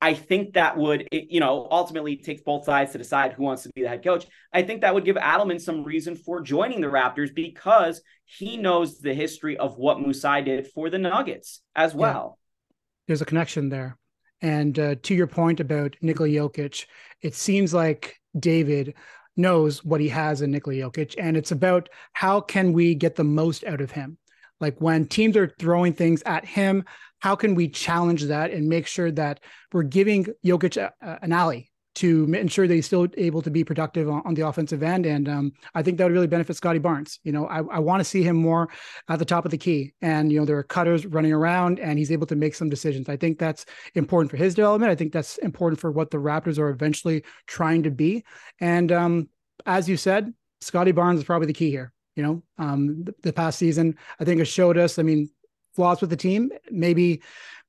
I 0.04 0.14
think 0.16 0.54
that 0.54 0.78
would, 0.78 1.08
it, 1.12 1.28
you 1.30 1.40
know, 1.40 1.68
ultimately 1.72 2.18
takes 2.18 2.42
both 2.42 2.66
sides 2.66 2.92
to 2.92 2.98
decide 2.98 3.34
who 3.34 3.44
wants 3.44 3.64
to 3.64 3.70
be 3.76 3.84
the 3.84 3.88
head 3.88 4.04
coach. 4.04 4.26
I 4.52 4.64
think 4.64 4.82
that 4.82 4.94
would 4.94 5.06
give 5.06 5.16
Adelman 5.16 5.62
some 5.62 5.84
reason 5.84 6.16
for 6.16 6.42
joining 6.42 6.82
the 6.82 6.88
Raptors 6.88 7.34
because 7.34 8.02
he 8.26 8.58
knows 8.58 9.00
the 9.00 9.14
history 9.14 9.58
of 9.58 9.78
what 9.78 10.02
Masai 10.02 10.42
did 10.42 10.68
for 10.68 10.90
the 10.90 10.98
Nuggets 10.98 11.62
as 11.76 11.94
well. 11.94 12.40
Yeah. 12.40 12.76
There's 13.08 13.22
a 13.22 13.26
connection 13.26 13.70
there. 13.70 13.98
And 14.42 14.78
uh, 14.80 14.96
to 15.04 15.14
your 15.14 15.28
point 15.28 15.60
about 15.60 15.96
Nikola 16.02 16.30
Jokic, 16.30 16.86
it 17.22 17.36
seems 17.36 17.74
like 17.74 18.20
David 18.38 18.96
knows 19.38 19.84
what 19.84 20.02
he 20.02 20.10
has 20.10 20.42
in 20.42 20.52
Nikola 20.52 20.76
Jokic, 20.76 21.16
and 21.18 21.38
it's 21.38 21.52
about 21.52 21.90
how 22.14 22.42
can 22.42 22.74
we 22.74 22.96
get 22.96 23.16
the 23.16 23.24
most 23.24 23.64
out 23.64 23.82
of 23.82 23.92
him. 23.92 24.18
Like 24.60 24.80
when 24.80 25.08
teams 25.08 25.38
are 25.38 25.54
throwing 25.60 25.94
things 25.94 26.22
at 26.26 26.46
him, 26.46 26.84
how 27.20 27.36
can 27.36 27.56
we 27.56 27.68
challenge 27.70 28.24
that 28.26 28.52
and 28.52 28.68
make 28.68 28.88
sure 28.88 29.12
that 29.12 29.40
we're 29.72 29.84
giving 29.84 30.28
Jokic 30.46 30.78
a, 30.78 30.94
a, 31.02 31.20
an 31.24 31.32
alley 31.32 31.71
to 31.96 32.34
ensure 32.34 32.68
that 32.68 32.74
he's 32.74 32.86
still 32.86 33.08
able 33.18 33.42
to 33.42 33.52
be 33.52 33.64
productive 33.64 34.10
on, 34.10 34.22
on 34.26 34.34
the 34.34 34.48
offensive 34.48 34.82
end. 34.82 35.06
And 35.06 35.28
um, 35.28 35.52
I 35.76 35.84
think 35.84 35.98
that 35.98 36.06
would 36.06 36.14
really 36.14 36.28
benefit 36.28 36.56
Scottie 36.56 36.80
Barnes. 36.80 37.20
You 37.24 37.32
know, 37.32 37.48
I, 37.48 37.58
I 37.58 37.80
want 37.80 38.00
to 38.00 38.06
see 38.06 38.24
him 38.24 38.38
more 38.38 38.70
at 39.10 39.20
the 39.20 39.26
top 39.26 39.44
of 39.46 39.52
the 39.52 39.58
key. 39.58 39.94
And, 40.02 40.32
you 40.32 40.40
know, 40.40 40.46
there 40.46 40.58
are 40.58 40.64
cutters 40.64 41.06
running 41.06 41.34
around 41.34 41.80
and 41.80 42.00
he's 42.00 42.12
able 42.12 42.28
to 42.28 42.36
make 42.36 42.56
some 42.56 42.70
decisions. 42.70 43.10
I 43.10 43.18
think 43.18 43.40
that's 43.40 43.66
important 43.96 44.32
for 44.32 44.38
his 44.38 44.56
development. 44.56 44.92
I 44.92 44.96
think 44.96 45.12
that's 45.12 45.38
important 45.40 45.82
for 45.82 45.92
what 45.92 46.12
the 46.12 46.18
Raptors 46.18 46.58
are 46.58 46.70
eventually 46.70 47.24
trying 47.46 47.84
to 47.84 47.92
be. 47.92 48.24
And 48.60 48.92
um, 48.92 49.30
as 49.66 49.90
you 49.90 49.98
said, 49.98 50.34
Scottie 50.62 50.92
Barnes 50.92 51.20
is 51.20 51.26
probably 51.26 51.48
the 51.48 51.54
key 51.54 51.72
here. 51.72 51.92
You 52.16 52.24
know, 52.24 52.44
um, 52.58 53.04
the, 53.04 53.16
the 53.24 53.34
past 53.34 53.58
season, 53.58 53.98
I 54.20 54.26
think 54.26 54.40
has 54.40 54.48
showed 54.48 54.78
us, 54.78 55.00
I 55.00 55.04
mean, 55.04 55.30
flaws 55.76 56.02
with 56.02 56.10
the 56.10 56.18
team. 56.18 56.52
Maybe 56.70 57.22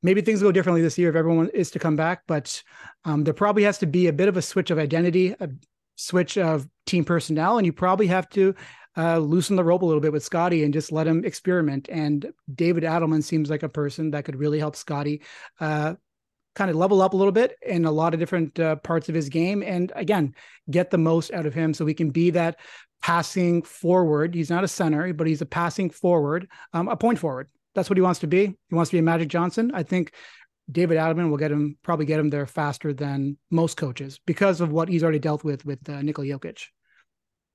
maybe 0.03 0.21
things 0.21 0.43
go 0.43 0.53
differently 0.53 0.83
this 0.83 0.99
year 0.99 1.11
if 1.11 1.17
everyone 1.17 1.49
is 1.51 1.71
to 1.71 1.79
come 1.79 1.97
back, 1.97 2.23
but 2.27 2.62
um, 3.05 3.25
there 3.25 3.35
probably 3.35 3.62
has 3.62 3.79
to 3.79 3.87
be 3.87 4.09
a 4.09 4.12
bit 4.12 4.29
of 4.29 4.37
a 4.37 4.43
switch 4.43 4.71
of 4.71 4.79
identity, 4.79 5.35
a 5.38 5.49
switch 5.97 6.37
of 6.37 6.67
team 6.87 7.05
personnel, 7.05 7.59
and 7.59 7.67
you 7.67 7.73
probably 7.73 8.07
have 8.09 8.29
to 8.31 8.55
uh, 8.97 9.19
loosen 9.19 9.57
the 9.57 9.65
rope 9.65 9.83
a 9.83 9.87
little 9.87 10.01
bit 10.01 10.12
with 10.12 10.25
Scottie 10.25 10.65
and 10.65 10.75
just 10.75 10.93
let 10.93 11.07
him 11.07 11.25
experiment. 11.25 11.88
And 11.91 12.33
David 12.55 12.85
Adelman 12.85 13.23
seems 13.23 13.49
like 13.49 13.62
a 13.62 13.69
person 13.69 14.11
that 14.11 14.25
could 14.25 14.37
really 14.37 14.59
help 14.59 14.77
Scottie 14.77 15.23
uh, 15.61 15.95
kind 16.55 16.71
of 16.71 16.77
level 16.77 17.01
up 17.01 17.15
a 17.15 17.17
little 17.17 17.33
bit 17.33 17.57
in 17.62 17.87
a 17.87 17.91
lot 17.91 18.12
of 18.12 18.21
different 18.21 18.59
uh, 18.61 18.77
parts 18.77 19.09
of 19.09 19.15
his 19.15 19.31
game. 19.31 19.62
And 19.62 19.91
again, 19.95 20.35
get 20.71 20.91
the 20.91 20.99
most 20.99 21.33
out 21.33 21.47
of 21.47 21.55
him 21.55 21.73
so 21.73 21.87
he 21.87 21.95
can 21.95 22.11
be 22.11 22.31
that 22.31 22.59
passing 23.01 23.62
forward. 23.62 24.35
He's 24.35 24.51
not 24.51 24.65
a 24.65 24.69
center, 24.69 25.12
but 25.15 25.27
he's 25.27 25.41
a 25.41 25.47
passing 25.47 25.88
forward, 25.88 26.49
um, 26.75 26.88
a 26.88 26.97
point 26.97 27.19
forward 27.19 27.49
that's 27.75 27.91
what 27.91 27.97
he 27.97 28.03
wants 28.03 28.21
to 28.21 28.27
be. 28.27 28.47
He 28.69 28.75
wants 28.75 28.91
to 28.91 28.95
be 28.97 29.01
a 29.01 29.03
Magic 29.03 29.29
Johnson. 29.29 29.71
I 29.75 29.83
think 29.83 30.13
David 30.71 30.99
Adelman 30.99 31.31
will 31.31 31.37
get 31.37 31.53
him 31.53 31.77
probably 31.83 32.07
get 32.07 32.21
him 32.21 32.31
there 32.31 32.47
faster 32.47 32.93
than 32.93 33.37
most 33.51 33.77
coaches 33.77 34.21
because 34.27 34.61
of 34.61 34.71
what 34.71 34.89
he's 34.89 35.03
already 35.03 35.19
dealt 35.19 35.45
with 35.45 35.65
with 35.65 35.89
uh, 35.89 36.03
Nikola 36.03 36.29
Jokic. 36.29 36.67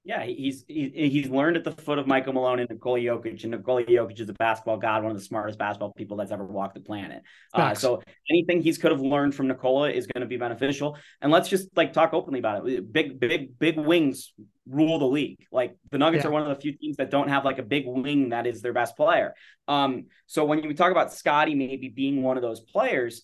Yeah, 0.08 0.24
he's 0.24 0.64
he, 0.70 0.90
he's 0.90 1.28
learned 1.28 1.58
at 1.58 1.66
the 1.66 1.74
foot 1.74 2.00
of 2.00 2.08
Michael 2.08 2.32
Malone 2.32 2.60
and 2.60 2.70
Nikola 2.70 3.00
Jokic, 3.00 3.44
and 3.44 3.52
Nikola 3.52 3.84
Jokic 3.84 4.22
is 4.22 4.30
a 4.30 4.34
basketball 4.34 4.78
god, 4.78 5.04
one 5.04 5.12
of 5.12 5.18
the 5.18 5.24
smartest 5.24 5.60
basketball 5.60 5.92
people 5.92 6.16
that's 6.16 6.32
ever 6.32 6.46
walked 6.46 6.76
the 6.76 6.80
planet. 6.80 7.24
Uh, 7.54 7.74
so 7.74 8.02
anything 8.30 8.62
he's 8.62 8.78
could 8.78 8.92
have 8.92 9.02
learned 9.02 9.36
from 9.36 9.50
Nikola 9.50 9.90
is 9.92 10.08
going 10.08 10.22
to 10.22 10.26
be 10.26 10.38
beneficial. 10.38 10.98
And 11.20 11.30
let's 11.30 11.50
just 11.50 11.76
like 11.76 11.92
talk 11.92 12.14
openly 12.14 12.40
about 12.40 12.70
it. 12.70 12.94
Big, 12.94 13.20
big, 13.20 13.60
big 13.60 13.78
wings 13.78 14.32
rule 14.66 14.98
the 14.98 15.06
league. 15.06 15.46
Like 15.52 15.76
the 15.92 15.98
Nuggets 15.98 16.24
yeah. 16.24 16.30
are 16.30 16.32
one 16.32 16.42
of 16.42 16.56
the 16.56 16.62
few 16.62 16.78
teams 16.78 16.96
that 16.98 17.12
don't 17.12 17.28
have 17.28 17.44
like 17.44 17.60
a 17.60 17.64
big 17.64 17.84
wing 17.86 18.30
that 18.30 18.48
is 18.48 18.62
their 18.62 18.72
best 18.72 18.96
player. 18.96 19.34
Um, 19.68 20.06
so 20.26 20.46
when 20.46 20.64
you 20.64 20.74
talk 20.74 20.92
about 20.92 21.14
Scottie 21.14 21.54
maybe 21.54 21.90
being 21.90 22.24
one 22.24 22.38
of 22.38 22.44
those 22.44 22.62
players, 22.62 23.24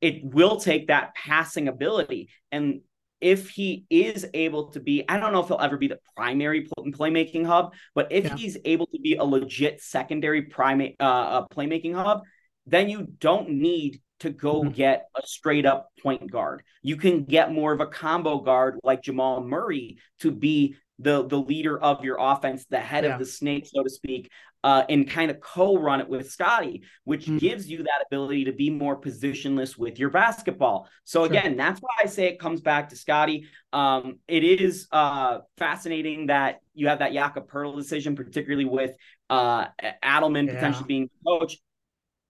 it 0.00 0.24
will 0.24 0.58
take 0.58 0.88
that 0.88 1.14
passing 1.14 1.68
ability 1.68 2.30
and 2.50 2.80
if 3.20 3.48
he 3.48 3.86
is 3.88 4.26
able 4.34 4.70
to 4.70 4.80
be, 4.80 5.04
I 5.08 5.18
don't 5.18 5.32
know 5.32 5.40
if 5.40 5.48
he'll 5.48 5.60
ever 5.60 5.76
be 5.76 5.88
the 5.88 5.98
primary 6.16 6.66
playmaking 6.66 7.46
hub, 7.46 7.72
but 7.94 8.08
if 8.10 8.24
yeah. 8.24 8.36
he's 8.36 8.58
able 8.64 8.86
to 8.88 8.98
be 8.98 9.16
a 9.16 9.24
legit 9.24 9.80
secondary 9.80 10.42
primate 10.42 10.96
uh, 11.00 11.46
playmaking 11.48 11.94
hub, 11.94 12.22
then 12.66 12.88
you 12.88 13.06
don't 13.18 13.50
need 13.50 14.00
to 14.20 14.30
go 14.30 14.62
mm-hmm. 14.62 14.72
get 14.72 15.08
a 15.16 15.26
straight 15.26 15.66
up 15.66 15.90
point 16.02 16.30
guard. 16.30 16.62
You 16.82 16.96
can 16.96 17.24
get 17.24 17.52
more 17.52 17.72
of 17.72 17.80
a 17.80 17.86
combo 17.86 18.40
guard 18.40 18.78
like 18.82 19.02
Jamal 19.02 19.42
Murray 19.42 19.98
to 20.20 20.30
be 20.30 20.76
the 20.98 21.26
the 21.26 21.38
leader 21.38 21.78
of 21.78 22.04
your 22.04 22.16
offense, 22.18 22.64
the 22.66 22.78
head 22.78 23.04
yeah. 23.04 23.12
of 23.12 23.18
the 23.18 23.26
snake, 23.26 23.66
so 23.66 23.82
to 23.82 23.90
speak, 23.90 24.30
uh, 24.64 24.84
and 24.88 25.08
kind 25.08 25.30
of 25.30 25.40
co-run 25.40 26.00
it 26.00 26.08
with 26.08 26.30
Scottie, 26.30 26.82
which 27.04 27.24
mm-hmm. 27.26 27.38
gives 27.38 27.68
you 27.68 27.78
that 27.78 28.04
ability 28.06 28.44
to 28.46 28.52
be 28.52 28.70
more 28.70 29.00
positionless 29.00 29.76
with 29.76 29.98
your 29.98 30.10
basketball. 30.10 30.88
So 31.04 31.20
sure. 31.20 31.28
again, 31.28 31.56
that's 31.56 31.80
why 31.80 31.90
I 32.02 32.06
say 32.06 32.28
it 32.28 32.38
comes 32.38 32.60
back 32.60 32.88
to 32.90 32.96
Scottie. 32.96 33.46
Um, 33.72 34.18
it 34.26 34.44
is 34.44 34.88
uh, 34.90 35.38
fascinating 35.58 36.26
that 36.26 36.60
you 36.74 36.88
have 36.88 37.00
that 37.00 37.12
Jakob 37.12 37.50
Poeltl 37.50 37.76
decision, 37.76 38.16
particularly 38.16 38.64
with 38.64 38.92
uh, 39.28 39.66
Adelman 40.02 40.46
yeah. 40.46 40.54
potentially 40.54 40.86
being 40.86 41.10
coach. 41.26 41.58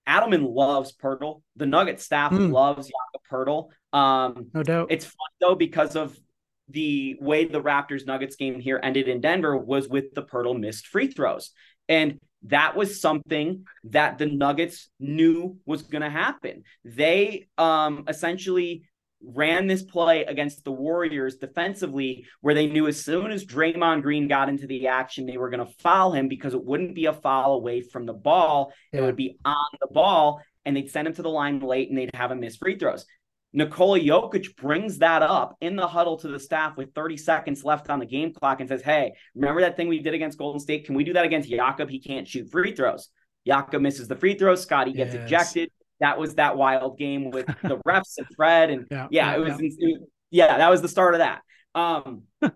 Adelman 0.07 0.53
loves 0.53 0.93
Poeltl. 0.93 1.41
The 1.55 1.65
Nugget 1.65 1.99
staff 1.99 2.31
mm. 2.31 2.51
loves 2.51 2.87
Jakob. 2.87 3.17
Um, 3.93 4.47
no 4.53 4.63
doubt. 4.63 4.87
It's 4.89 5.05
fun 5.05 5.29
though 5.41 5.55
because 5.55 5.95
of 5.95 6.17
the 6.69 7.17
way 7.21 7.45
the 7.45 7.61
Raptors 7.61 8.05
Nuggets 8.05 8.35
game 8.35 8.59
here 8.59 8.79
ended 8.81 9.07
in 9.07 9.21
Denver 9.21 9.57
was 9.57 9.87
with 9.87 10.13
the 10.13 10.23
Poeltl 10.23 10.59
missed 10.59 10.87
free 10.87 11.07
throws. 11.07 11.51
And 11.87 12.19
that 12.43 12.75
was 12.75 13.01
something 13.01 13.65
that 13.85 14.17
the 14.17 14.25
Nuggets 14.25 14.89
knew 14.99 15.57
was 15.65 15.83
going 15.83 16.01
to 16.01 16.09
happen. 16.09 16.63
They 16.83 17.47
um, 17.57 18.05
essentially 18.07 18.83
ran 19.23 19.67
this 19.67 19.81
play 19.81 20.23
against 20.25 20.63
the 20.63 20.71
Warriors 20.71 21.37
defensively, 21.37 22.25
where 22.41 22.53
they 22.53 22.67
knew 22.67 22.87
as 22.87 23.03
soon 23.03 23.31
as 23.31 23.45
Draymond 23.45 24.03
Green 24.03 24.27
got 24.27 24.49
into 24.49 24.67
the 24.67 24.87
action, 24.87 25.25
they 25.25 25.37
were 25.37 25.49
going 25.49 25.65
to 25.65 25.73
foul 25.79 26.11
him 26.11 26.27
because 26.27 26.53
it 26.53 26.63
wouldn't 26.63 26.95
be 26.95 27.05
a 27.05 27.13
foul 27.13 27.53
away 27.53 27.81
from 27.81 28.05
the 28.05 28.13
ball. 28.13 28.73
Yeah. 28.93 28.99
It 28.99 29.03
would 29.05 29.15
be 29.15 29.37
on 29.43 29.65
the 29.81 29.87
ball, 29.87 30.41
and 30.65 30.75
they'd 30.75 30.91
send 30.91 31.07
him 31.07 31.13
to 31.15 31.23
the 31.23 31.29
line 31.29 31.59
late 31.59 31.89
and 31.89 31.97
they'd 31.97 32.13
have 32.13 32.31
him 32.31 32.41
miss 32.41 32.57
free 32.57 32.77
throws. 32.77 33.05
Nikola 33.53 33.99
Jokic 33.99 34.55
brings 34.55 34.99
that 34.99 35.21
up 35.21 35.55
in 35.61 35.75
the 35.75 35.87
huddle 35.87 36.17
to 36.17 36.27
the 36.27 36.39
staff 36.39 36.77
with 36.77 36.93
30 36.93 37.17
seconds 37.17 37.63
left 37.63 37.89
on 37.89 37.99
the 37.99 38.05
game 38.05 38.33
clock 38.33 38.59
and 38.59 38.69
says, 38.69 38.81
Hey, 38.81 39.13
remember 39.35 39.61
that 39.61 39.77
thing 39.77 39.87
we 39.87 39.99
did 39.99 40.13
against 40.13 40.37
Golden 40.37 40.59
State? 40.59 40.85
Can 40.85 40.95
we 40.95 41.03
do 41.03 41.13
that 41.13 41.25
against 41.25 41.49
Jakob? 41.49 41.89
He 41.89 41.99
can't 41.99 42.27
shoot 42.27 42.51
free 42.51 42.75
throws. 42.75 43.09
Jakob 43.45 43.81
misses 43.81 44.07
the 44.07 44.15
free 44.15 44.37
throws. 44.37 44.61
Scottie 44.61 44.93
gets 44.93 45.13
yes. 45.13 45.25
ejected. 45.25 45.71
That 45.99 46.19
was 46.19 46.35
that 46.35 46.57
wild 46.57 46.97
game 46.97 47.31
with 47.31 47.47
the 47.47 47.77
refs 47.87 48.17
and 48.17 48.27
Fred. 48.35 48.69
And 48.69 48.87
yeah, 48.91 49.07
yeah, 49.09 49.31
yeah 49.31 49.35
it, 49.35 49.39
was, 49.39 49.59
yeah. 49.59 49.67
it 49.79 50.01
yeah, 50.29 50.57
that 50.57 50.69
was 50.69 50.81
the 50.81 50.89
start 50.89 51.15
of 51.15 51.19
that. 51.19 51.41
Um, 51.73 52.23
but 52.41 52.53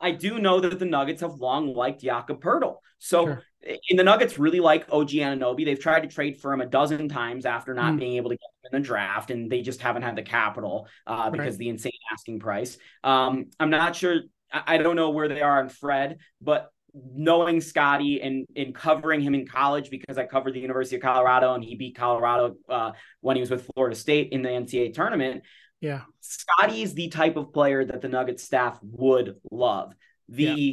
I 0.00 0.12
do 0.12 0.38
know 0.38 0.60
that 0.60 0.78
the 0.78 0.86
Nuggets 0.86 1.20
have 1.20 1.34
long 1.34 1.74
liked 1.74 2.02
Jakob 2.02 2.42
Poeltl. 2.42 2.76
So 2.98 3.26
sure. 3.26 3.42
in 3.88 3.96
the 3.96 4.04
Nuggets 4.04 4.38
really 4.38 4.60
like 4.60 4.86
OG 4.90 5.10
Anunoby. 5.10 5.64
They've 5.64 5.78
tried 5.78 6.00
to 6.00 6.08
trade 6.08 6.38
for 6.38 6.52
him 6.52 6.60
a 6.60 6.66
dozen 6.66 7.08
times 7.08 7.46
after 7.46 7.74
not 7.74 7.94
mm. 7.94 7.98
being 7.98 8.16
able 8.16 8.30
to 8.30 8.36
get 8.36 8.49
in 8.64 8.80
the 8.80 8.84
draft, 8.84 9.30
and 9.30 9.50
they 9.50 9.62
just 9.62 9.80
haven't 9.80 10.02
had 10.02 10.16
the 10.16 10.22
capital 10.22 10.88
uh, 11.06 11.30
because 11.30 11.54
right. 11.54 11.58
the 11.58 11.68
insane 11.68 11.92
asking 12.12 12.40
price. 12.40 12.78
Um, 13.04 13.46
I'm 13.58 13.70
not 13.70 13.96
sure. 13.96 14.20
I, 14.52 14.74
I 14.74 14.78
don't 14.78 14.96
know 14.96 15.10
where 15.10 15.28
they 15.28 15.42
are 15.42 15.60
on 15.60 15.68
Fred, 15.68 16.18
but 16.40 16.70
knowing 16.94 17.60
Scottie 17.60 18.20
and 18.20 18.46
in 18.54 18.72
covering 18.72 19.20
him 19.20 19.34
in 19.34 19.46
college 19.46 19.90
because 19.90 20.18
I 20.18 20.26
covered 20.26 20.54
the 20.54 20.60
University 20.60 20.96
of 20.96 21.02
Colorado 21.02 21.54
and 21.54 21.62
he 21.62 21.76
beat 21.76 21.96
Colorado 21.96 22.56
uh, 22.68 22.92
when 23.20 23.36
he 23.36 23.40
was 23.40 23.50
with 23.50 23.68
Florida 23.74 23.96
State 23.96 24.32
in 24.32 24.42
the 24.42 24.48
NCAA 24.48 24.94
tournament. 24.94 25.42
Yeah. 25.80 26.02
Scottie 26.20 26.82
is 26.82 26.94
the 26.94 27.08
type 27.08 27.36
of 27.36 27.52
player 27.52 27.84
that 27.84 28.00
the 28.00 28.08
Nuggets 28.08 28.42
staff 28.42 28.78
would 28.82 29.36
love. 29.50 29.92
The 30.28 30.44
yeah. 30.44 30.72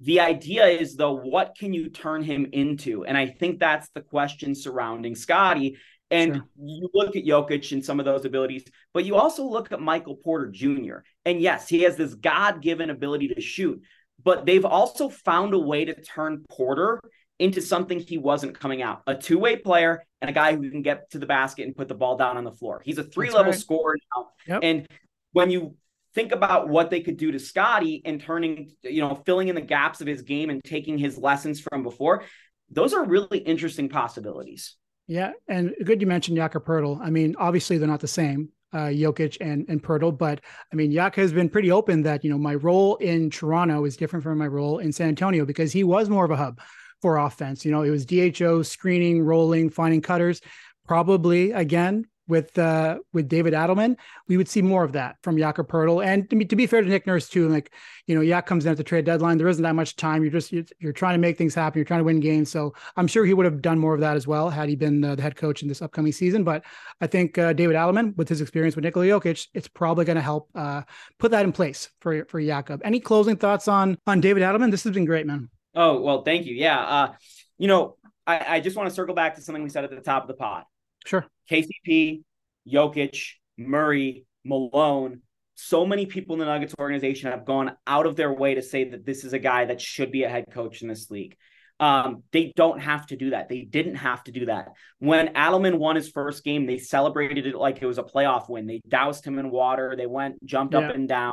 the 0.00 0.20
idea 0.20 0.66
is 0.66 0.96
though, 0.96 1.14
what 1.16 1.56
can 1.58 1.72
you 1.72 1.88
turn 1.88 2.22
him 2.22 2.46
into? 2.52 3.04
And 3.04 3.16
I 3.16 3.26
think 3.26 3.58
that's 3.58 3.88
the 3.94 4.02
question 4.02 4.54
surrounding 4.54 5.14
Scottie. 5.14 5.78
And 6.10 6.36
sure. 6.36 6.44
you 6.56 6.88
look 6.94 7.16
at 7.16 7.24
Jokic 7.24 7.72
and 7.72 7.84
some 7.84 7.98
of 7.98 8.04
those 8.04 8.24
abilities, 8.24 8.64
but 8.92 9.04
you 9.04 9.16
also 9.16 9.44
look 9.44 9.72
at 9.72 9.80
Michael 9.80 10.16
Porter 10.16 10.48
Jr. 10.50 10.98
And 11.24 11.40
yes, 11.40 11.68
he 11.68 11.82
has 11.82 11.96
this 11.96 12.14
God 12.14 12.62
given 12.62 12.90
ability 12.90 13.28
to 13.28 13.40
shoot, 13.40 13.82
but 14.22 14.46
they've 14.46 14.64
also 14.64 15.08
found 15.08 15.54
a 15.54 15.58
way 15.58 15.84
to 15.86 15.94
turn 16.00 16.44
Porter 16.48 17.00
into 17.38 17.60
something 17.60 17.98
he 17.98 18.18
wasn't 18.18 18.58
coming 18.58 18.80
out 18.80 19.02
a 19.06 19.14
two 19.14 19.38
way 19.38 19.56
player 19.56 20.04
and 20.20 20.30
a 20.30 20.32
guy 20.32 20.54
who 20.54 20.70
can 20.70 20.82
get 20.82 21.10
to 21.10 21.18
the 21.18 21.26
basket 21.26 21.66
and 21.66 21.74
put 21.74 21.88
the 21.88 21.94
ball 21.94 22.16
down 22.16 22.36
on 22.36 22.44
the 22.44 22.52
floor. 22.52 22.80
He's 22.84 22.98
a 22.98 23.02
three 23.02 23.30
level 23.30 23.52
right. 23.52 23.60
scorer 23.60 23.96
now. 24.16 24.28
Yep. 24.46 24.60
And 24.62 24.86
when 25.32 25.50
you 25.50 25.74
think 26.14 26.32
about 26.32 26.68
what 26.68 26.90
they 26.90 27.00
could 27.00 27.16
do 27.16 27.32
to 27.32 27.38
Scottie 27.40 28.02
and 28.04 28.20
turning, 28.20 28.72
you 28.82 29.00
know, 29.00 29.16
filling 29.26 29.48
in 29.48 29.56
the 29.56 29.60
gaps 29.60 30.00
of 30.00 30.06
his 30.06 30.22
game 30.22 30.48
and 30.48 30.62
taking 30.62 30.96
his 30.96 31.18
lessons 31.18 31.60
from 31.60 31.82
before, 31.82 32.22
those 32.70 32.94
are 32.94 33.04
really 33.04 33.38
interesting 33.38 33.88
possibilities. 33.88 34.76
Yeah, 35.06 35.32
and 35.48 35.74
good 35.84 36.00
you 36.00 36.06
mentioned 36.06 36.38
Poeltl. 36.38 37.00
I 37.02 37.10
mean, 37.10 37.34
obviously 37.38 37.76
they're 37.76 37.88
not 37.88 38.00
the 38.00 38.08
same, 38.08 38.48
uh, 38.72 38.86
Jokic 38.86 39.36
and 39.40 39.66
and 39.68 39.82
Poeltl. 39.82 40.16
But 40.16 40.40
I 40.72 40.76
mean, 40.76 40.90
Yak 40.90 41.14
has 41.16 41.32
been 41.32 41.48
pretty 41.48 41.70
open 41.70 42.02
that 42.02 42.24
you 42.24 42.30
know 42.30 42.38
my 42.38 42.54
role 42.54 42.96
in 42.96 43.30
Toronto 43.30 43.84
is 43.84 43.96
different 43.96 44.22
from 44.22 44.38
my 44.38 44.46
role 44.46 44.78
in 44.78 44.92
San 44.92 45.08
Antonio 45.08 45.44
because 45.44 45.72
he 45.72 45.84
was 45.84 46.08
more 46.08 46.24
of 46.24 46.30
a 46.30 46.36
hub 46.36 46.60
for 47.02 47.18
offense. 47.18 47.64
You 47.64 47.70
know, 47.70 47.82
it 47.82 47.90
was 47.90 48.06
DHO 48.06 48.62
screening, 48.62 49.22
rolling, 49.22 49.68
finding 49.68 50.00
cutters. 50.00 50.40
Probably 50.86 51.52
again 51.52 52.06
with 52.26 52.58
uh, 52.58 52.98
with 53.12 53.28
David 53.28 53.52
Adelman, 53.52 53.96
we 54.28 54.36
would 54.36 54.48
see 54.48 54.62
more 54.62 54.84
of 54.84 54.92
that 54.92 55.16
from 55.22 55.36
Jakob 55.36 55.68
Poeltl. 55.68 56.04
And 56.04 56.28
to 56.30 56.36
be, 56.36 56.44
to 56.44 56.56
be 56.56 56.66
fair 56.66 56.82
to 56.82 56.88
Nick 56.88 57.06
Nurse 57.06 57.28
too, 57.28 57.48
like 57.48 57.72
you 58.06 58.14
know, 58.14 58.20
Yak 58.20 58.46
comes 58.46 58.64
in 58.64 58.72
at 58.72 58.76
the 58.76 58.84
trade 58.84 59.04
deadline. 59.04 59.38
There 59.38 59.48
isn't 59.48 59.62
that 59.62 59.74
much 59.74 59.96
time. 59.96 60.22
You're 60.22 60.32
just 60.32 60.52
you're, 60.52 60.64
you're, 60.78 60.92
trying 60.92 61.14
to 61.14 61.18
make 61.18 61.36
things 61.36 61.54
happen. 61.54 61.78
You're 61.78 61.84
trying 61.84 62.00
to 62.00 62.04
win 62.04 62.20
games. 62.20 62.50
So 62.50 62.74
I'm 62.96 63.06
sure 63.06 63.24
he 63.24 63.34
would 63.34 63.44
have 63.44 63.60
done 63.62 63.78
more 63.78 63.94
of 63.94 64.00
that 64.00 64.16
as 64.16 64.26
well 64.26 64.50
had 64.50 64.68
he 64.68 64.76
been 64.76 65.04
uh, 65.04 65.14
the 65.14 65.22
head 65.22 65.36
coach 65.36 65.62
in 65.62 65.68
this 65.68 65.82
upcoming 65.82 66.12
season. 66.12 66.44
But 66.44 66.64
I 67.00 67.06
think 67.06 67.36
uh, 67.36 67.52
David 67.52 67.76
Adelman, 67.76 68.16
with 68.16 68.28
his 68.28 68.40
experience 68.40 68.76
with 68.76 68.84
Nikola 68.84 69.06
Jokic, 69.06 69.48
it's 69.54 69.68
probably 69.68 70.04
going 70.04 70.16
to 70.16 70.22
help 70.22 70.48
uh, 70.54 70.82
put 71.18 71.30
that 71.32 71.44
in 71.44 71.52
place 71.52 71.90
for 72.00 72.24
for 72.26 72.40
Jakob. 72.40 72.80
Any 72.84 73.00
closing 73.00 73.36
thoughts 73.36 73.68
on 73.68 73.98
on 74.06 74.20
David 74.20 74.42
Adelman? 74.42 74.70
This 74.70 74.84
has 74.84 74.92
been 74.92 75.04
great, 75.04 75.26
man. 75.26 75.50
Oh 75.74 76.00
well, 76.00 76.22
thank 76.22 76.46
you. 76.46 76.54
Yeah, 76.54 76.80
uh, 76.80 77.12
you 77.58 77.68
know, 77.68 77.96
I, 78.26 78.56
I 78.56 78.60
just 78.60 78.76
want 78.76 78.88
to 78.88 78.94
circle 78.94 79.14
back 79.14 79.34
to 79.34 79.42
something 79.42 79.62
we 79.62 79.70
said 79.70 79.84
at 79.84 79.90
the 79.90 80.00
top 80.00 80.22
of 80.22 80.28
the 80.28 80.34
pod. 80.34 80.64
Sure. 81.04 81.26
KCP 81.50 82.22
Jokic, 82.68 83.32
Murray, 83.56 84.24
Malone. 84.44 85.22
So 85.56 85.86
many 85.86 86.06
people 86.06 86.34
in 86.34 86.40
the 86.40 86.46
Nuggets 86.46 86.74
organization 86.78 87.30
have 87.30 87.44
gone 87.44 87.76
out 87.86 88.06
of 88.06 88.16
their 88.16 88.32
way 88.32 88.54
to 88.54 88.62
say 88.62 88.90
that 88.90 89.06
this 89.06 89.24
is 89.24 89.32
a 89.32 89.38
guy 89.38 89.66
that 89.66 89.80
should 89.80 90.10
be 90.10 90.24
a 90.24 90.28
head 90.28 90.46
coach 90.50 90.82
in 90.82 90.88
this 90.88 91.10
league. 91.10 91.36
Um, 91.80 92.22
they 92.32 92.52
don't 92.54 92.80
have 92.80 93.06
to 93.08 93.16
do 93.16 93.30
that. 93.30 93.48
They 93.48 93.62
didn't 93.62 93.96
have 93.96 94.22
to 94.24 94.32
do 94.32 94.46
that. 94.46 94.68
When 94.98 95.28
Adelman 95.34 95.78
won 95.78 95.96
his 95.96 96.08
first 96.08 96.44
game, 96.44 96.66
they 96.66 96.78
celebrated 96.78 97.46
it 97.46 97.54
like 97.54 97.82
it 97.82 97.86
was 97.86 97.98
a 97.98 98.04
playoff 98.04 98.48
win. 98.48 98.66
They 98.66 98.80
doused 98.88 99.24
him 99.24 99.38
in 99.38 99.50
water. 99.50 99.94
They 99.96 100.06
went, 100.06 100.44
jumped 100.44 100.74
yeah. 100.74 100.80
up 100.80 100.94
and 100.94 101.08
down. 101.08 101.32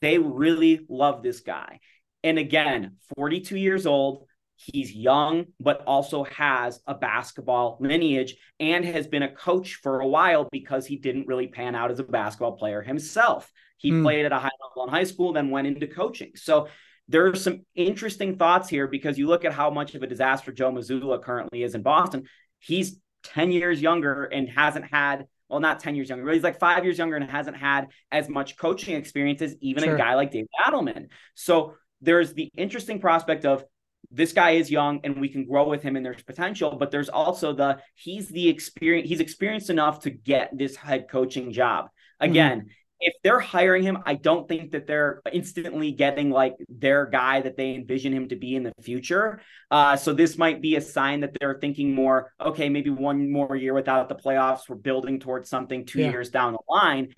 They 0.00 0.18
really 0.18 0.80
love 0.88 1.22
this 1.22 1.40
guy. 1.40 1.80
And 2.24 2.38
again, 2.38 2.96
42 3.16 3.56
years 3.56 3.86
old, 3.86 4.26
He's 4.56 4.92
young, 4.92 5.46
but 5.60 5.82
also 5.86 6.24
has 6.24 6.80
a 6.86 6.94
basketball 6.94 7.76
lineage 7.80 8.36
and 8.58 8.84
has 8.84 9.06
been 9.06 9.22
a 9.22 9.32
coach 9.32 9.74
for 9.74 10.00
a 10.00 10.06
while 10.06 10.48
because 10.50 10.86
he 10.86 10.96
didn't 10.96 11.26
really 11.26 11.46
pan 11.46 11.74
out 11.74 11.90
as 11.90 11.98
a 11.98 12.04
basketball 12.04 12.52
player 12.52 12.82
himself. 12.82 13.52
He 13.76 13.90
mm. 13.90 14.02
played 14.02 14.24
at 14.24 14.32
a 14.32 14.38
high 14.38 14.50
level 14.62 14.88
in 14.88 14.94
high 14.94 15.04
school, 15.04 15.32
then 15.32 15.50
went 15.50 15.66
into 15.66 15.86
coaching. 15.86 16.32
So 16.36 16.68
there 17.08 17.26
are 17.26 17.36
some 17.36 17.66
interesting 17.74 18.36
thoughts 18.36 18.68
here 18.68 18.88
because 18.88 19.18
you 19.18 19.28
look 19.28 19.44
at 19.44 19.52
how 19.52 19.70
much 19.70 19.94
of 19.94 20.02
a 20.02 20.06
disaster 20.06 20.52
Joe 20.52 20.72
Mazzulla 20.72 21.22
currently 21.22 21.62
is 21.62 21.74
in 21.74 21.82
Boston. 21.82 22.24
He's 22.58 22.98
10 23.24 23.52
years 23.52 23.80
younger 23.80 24.24
and 24.24 24.48
hasn't 24.48 24.86
had 24.86 25.26
well, 25.48 25.60
not 25.60 25.80
10 25.80 25.94
years 25.94 26.08
younger, 26.08 26.24
but 26.24 26.34
he's 26.34 26.42
like 26.42 26.58
five 26.58 26.84
years 26.84 26.98
younger 26.98 27.16
and 27.16 27.30
hasn't 27.30 27.56
had 27.56 27.88
as 28.10 28.28
much 28.28 28.56
coaching 28.56 28.96
experience 28.96 29.40
as 29.42 29.54
even 29.60 29.84
sure. 29.84 29.94
a 29.94 29.98
guy 29.98 30.14
like 30.14 30.32
David 30.32 30.48
Adelman. 30.66 31.08
So 31.34 31.74
there's 32.00 32.34
the 32.34 32.50
interesting 32.56 33.00
prospect 33.00 33.44
of 33.44 33.64
this 34.10 34.32
guy 34.32 34.52
is 34.52 34.70
young 34.70 35.00
and 35.04 35.20
we 35.20 35.28
can 35.28 35.44
grow 35.44 35.68
with 35.68 35.82
him 35.82 35.96
and 35.96 36.04
there's 36.04 36.22
potential 36.22 36.76
but 36.76 36.90
there's 36.90 37.08
also 37.08 37.52
the 37.52 37.78
he's 37.94 38.28
the 38.28 38.48
experience 38.48 39.08
he's 39.08 39.20
experienced 39.20 39.70
enough 39.70 40.00
to 40.00 40.10
get 40.10 40.56
this 40.56 40.76
head 40.76 41.06
coaching 41.10 41.52
job 41.52 41.86
mm-hmm. 41.86 42.30
again 42.30 42.60
mm-hmm. 42.60 42.68
if 43.00 43.14
they're 43.22 43.40
hiring 43.40 43.82
him 43.82 43.98
i 44.06 44.14
don't 44.14 44.48
think 44.48 44.72
that 44.72 44.86
they're 44.86 45.20
instantly 45.32 45.92
getting 45.92 46.30
like 46.30 46.54
their 46.68 47.06
guy 47.06 47.40
that 47.40 47.56
they 47.56 47.74
envision 47.74 48.12
him 48.12 48.28
to 48.28 48.36
be 48.36 48.54
in 48.54 48.62
the 48.62 48.72
future 48.82 49.40
uh, 49.70 49.96
so 49.96 50.12
this 50.12 50.38
might 50.38 50.62
be 50.62 50.76
a 50.76 50.80
sign 50.80 51.20
that 51.20 51.36
they're 51.38 51.58
thinking 51.60 51.94
more 51.94 52.32
okay 52.40 52.68
maybe 52.68 52.90
one 52.90 53.30
more 53.30 53.56
year 53.56 53.74
without 53.74 54.08
the 54.08 54.14
playoffs 54.14 54.68
we're 54.68 54.76
building 54.76 55.18
towards 55.18 55.48
something 55.48 55.84
two 55.84 56.00
yeah. 56.00 56.10
years 56.10 56.30
down 56.30 56.52
the 56.52 56.58
line 56.68 57.12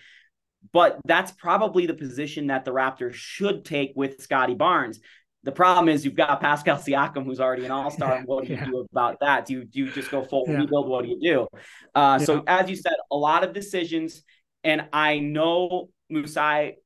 but 0.72 0.98
that's 1.04 1.32
probably 1.32 1.86
the 1.86 1.94
position 1.94 2.48
that 2.48 2.64
the 2.64 2.72
Raptors 2.72 3.14
should 3.14 3.64
take 3.64 3.92
with 3.94 4.20
Scottie 4.20 4.54
Barnes. 4.54 5.00
The 5.44 5.52
problem 5.52 5.88
is 5.88 6.04
you've 6.04 6.16
got 6.16 6.40
Pascal 6.40 6.76
Siakam, 6.76 7.24
who's 7.24 7.40
already 7.40 7.64
an 7.64 7.70
all 7.70 7.90
star. 7.90 8.22
what 8.26 8.44
do 8.44 8.52
you 8.52 8.56
yeah. 8.56 8.66
do 8.66 8.86
about 8.90 9.20
that? 9.20 9.46
Do 9.46 9.54
you, 9.54 9.64
do 9.64 9.80
you 9.80 9.92
just 9.92 10.10
go 10.10 10.24
full 10.24 10.44
yeah. 10.48 10.56
rebuild? 10.56 10.88
What 10.88 11.04
do 11.04 11.10
you 11.10 11.20
do? 11.20 11.46
Uh. 11.94 12.18
So, 12.18 12.42
as 12.46 12.68
you 12.68 12.76
said, 12.76 12.94
a 13.10 13.16
lot 13.16 13.44
of 13.44 13.52
decisions. 13.52 14.22
And 14.64 14.88
I 14.92 15.20
know 15.20 15.88
Masai 16.10 16.76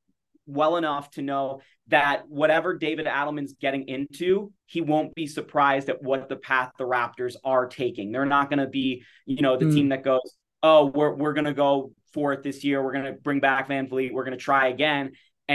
well 0.45 0.77
enough 0.77 1.09
to 1.11 1.21
know 1.21 1.61
that 1.87 2.27
whatever 2.27 2.77
David 2.77 3.05
Adelman's 3.05 3.53
getting 3.59 3.87
into, 3.87 4.51
he 4.65 4.81
won't 4.81 5.13
be 5.15 5.27
surprised 5.27 5.89
at 5.89 6.01
what 6.01 6.29
the 6.29 6.35
path 6.35 6.71
the 6.77 6.85
Raptors 6.85 7.35
are 7.43 7.67
taking. 7.67 8.11
They're 8.11 8.25
not 8.25 8.49
going 8.49 8.59
to 8.59 8.67
be, 8.67 9.03
you 9.25 9.41
know, 9.41 9.57
the 9.57 9.65
mm. 9.65 9.73
team 9.73 9.89
that 9.89 10.03
goes, 10.03 10.37
oh, 10.61 10.85
we're, 10.85 11.13
we're 11.13 11.33
going 11.33 11.45
to 11.45 11.53
go 11.53 11.91
for 12.13 12.33
it 12.33 12.43
this 12.43 12.63
year. 12.63 12.83
We're 12.83 12.93
going 12.93 13.05
to 13.05 13.13
bring 13.13 13.39
back 13.39 13.67
VanVleet. 13.67 14.13
We're 14.13 14.23
going 14.23 14.37
to 14.37 14.43
try 14.43 14.67
again 14.67 15.11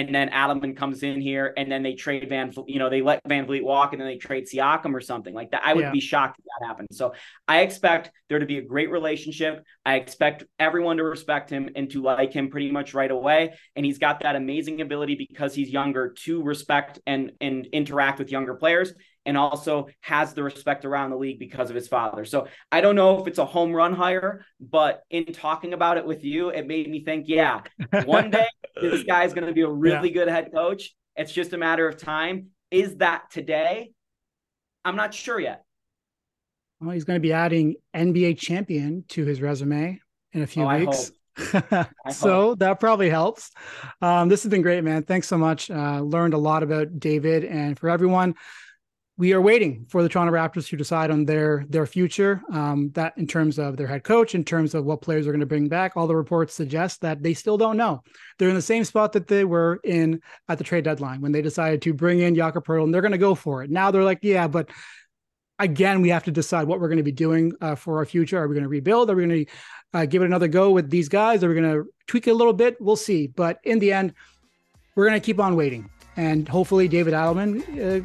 and 0.07 0.15
then 0.15 0.31
Adelman 0.31 0.77
comes 0.77 1.03
in 1.03 1.21
here, 1.21 1.53
and 1.57 1.71
then 1.71 1.83
they 1.83 1.95
trade 1.95 2.29
Van, 2.29 2.53
you 2.67 2.79
know, 2.79 2.89
they 2.89 3.03
let 3.03 3.23
VanVleet 3.25 3.63
walk, 3.63 3.93
and 3.93 4.01
then 4.01 4.09
they 4.09 4.17
trade 4.17 4.47
Siakam 4.47 4.95
or 4.95 5.01
something 5.01 5.35
like 5.35 5.51
that. 5.51 5.63
I 5.65 5.75
would 5.75 5.83
yeah. 5.83 5.91
be 5.91 6.01
shocked 6.01 6.39
if 6.39 6.45
that 6.45 6.67
happened. 6.67 6.89
So 6.93 7.15
I 7.47 7.61
expect 7.61 8.11
there 8.29 8.39
to 8.39 8.47
be 8.47 8.59
a 8.59 8.63
great 8.63 8.91
relationship. 8.91 9.65
I 9.85 9.97
expect 9.97 10.45
everyone 10.59 10.99
to 10.99 11.05
respect 11.05 11.51
him 11.51 11.71
and 11.75 11.91
to 11.91 12.03
like 12.03 12.33
him 12.33 12.51
pretty 12.51 12.71
much 12.71 12.95
right 12.95 13.11
away. 13.11 13.55
And 13.75 13.85
he's 13.85 13.99
got 13.99 14.21
that 14.21 14.37
amazing 14.37 14.81
ability 14.81 15.15
because 15.15 15.55
he's 15.55 15.71
younger 15.71 16.15
to 16.25 16.43
respect 16.43 16.99
and 17.07 17.33
and 17.41 17.67
interact 17.67 18.19
with 18.19 18.31
younger 18.31 18.55
players 18.55 18.93
and 19.27 19.37
also 19.37 19.89
has 20.01 20.35
the 20.35 20.43
respect 20.43 20.85
around 20.85 21.11
the 21.11 21.17
league 21.17 21.39
because 21.39 21.71
of 21.71 21.77
his 21.77 21.89
father. 21.89 22.25
So 22.25 22.47
I 22.73 22.81
don't 22.81 22.97
know 22.97 23.21
if 23.21 23.27
it's 23.27 23.39
a 23.39 23.45
home 23.45 23.73
run 23.73 23.95
hire, 23.95 24.45
but 24.61 25.03
in 25.11 25.27
talking 25.27 25.73
about 25.73 25.99
it 25.99 26.07
with 26.07 26.25
you, 26.25 26.51
it 26.51 26.67
made 26.67 26.91
me 26.91 27.05
think, 27.05 27.27
yeah, 27.29 27.63
one 28.05 28.31
day 28.31 28.47
this 28.81 29.03
guy 29.05 29.25
is 29.25 29.35
going 29.35 29.47
to 29.47 29.53
be 29.53 29.63
a 29.63 29.69
really 29.69 30.09
yeah. 30.09 30.15
good 30.15 30.29
head 30.29 30.51
coach. 30.53 30.95
It's 31.17 31.33
just 31.33 31.53
a 31.53 31.59
matter 31.59 31.87
of 31.87 31.97
time. 31.97 32.49
Is 32.71 32.97
that 32.97 33.31
today? 33.31 33.93
I'm 34.85 34.97
not 34.97 35.13
sure 35.13 35.41
yet. 35.41 35.65
Well, 36.81 36.91
he's 36.91 37.05
going 37.05 37.17
to 37.17 37.21
be 37.21 37.33
adding 37.33 37.75
NBA 37.95 38.39
champion 38.39 39.05
to 39.09 39.25
his 39.25 39.41
resume 39.41 40.01
in 40.33 40.43
a 40.43 40.47
few 40.47 40.63
oh, 40.63 40.79
weeks. 40.79 41.11
so 42.11 42.55
that 42.57 42.81
probably 42.81 43.11
helps. 43.11 43.51
Um, 44.01 44.29
this 44.29 44.43
has 44.43 44.51
been 44.51 44.63
great, 44.63 44.83
man. 44.85 45.03
Thanks 45.03 45.29
so 45.29 45.39
much. 45.39 45.71
Uh, 45.71 46.01
learned 46.01 46.35
a 46.35 46.39
lot 46.39 46.63
about 46.63 46.99
David, 46.99 47.45
and 47.45 47.79
for 47.79 47.89
everyone, 47.89 48.35
we 49.19 49.33
are 49.33 49.41
waiting 49.41 49.85
for 49.89 50.05
the 50.05 50.09
Toronto 50.09 50.33
Raptors 50.33 50.69
to 50.69 50.77
decide 50.77 51.11
on 51.11 51.25
their 51.25 51.67
their 51.69 51.87
future. 51.87 52.41
Um, 52.53 52.91
that 52.95 53.19
in 53.19 53.27
terms 53.27 53.59
of 53.59 53.77
their 53.77 53.89
head 53.89 54.05
coach, 54.05 54.37
in 54.37 54.45
terms 54.45 54.75
of 54.75 54.85
what 54.85 55.03
players 55.03 55.27
are 55.27 55.33
going 55.33 55.41
to 55.41 55.47
bring 55.47 55.69
back. 55.69 55.97
All 55.97 56.07
the 56.07 56.15
reports 56.15 56.55
suggest 56.55 57.01
that 57.01 57.21
they 57.21 57.35
still 57.35 57.59
don't 57.59 57.77
know. 57.77 58.05
They're 58.39 58.49
in 58.49 58.55
the 58.55 58.63
same 58.63 58.85
spot 58.85 59.13
that 59.13 59.27
they 59.27 59.45
were 59.45 59.81
in 59.83 60.23
at 60.49 60.57
the 60.57 60.65
trade 60.65 60.85
deadline 60.85 61.21
when 61.21 61.33
they 61.33 61.43
decided 61.43 61.83
to 61.83 61.93
bring 61.93 62.21
in 62.21 62.37
Jakob 62.37 62.65
Poeltl, 62.65 62.85
and 62.85 62.95
they're 62.95 63.03
going 63.03 63.13
to 63.13 63.19
go 63.19 63.35
for 63.35 63.65
it. 63.65 63.71
Now 63.71 63.91
they're 63.91 64.05
like, 64.05 64.21
yeah, 64.23 64.47
but 64.47 64.71
again, 65.59 66.01
we 66.01 66.11
have 66.11 66.25
to 66.25 66.31
decide 66.31 66.69
what 66.69 66.79
we're 66.81 66.89
going 66.89 66.99
to 66.99 67.03
be 67.03 67.11
doing 67.11 67.53
uh, 67.61 67.75
for 67.75 67.99
our 67.99 68.07
future. 68.07 68.39
Are 68.39 68.47
we 68.47 68.55
going 68.55 68.63
to 68.63 68.69
rebuild? 68.69 69.11
Are 69.11 69.17
we 69.17 69.27
going 69.27 69.45
to 69.45 69.53
uh, 69.95 70.07
give 70.07 70.23
it 70.23 70.27
another 70.27 70.47
go 70.47 70.71
with 70.71 70.91
these 70.91 71.09
guys? 71.09 71.43
Are 71.43 71.49
we 71.49 71.57
going 71.57 71.73
to 71.73 71.91
tweak 72.07 72.29
it 72.29 72.31
a 72.31 72.35
little 72.35 72.53
bit? 72.53 72.81
We'll 72.81 72.95
see. 72.95 73.27
But 73.27 73.59
in 73.65 73.81
the 73.81 73.93
end, 73.93 74.15
we're 74.95 75.09
going 75.09 75.21
to 75.21 75.25
keep 75.25 75.41
on 75.41 75.57
waiting. 75.57 75.91
And 76.17 76.49
hopefully, 76.49 76.87
David 76.87 77.15
Adelman 77.15 77.63
uh, 78.03 78.05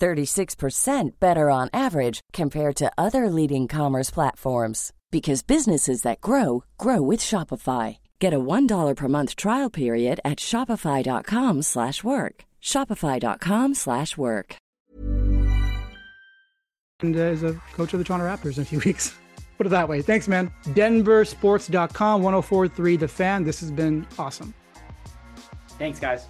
36% 0.00 1.10
better 1.20 1.50
on 1.50 1.68
average 1.72 2.20
compared 2.32 2.76
to 2.76 2.90
other 2.96 3.28
leading 3.28 3.68
commerce 3.68 4.10
platforms 4.10 4.92
because 5.10 5.42
businesses 5.42 6.02
that 6.02 6.20
grow 6.20 6.64
grow 6.78 7.02
with 7.02 7.20
Shopify. 7.20 7.98
Get 8.18 8.32
a 8.32 8.38
$1 8.38 8.96
per 8.96 9.08
month 9.08 9.36
trial 9.36 9.70
period 9.70 10.20
at 10.24 10.38
shopify.com/work. 10.38 12.44
shopify.com/work. 12.62 14.56
And 17.02 17.16
uh, 17.16 17.20
as 17.20 17.42
a 17.42 17.54
coach 17.72 17.94
of 17.94 17.98
the 17.98 18.04
Toronto 18.04 18.26
Raptors 18.26 18.56
in 18.56 18.62
a 18.62 18.66
few 18.66 18.78
weeks. 18.84 19.14
Put 19.56 19.66
it 19.66 19.70
that 19.70 19.88
way. 19.88 20.00
Thanks, 20.00 20.26
man. 20.26 20.50
Denversports.com 20.68 22.22
1043 22.22 22.96
The 22.96 23.08
Fan. 23.08 23.44
This 23.44 23.60
has 23.60 23.70
been 23.70 24.06
awesome. 24.18 24.54
Thanks, 25.78 26.00
guys. 26.00 26.24